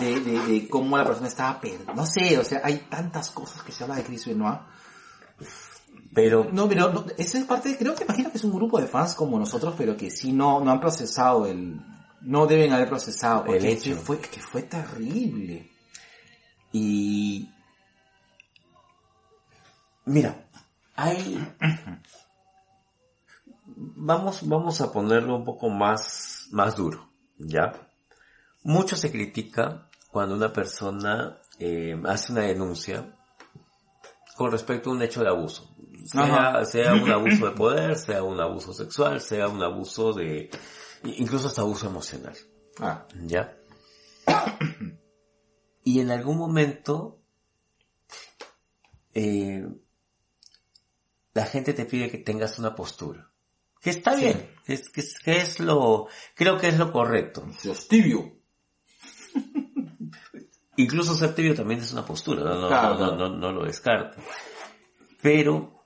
[0.00, 3.62] de, de, de cómo la persona estaba perdida, no sé, o sea, hay tantas cosas
[3.62, 4.60] que se habla de Chris Benoit.
[6.14, 8.86] Pero, No, pero no, esa es parte, creo que imagino que es un grupo de
[8.86, 11.78] fans como nosotros, pero que sí no, no han procesado el,
[12.22, 15.70] no deben haber procesado, porque El que fue, que fue terrible.
[16.78, 17.52] Y,
[20.04, 20.48] mira,
[20.94, 21.54] hay,
[23.64, 27.72] vamos, vamos a ponerlo un poco más, más duro, ¿ya?
[28.62, 33.14] Mucho se critica cuando una persona eh, hace una denuncia
[34.36, 35.74] con respecto a un hecho de abuso.
[36.04, 40.48] Sea, sea un abuso de poder, sea un abuso sexual, sea un abuso de,
[41.02, 42.36] incluso hasta abuso emocional.
[42.80, 43.58] Ah, ¿Ya?
[45.94, 47.20] Y en algún momento,
[49.14, 49.66] eh,
[51.34, 53.30] la gente te pide que tengas una postura.
[53.80, 54.22] Que está Sí.
[54.24, 57.46] bien, que es, que, es, que es lo, creo que es lo correcto.
[57.62, 58.36] Dios tibio.
[60.76, 63.64] Incluso ser tibio también es una postura, no, no, Claro, no, no, no- no lo
[63.64, 64.18] descarto.
[65.22, 65.84] Pero,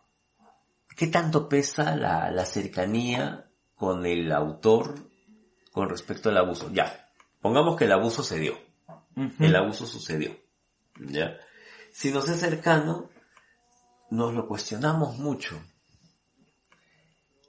[0.97, 4.95] ¿qué tanto pesa la, la cercanía con el autor
[5.73, 6.71] con respecto al abuso?
[6.73, 7.11] Ya,
[7.41, 8.59] pongamos que el abuso se dio.
[9.39, 10.37] El abuso sucedió.
[11.01, 11.37] ¿Ya?
[11.93, 13.11] Si nos es cercano,
[14.11, 15.61] nos lo cuestionamos mucho.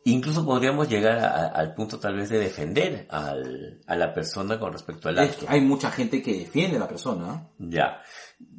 [0.06, 4.60] Incluso podríamos llegar a- a- al punto tal vez de defender al- a la persona
[4.60, 5.46] con respecto al Es acto.
[5.46, 7.48] que hay mucha gente que defiende a la persona.
[7.58, 8.02] Ya.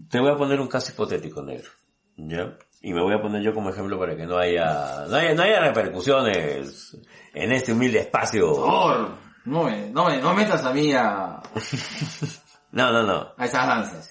[0.08, 1.70] Te voy a poner un caso hipotético, negro.
[2.16, 2.56] ¿Ya?
[2.80, 5.42] Y me voy a poner yo como ejemplo para que no haya, no haya, no
[5.42, 6.96] haya repercusiones
[7.34, 8.54] en este humilde espacio.
[8.54, 11.42] Por no me, no me, no metas a mí a,
[12.74, 13.34] No, no, no.
[13.36, 14.10] a esas danzas.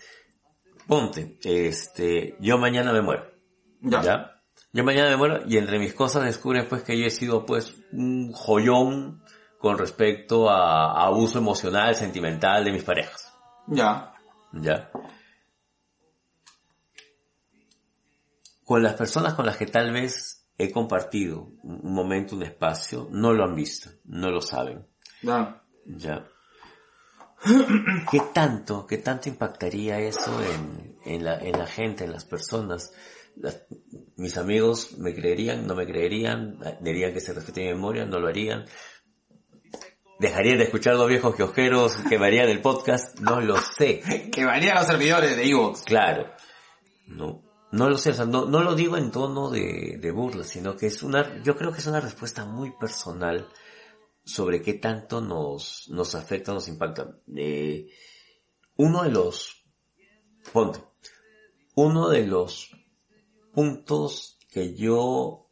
[0.87, 3.29] Ponte, este, yo mañana me muero.
[3.81, 4.01] Ya.
[4.01, 4.41] ¿Ya?
[4.71, 7.75] Yo mañana me muero y entre mis cosas descubren pues que yo he sido pues
[7.91, 9.21] un joyón
[9.59, 13.33] con respecto a, a abuso emocional, sentimental de mis parejas.
[13.67, 14.13] Ya.
[14.53, 14.89] ¿Ya?
[18.63, 23.33] Con las personas con las que tal vez he compartido un momento, un espacio, no
[23.33, 24.87] lo han visto, no lo saben.
[25.21, 25.61] Ya.
[25.85, 26.25] ¿Ya?
[28.11, 32.93] ¿Qué tanto, qué tanto impactaría eso en, en, la, en la gente, en las personas?
[33.35, 33.63] Las-
[34.15, 38.27] mis amigos me creerían, no me creerían, dirían que se respete mi memoria, no lo
[38.27, 38.65] harían.
[40.19, 44.01] Dejarían de escuchar los viejos kiosqueros que varían el podcast, no lo sé.
[44.31, 45.81] Que varían los servidores de Evox.
[45.83, 46.31] Claro.
[47.07, 50.43] No, no lo sé, o sea, no, no lo digo en tono de, de burla,
[50.43, 53.49] sino que es una, yo creo que es una respuesta muy personal
[54.25, 57.17] sobre qué tanto nos, nos afecta, nos impacta.
[57.35, 57.89] Eh,
[58.77, 59.65] uno de los,
[60.51, 60.79] ponte,
[61.75, 62.71] uno de los
[63.53, 65.49] puntos que yo,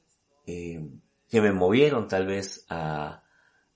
[0.47, 0.89] eh,
[1.29, 3.23] que me movieron tal vez a,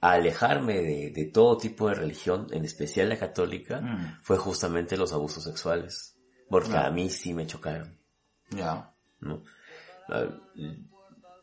[0.01, 4.19] a alejarme de, de todo tipo de religión, en especial la católica, Mm.
[4.23, 6.17] fue justamente los abusos sexuales.
[6.49, 6.85] Porque Ah.
[6.87, 7.97] a mí sí me chocaron.
[8.51, 8.93] Ya.
[9.19, 9.43] ¿no?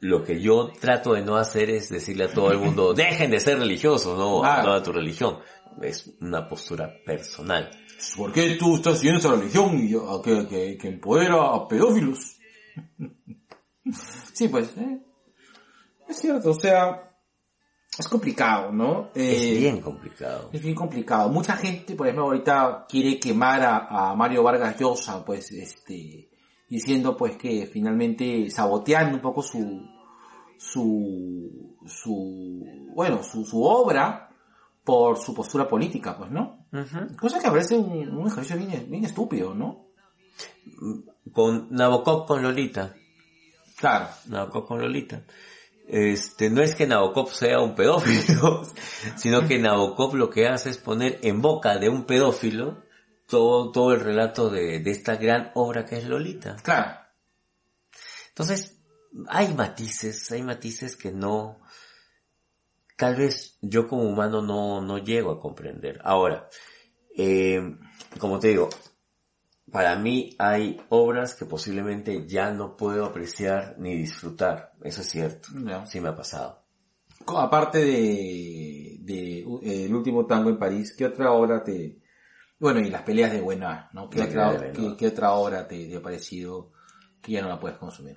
[0.03, 3.31] Ah, Lo que yo trato de no hacer es decirle a todo el mundo, dejen
[3.31, 4.69] de ser religiosos, no, Claro.
[4.69, 5.39] no a tu religión.
[5.81, 7.70] Es una postura personal.
[8.16, 12.37] ¿Por qué tú estás siguiendo esa religión y, ah, que, que, que empodera a pedófilos?
[14.35, 14.99] sí, pues, eh,
[16.09, 17.11] es cierto, o sea,
[17.99, 19.11] es complicado, ¿no?
[19.15, 20.51] Eh, Es bien complicado.
[20.53, 21.29] Es bien complicado.
[21.29, 26.29] Mucha gente, por ejemplo, ahorita quiere quemar a, a Mario Vargas Llosa, pues, este,
[26.73, 29.86] diciendo pues que finalmente saboteando un poco su,
[30.57, 34.31] su, su, bueno, su, su obra
[34.82, 36.65] por su postura política, pues, ¿no?
[36.73, 37.15] Ujú.
[37.20, 39.89] Cosa que parece un, un ejercicio bien, bien estúpido, ¿no?
[41.31, 42.94] Con Nabokov con Lolita.
[43.77, 44.09] Claro.
[44.28, 45.24] Nabokov con Lolita.
[45.86, 48.62] Este, no es que Nabokov sea un pedófilo,
[49.16, 52.82] sino que Nabokov lo que hace es poner en boca de un pedófilo
[53.33, 56.57] todo, todo el relato de, de esta gran obra que es Lolita.
[56.63, 56.99] Claro.
[58.29, 58.79] Entonces,
[59.27, 61.59] hay matices, hay matices que no,
[62.99, 65.99] tal vez yo como humano no, no llego a comprender.
[66.05, 66.47] Ahora,
[67.17, 67.75] eh,
[68.19, 68.69] como te digo,
[69.71, 74.75] para mí hay obras que posiblemente ya no puedo apreciar ni disfrutar.
[74.83, 75.49] Eso es cierto.
[75.87, 76.67] Sí me ha pasado.
[77.35, 82.02] Aparte de, de El último tango en París, ¿qué otra obra te...
[82.62, 84.09] Bueno, y las peleas de Buena, ¿no?
[84.09, 84.97] ¿Qué, otra, peleas de qué, Benoit.
[84.97, 86.70] qué otra obra te, te ha parecido
[87.20, 88.16] que ya no la puedes consumir?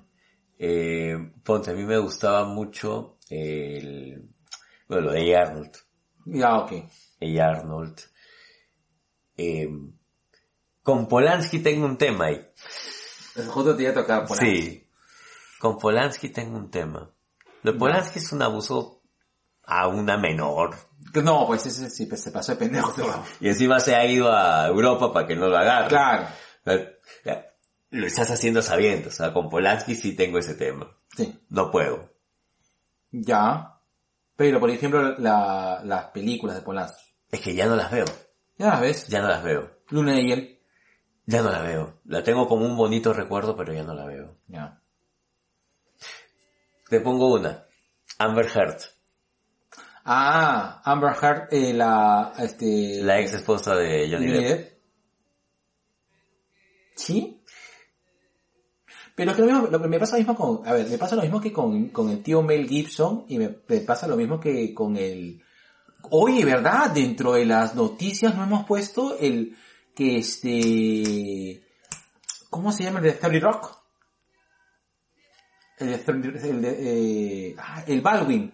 [0.59, 4.30] Eh, ponte, a mí me gustaba mucho el,
[4.88, 5.41] bueno, lo de A.
[5.41, 5.72] Arnold.
[6.26, 6.73] Ya, ok.
[6.73, 7.43] A.
[7.43, 7.99] Arnold.
[9.35, 9.67] Eh,
[10.84, 12.47] con Polanski tengo un tema ahí.
[13.47, 14.61] Justo te iba a tocar ahí.
[14.61, 14.89] Sí.
[15.59, 17.11] Con Polanski tengo un tema.
[17.63, 19.01] Lo de Polanski es un abuso
[19.63, 20.76] a una menor.
[21.24, 22.94] No, pues ese sí pues, se pasó de pendejo.
[23.40, 25.90] Y encima se ha ido a Europa para que no lo agarre.
[25.90, 26.28] Claro.
[27.24, 27.46] Ya,
[27.92, 29.10] Lo estás haciendo sabiendo.
[29.10, 30.96] O sea, con Polanski sí tengo ese tema.
[31.16, 31.40] Sí.
[31.50, 32.14] No puedo.
[33.12, 33.80] Ya.
[34.36, 37.04] Pero, por ejemplo, la, las películas de Polanski.
[37.32, 38.06] Es que ya no las veo.
[38.58, 39.08] Ya las ves.
[39.08, 39.70] Ya no las veo.
[39.90, 40.60] Luna de hiel.
[41.26, 42.02] Ya no la veo.
[42.06, 44.38] La tengo como un bonito recuerdo, pero ya no la veo.
[44.48, 44.82] Ya.
[46.90, 47.66] Te pongo una.
[48.20, 48.78] Amber Heard.
[50.06, 53.02] Ah, Amber Heard, eh, la, este...
[53.02, 54.77] La ex esposa de Johnny Depp.
[56.95, 57.41] ¿Sí?
[59.15, 61.15] Pero es que lo mismo, lo me pasa lo mismo con, a ver, me pasa
[61.15, 64.40] lo mismo que con, con el tío Mel Gibson y me, me pasa lo mismo
[64.40, 65.41] que con el,
[66.11, 66.91] oye, ¿verdad?
[66.91, 69.57] Dentro de las noticias no hemos puesto el,
[69.95, 71.64] que este,
[72.49, 73.77] ¿cómo se llama el de 30 Rock?
[75.80, 78.53] El de, 30 el de, eh, ah, el Baldwin.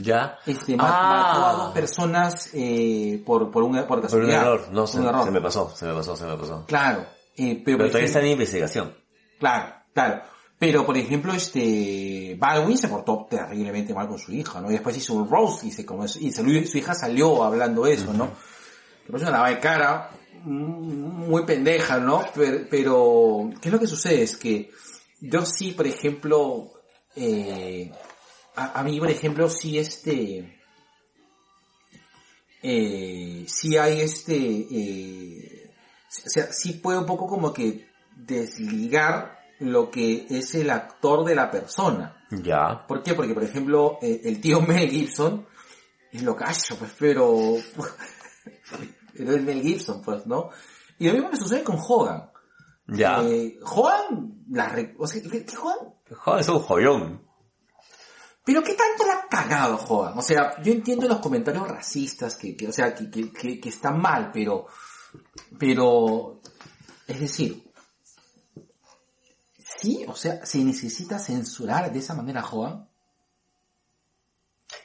[0.00, 0.38] ¿Ya?
[0.46, 1.32] Este, Ah.
[1.34, 4.68] mató a dos personas, eh, por, por un, por Por un error.
[4.70, 5.24] No, se, un error.
[5.24, 6.64] se me pasó, se me pasó, se me pasó.
[6.66, 7.04] Claro,
[7.36, 8.94] eh, pero, Pero todavía está en investigación.
[9.40, 10.22] claro, claro.
[10.60, 14.68] Pero por ejemplo, este Baldwin se portó terriblemente mal con su hija, ¿no?
[14.70, 18.12] Y después hizo un roast y se como y se- su hija salió hablando eso,
[18.12, 18.30] ¿no?
[19.06, 20.10] Que parece una lava de cara
[20.44, 22.22] mm, muy pendeja, ¿no?
[22.34, 24.22] Pero, pero ¿qué es lo que sucede?
[24.22, 24.70] Es que
[25.20, 26.72] yo sí, por ejemplo,
[27.14, 27.92] eh,
[28.58, 30.58] a, a mí, por ejemplo, sí este,
[32.62, 35.70] eh, sí hay este, eh,
[36.08, 41.34] o sea, sí puede un poco como que desligar lo que es el actor de
[41.34, 42.24] la persona.
[42.30, 42.86] Ya.
[42.86, 43.14] ¿Por qué?
[43.14, 45.46] Porque, por ejemplo, eh, el tío Mel Gibson
[46.12, 47.36] es lo cacho, pues, pero...
[49.16, 50.50] pero es Mel Gibson, pues, ¿no?
[50.98, 52.30] Y lo mismo me sucede con Hogan.
[52.88, 53.22] Ya.
[53.22, 55.94] Eh, Hogan, la re- o sea, ¿qué, Hogan?
[56.16, 57.27] Joder, es un joyón.
[58.48, 60.16] Pero ¿qué tanto la ha cagado Hogan?
[60.16, 63.68] O sea, yo entiendo los comentarios racistas que, que o sea, que, que, que, que
[63.68, 64.66] están mal, pero,
[65.58, 66.40] pero,
[67.06, 67.70] es decir,
[69.58, 72.88] sí, o sea, se necesita censurar de esa manera a Hogan.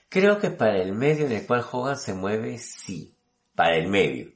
[0.10, 3.16] Creo que para el medio en el cual Hogan se mueve, sí.
[3.56, 4.30] Para el medio.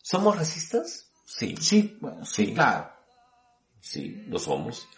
[0.00, 1.10] ¿Somos racistas?
[1.26, 1.54] Sí.
[1.60, 2.54] Sí, bueno, sí, Sí.
[2.54, 2.90] claro.
[3.78, 4.88] Sí, lo somos.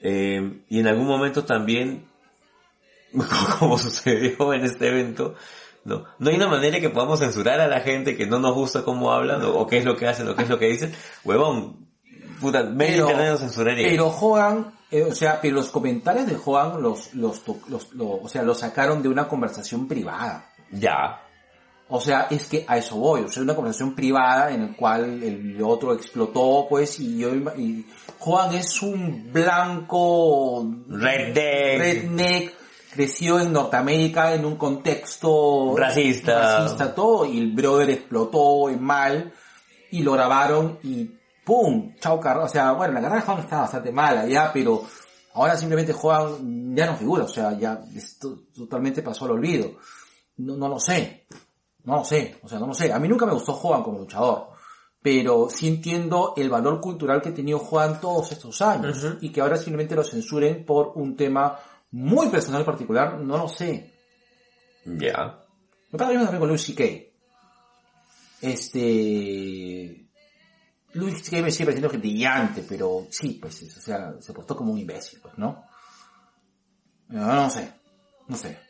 [0.00, 2.06] Eh, y en algún momento también,
[3.58, 5.34] como sucedió en este evento,
[5.84, 8.82] no, no hay una manera que podamos censurar a la gente que no nos gusta
[8.82, 10.92] cómo hablan o, o qué es lo que hacen o qué es lo que dicen.
[11.24, 11.86] Huevón,
[12.40, 13.88] puta, medio internet nos censuraría.
[13.88, 18.28] Pero Hogan, eh, o sea, pero los comentarios de Hogan los, los, los, lo- o
[18.28, 20.50] sea, los sacaron de una conversación privada.
[20.72, 21.20] Ya,
[21.88, 25.22] O sea, es que a eso voy, o sea, una conversación privada en el cual
[25.22, 27.86] el otro explotó, pues, y yo, y
[28.18, 32.54] Juan es un blanco redneck, redneck,
[32.92, 36.58] creció en Norteamérica en un contexto Racista.
[36.58, 39.32] racista todo, y el brother explotó en mal,
[39.92, 41.08] y lo grabaron, y
[41.44, 41.94] ¡pum!
[42.00, 42.46] Chao carrera.
[42.46, 44.82] O sea, bueno, la carrera de Juan está bastante mala ya, pero
[45.34, 49.76] ahora simplemente Juan ya no figura, o sea, ya esto totalmente pasó al olvido.
[50.38, 51.26] No, no lo sé.
[51.86, 52.92] No lo sé, o sea, no lo sé.
[52.92, 54.48] A mí nunca me gustó Juan como luchador.
[55.00, 58.98] Pero sí entiendo el valor cultural que ha tenido Juan todos estos años.
[59.20, 61.58] Y que ahora simplemente lo censuren por un tema
[61.92, 63.94] muy personal particular, no lo sé.
[64.84, 65.38] Ya.
[65.92, 66.84] Me pasa también con Louis C.K.
[68.42, 70.08] Este...
[70.94, 71.42] Louis C.K.
[71.42, 75.38] me sigue pareciendo brillante, pero sí, pues, o sea, se portó como un imbécil, pues,
[75.38, 75.64] ¿no?
[77.08, 77.72] No, no sé.
[78.26, 78.65] No sé.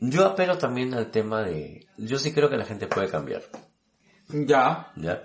[0.00, 1.86] Yo apelo también al tema de...
[1.96, 3.42] Yo sí creo que la gente puede cambiar.
[4.28, 4.92] Ya.
[4.96, 5.22] ¿Ya?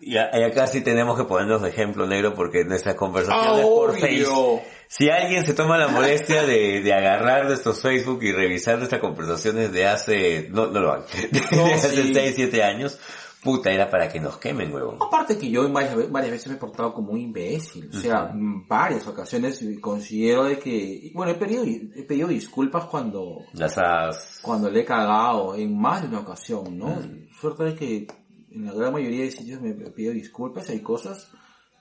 [0.00, 4.26] Y, acá sí tenemos que ponernos de ejemplo negro porque nuestras conversaciones por Face...
[4.26, 4.62] Obvio.
[4.88, 9.72] Si alguien se toma la molestia de, de agarrar nuestros Facebook y revisar nuestras conversaciones
[9.72, 10.48] de hace...
[10.50, 11.06] No, no lo hagan.
[11.30, 12.14] De, No, hace sí.
[12.14, 12.98] 6, 7 años,
[13.42, 14.98] puta, era para que nos quemen, huevón.
[15.00, 18.66] Aparte que yo varias, varias veces me he portado como un imbécil, o sea, en
[18.68, 24.40] varias ocasiones considero de que, bueno, he pedido, he pedido disculpas cuando, Las has...
[24.42, 26.96] cuando le he cagado en más de una ocasión, ¿no?
[27.40, 28.06] Suerte es que
[28.50, 31.30] en la gran mayoría de sitios me he pedido disculpas, hay cosas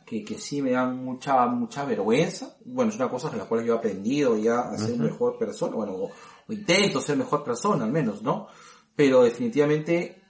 [0.05, 3.63] que, que sí me dan mucha, mucha vergüenza, bueno, es una cosa de la cual
[3.63, 6.05] yo he aprendido ya a ser mejor persona, bueno, o,
[6.47, 8.47] o intento ser mejor persona al menos, ¿no?
[8.95, 10.20] Pero definitivamente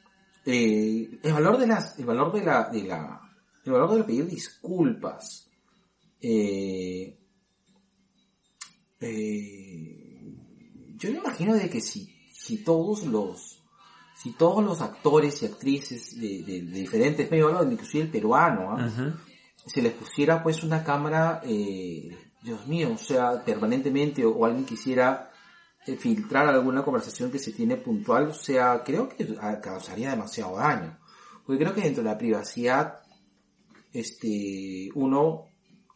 [0.45, 3.21] eh, el valor de las, el valor de la, de la,
[3.65, 5.47] el valor de pedir disculpas,
[6.21, 7.17] eh,
[8.99, 10.33] eh,
[10.97, 13.63] yo me imagino de que si, si todos los,
[14.15, 18.71] si todos los actores y actrices de, de- de diferentes medios, hablo inclusive el peruano,
[18.71, 18.85] ¿ah?
[19.65, 24.65] Se les pusiera pues una cámara, eh, Dios mío, o sea, permanentemente o, o alguien
[24.65, 25.30] quisiera
[25.85, 30.97] filtrar alguna conversación que se tiene puntual, o sea, creo que causaría demasiado daño.
[31.45, 33.01] Porque creo que dentro de la privacidad,
[33.91, 35.45] este, uno,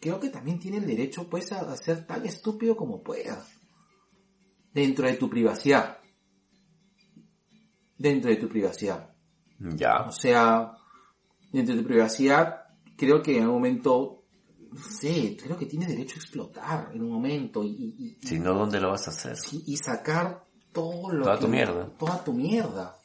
[0.01, 3.43] creo que también tiene el derecho pues a, a ser tan estúpido como pueda.
[4.73, 5.99] Dentro de tu privacidad.
[7.97, 9.15] Dentro de tu privacidad.
[9.59, 10.01] Ya.
[10.07, 10.73] O sea,
[11.51, 12.63] dentro de tu privacidad,
[12.97, 14.24] creo que en algún momento,
[14.75, 18.79] no sé, creo que tienes derecho a explotar en un momento y, Si no, ¿dónde
[18.79, 19.35] lo vas a hacer?
[19.51, 20.43] y- y sacar
[20.73, 21.89] todo lo Toda que- tu mierda.
[21.97, 22.97] Toda tu mierda.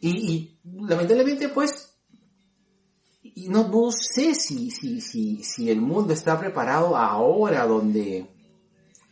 [0.00, 1.94] Y, y lamentablemente, pues,
[3.22, 8.28] y no, no sé si, si, si, si el mundo está preparado ahora donde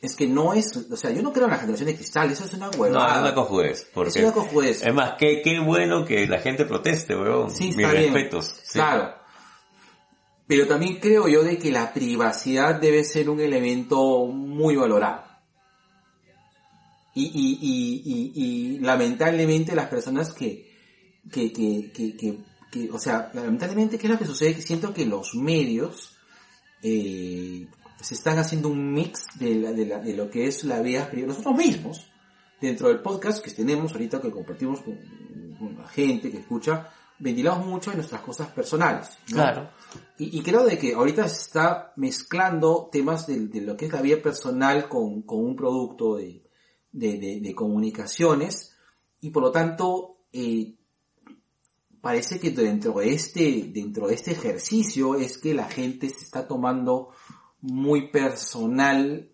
[0.01, 2.45] es que no es, o sea, yo no creo en la generación de cristal, eso
[2.45, 3.15] es una No, huevada.
[3.17, 3.87] es una cojudez.
[3.93, 4.11] Porque...
[4.11, 4.83] Es una cojudez.
[4.85, 7.51] Es más, qué, qué bueno que la gente proteste, weón.
[7.51, 8.13] Sí, Mis está bien.
[8.13, 8.47] respetos.
[8.63, 8.73] Sí.
[8.75, 9.15] Claro.
[10.47, 15.25] Pero también creo yo de que la privacidad debe ser un elemento muy valorado.
[17.15, 20.71] Y, y, y, y, lamentablemente las personas que,
[21.33, 21.91] que, que,
[22.71, 24.55] que, o sea, lamentablemente, ¿qué es lo que sucede?
[24.55, 26.15] Que siento que los medios
[26.83, 27.67] eh,
[28.01, 31.11] se están haciendo un mix de, la, de, la, de lo que es la vida
[31.11, 31.33] privada.
[31.33, 32.07] Nosotros mismos,
[32.61, 34.99] dentro del podcast que tenemos ahorita, que compartimos con
[35.79, 39.09] la gente que escucha, ventilamos mucho de nuestras cosas personales.
[39.31, 39.37] ¿no?
[39.37, 39.71] Claro.
[40.19, 43.93] Y, y creo de que ahorita se está mezclando temas de, de lo que es
[43.93, 46.43] la vida personal con, con un producto de,
[46.93, 48.75] de, de- de comunicaciones
[49.21, 50.75] y por lo tanto eh,
[52.01, 56.47] parece que dentro de este dentro de este ejercicio es que la gente se está
[56.47, 57.11] tomando
[57.63, 59.31] muy personal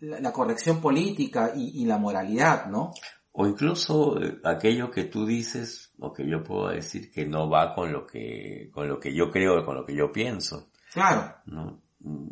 [0.00, 2.92] la, la corrección política y, y la moralidad, ¿no?
[3.40, 7.72] O incluso eh, aquello que tú dices, o que yo puedo decir que no va
[7.72, 11.80] con lo que, con lo que yo creo, con lo que yo pienso, Claro, ¿no?
[12.00, 12.30] Mm,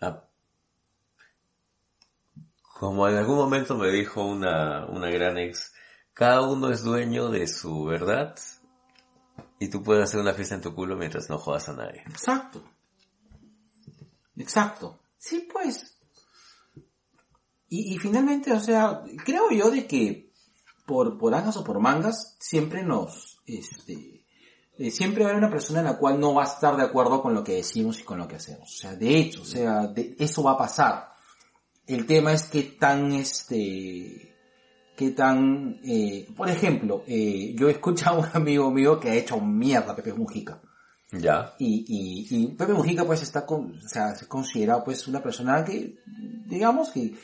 [0.00, 0.24] ah,
[2.62, 5.74] Como en algún momento me dijo una, una gran ex,
[6.14, 8.34] cada uno es dueño de su verdad
[9.58, 12.00] y tú puedes hacer una fiesta en tu culo mientras no jodas a nadie.
[12.08, 12.64] Exacto.
[14.36, 14.98] Exacto.
[15.18, 15.91] Sí, pues.
[17.74, 20.30] Y, y finalmente, o sea, creo yo de que
[20.84, 24.26] por, por angas o por mangas, siempre nos, este,
[24.76, 26.82] eh, siempre va a haber una persona en la cual no va a estar de
[26.82, 28.70] acuerdo con lo que decimos y con lo que hacemos.
[28.70, 31.12] O sea, de hecho, o sea, de- eso va a pasar.
[31.86, 34.34] El tema es que tan, este,
[34.94, 39.14] que tan, eh, por ejemplo, eh, yo he escuchado a un amigo mío que ha
[39.14, 40.60] hecho mierda a Pepe Mujica.
[41.10, 41.54] Ya.
[41.58, 45.64] Y, y, y Pepe Mujica pues está con, o sea, es considerado pues una persona
[45.64, 45.96] que,
[46.46, 47.14] digamos que,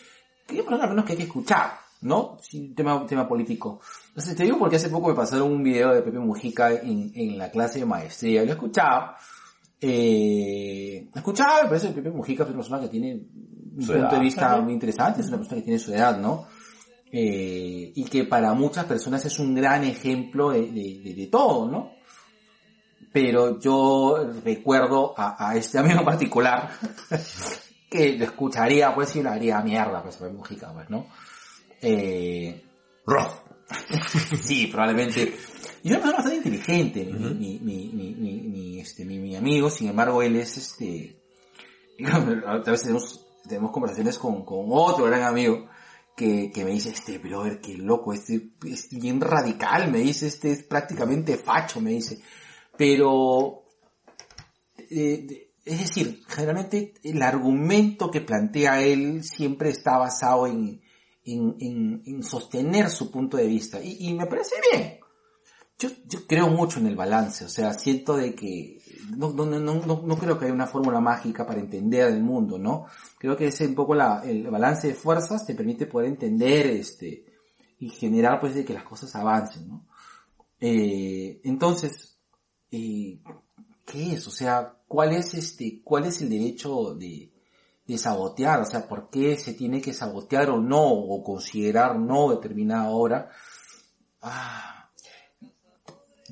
[0.48, 1.72] que al menos que hay que escuchar,
[2.02, 2.38] ¿no?
[2.40, 3.80] Sí, tema, tema político.
[4.08, 7.38] Entonces te digo porque hace poco me pasaron un video de Pepe Mujica en, en
[7.38, 9.12] la clase de maestría, lo he escuchado,
[9.80, 13.98] eh, escuchaba, me parece que Pepe Mujica es una persona que tiene un Su punto
[14.08, 14.10] edad.
[14.10, 14.60] de vista Ajá.
[14.60, 16.46] muy interesante, es una persona que tiene su edad, ¿no?
[17.10, 21.66] eh, y que para muchas personas es un gran ejemplo de, de- de- de todo,
[21.66, 21.92] ¿no?
[23.10, 26.70] Pero yo recuerdo a, a este amigo en particular
[27.90, 31.06] que lo escucharía pues y lo haría mierda pues sobre Mujica pues, ¿no?
[31.80, 32.62] Eh,
[33.06, 33.44] Rojo.
[34.42, 35.34] sí, probablemente.
[35.82, 39.70] Y una persona bastante inteligente, mi, mi, mi, mi, mi, mi, este, mi, mi amigo,
[39.70, 41.18] sin embargo, él es este,
[42.46, 45.68] a veces tenemos, tenemos conversaciones con, con otro gran amigo
[46.16, 50.50] que, que me dice, este brother, qué loco, este es bien radical, me dice, este
[50.50, 52.20] es prácticamente facho, me dice.
[52.76, 53.62] Pero,
[54.90, 60.80] eh, es decir, generalmente el argumento que plantea él siempre está basado en,
[61.24, 63.78] en, en, en sostener su punto de vista.
[63.82, 64.98] Y, me parece bien.
[65.78, 68.80] Yo, yo creo mucho en el balance, o sea, siento de que
[69.16, 72.58] no, no, no, no, no creo que haya una fórmula mágica para entender el mundo,
[72.58, 72.86] ¿no?
[73.16, 77.26] Creo que es un poco el balance de fuerzas te permite poder entender este
[77.78, 79.86] y generar pues de que las cosas avancen, ¿no?
[80.60, 82.18] Eh, entonces,
[82.72, 83.20] eh,
[83.90, 84.26] ¿qué es?
[84.26, 87.30] O sea, ¿cuál es este, cuál es el derecho de,
[87.86, 88.60] de sabotear?
[88.60, 93.30] O sea, ¿por qué se tiene que sabotear o no, o considerar no determinada hora?
[94.22, 94.74] Ah,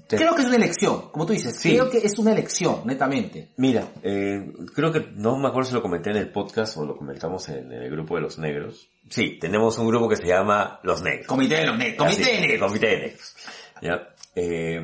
[0.08, 1.70] Te- Creo que es una elección, como tú dices, Sí.
[1.70, 3.52] creo que es una elección, netamente.
[3.56, 6.96] Mira, eh, creo que no me acuerdo si lo comenté en el podcast o lo
[6.96, 8.88] comentamos en, en el grupo de los negros.
[9.10, 11.26] Sí, tenemos un grupo que se llama Los Negros.
[11.26, 12.68] Comité de los negros, comité de negros.
[12.68, 13.36] Comité de negros.
[13.82, 14.08] ¿Ya?
[14.36, 14.80] Eh,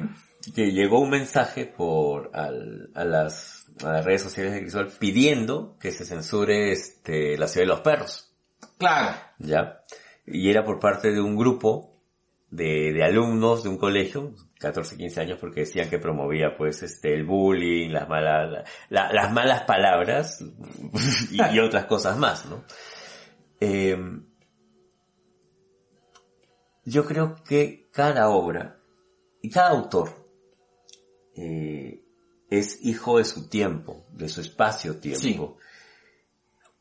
[0.55, 5.77] que llegó un mensaje por al- a, las, a las redes sociales de Crisol pidiendo
[5.79, 8.35] que se censure este, la ciudad de los perros.
[8.79, 9.17] Claro.
[9.39, 9.83] ¿Ya?
[10.27, 12.01] Y era por parte de un grupo
[12.51, 17.15] de, de alumnos de un colegio, 14, 15 años, porque decían que promovía pues este
[17.15, 20.45] el bullying, las malas, la- las malas palabras
[21.31, 22.65] y, y otras cosas más, ¿no?
[23.61, 23.97] Eh,
[26.85, 28.79] yo creo que cada obra
[29.41, 30.22] y cada autor
[31.37, 32.05] eh,
[32.51, 35.57] es hijo de su tiempo, de su espacio-tiempo.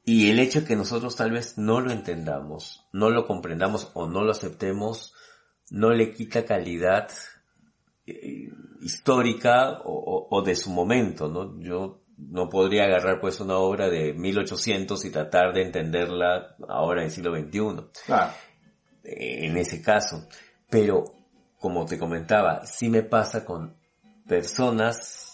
[0.03, 4.07] Y el hecho de que nosotros tal vez no lo entendamos, no lo comprendamos o
[4.07, 5.13] no lo aceptemos,
[5.69, 7.09] no le quita calidad
[8.07, 8.49] eh,
[8.81, 11.59] histórica o, o- o de su momento, ¿no?
[11.61, 17.05] Yo no podría agarrar pues una obra de 1800 y tratar de entenderla ahora en
[17.07, 17.85] el siglo XXI
[19.03, 20.27] eh, en ese caso.
[20.69, 21.05] Pero,
[21.59, 23.75] como te comentaba, sí me pasa con
[24.31, 25.33] personas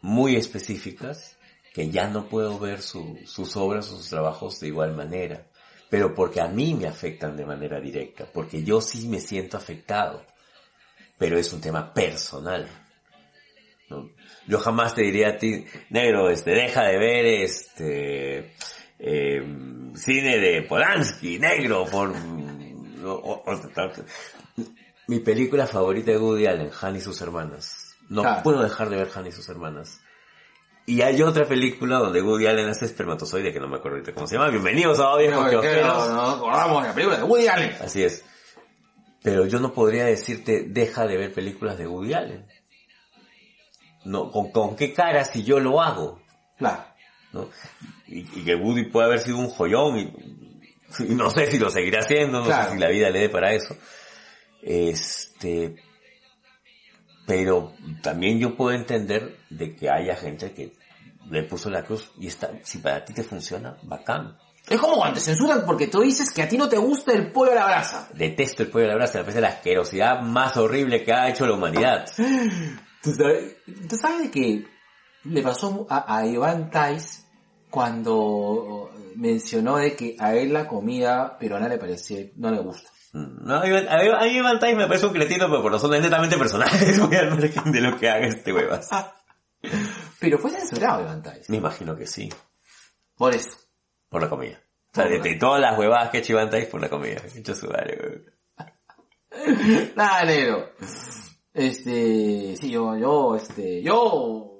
[0.00, 1.36] muy específicas
[1.72, 5.48] que ya no puedo ver su- sus obras o sus trabajos de igual manera.
[5.90, 10.24] Pero porque a mí me afectan de manera directa, porque yo sí me siento afectado.
[11.18, 12.68] Pero es un tema personal.
[14.46, 18.52] Yo jamás te diría a ti, negro, este, deja de ver este
[19.00, 19.42] eh,
[19.96, 22.14] cine de Polanski, negro, por
[25.08, 27.83] mi película favorita de Woody Allen, Han y sus hermanas.
[28.08, 28.42] No Claro.
[28.42, 30.00] puedo dejar de ver Han y sus hermanas.
[30.86, 34.26] Y hay otra película donde Woody Allen hace espermatozoide, que no me acuerdo ahorita cómo
[34.26, 34.50] se llama.
[34.50, 37.76] Bienvenidos a Viejos Pero, que no, no acordamos la película de Woody Allen.
[37.80, 38.22] Así es.
[39.22, 42.46] Pero yo no podría decirte, deja de ver películas de Woody Allen.
[44.04, 46.20] No, ¿con, con qué cara si yo lo hago?
[46.58, 46.84] Claro.
[47.32, 47.48] ¿no?
[48.06, 50.02] Y, y que Woody puede haber sido un joyón y,
[50.98, 52.64] y no sé si lo seguirá haciendo, no Claro.
[52.68, 53.74] sé si la vida le dé para eso.
[54.60, 55.76] Este,
[57.26, 57.72] pero
[58.02, 60.72] también yo puedo entender de que haya gente que
[61.30, 64.36] le puso la cruz y está, si para ti te funciona, bacán.
[64.68, 67.30] Es como cuando te censuran porque tú dices que a ti no te gusta el
[67.32, 68.08] pollo a la brasa.
[68.14, 71.46] Detesto el pollo a la brasa, me parece la asquerosidad más horrible que ha hecho
[71.46, 72.06] la humanidad.
[73.02, 74.66] ¿Tú sabes, tú sabes de que
[75.24, 77.26] le pasó a, a Iván Tais
[77.68, 82.90] cuando mencionó de que a él la comida peruana le parece, no le gusta.
[83.14, 85.70] No, a mí, a mí- a mí Van Tys me parece un cretino, pero por
[85.72, 88.88] razones netamente personales, muy al margen de lo que haga este huevas.
[90.20, 91.48] Pero fue censurado Tais.
[91.48, 92.28] Me imagino que sí,
[93.16, 93.50] Por eso.
[94.08, 94.58] por la comida.
[94.92, 96.36] O sea, de, de todas las huevadas que ha hecho
[96.70, 97.22] por la comida.
[97.34, 99.92] Hecho su madre, huevón.
[99.96, 100.70] Nada, negro.
[101.52, 104.58] Este, sí, yo, yo, este, yo,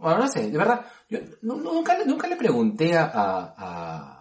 [0.00, 4.13] bueno, no sé, de verdad, yo nu- nunca, le- nunca le pregunté a, a, a-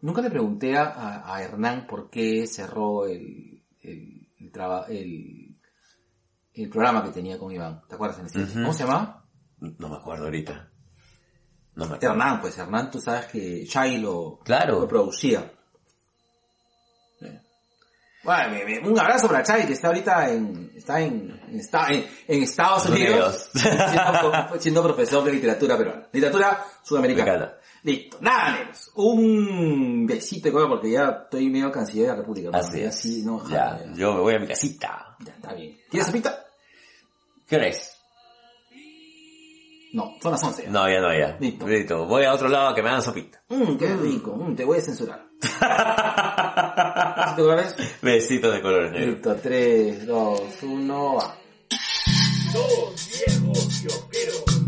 [0.00, 5.56] nunca le pregunté a, a- Hernán por qué cerró el, el, el, traba- el,
[6.54, 8.18] el programa que tenía con Iván, ¿te acuerdas?
[8.20, 8.52] En ese- Ujú.
[8.54, 9.24] ¿Cómo se llama?
[9.60, 10.70] No me acuerdo ahorita.
[11.74, 12.12] No me acuerdo.
[12.12, 14.80] Hernán, pues Hernán, tú sabes que Shai lo, Claro.
[14.80, 15.52] lo producía.
[18.24, 22.04] Bueno, me- me- un abrazo para Chai que está ahorita en, está en, esta- en-
[22.26, 23.72] en Estados Unidos, Unidos.
[23.90, 27.54] siendo, siendo profesor de literatura peruana, literatura sudamericana.
[27.84, 28.90] Listo, nada menos.
[28.96, 32.50] Un besito porque ya estoy medio cansado de la República.
[32.50, 32.58] ¿no?
[32.58, 32.94] Así es.
[32.98, 35.16] sí, no, Ya, ya, yo me voy a mi casita.
[35.20, 35.78] ya, está bien.
[35.90, 36.44] ¿Quieres sopita?
[37.46, 37.94] ¿Qué hora es?
[39.92, 40.68] No, son las 11.
[40.68, 41.36] No, ya no, ya.
[41.40, 41.66] Listo.
[41.66, 42.04] Listo.
[42.06, 43.42] Voy a otro lado a que me hagan sopita.
[43.48, 44.36] Mmm, qué rico.
[44.36, 45.26] Mm, te voy a censurar.
[47.36, 47.76] ¿Besito de colores?
[48.02, 49.14] Besitos de colores negros.
[49.14, 51.38] Listo, 3, 2, 1, va.
[52.52, 54.67] Dos viejos.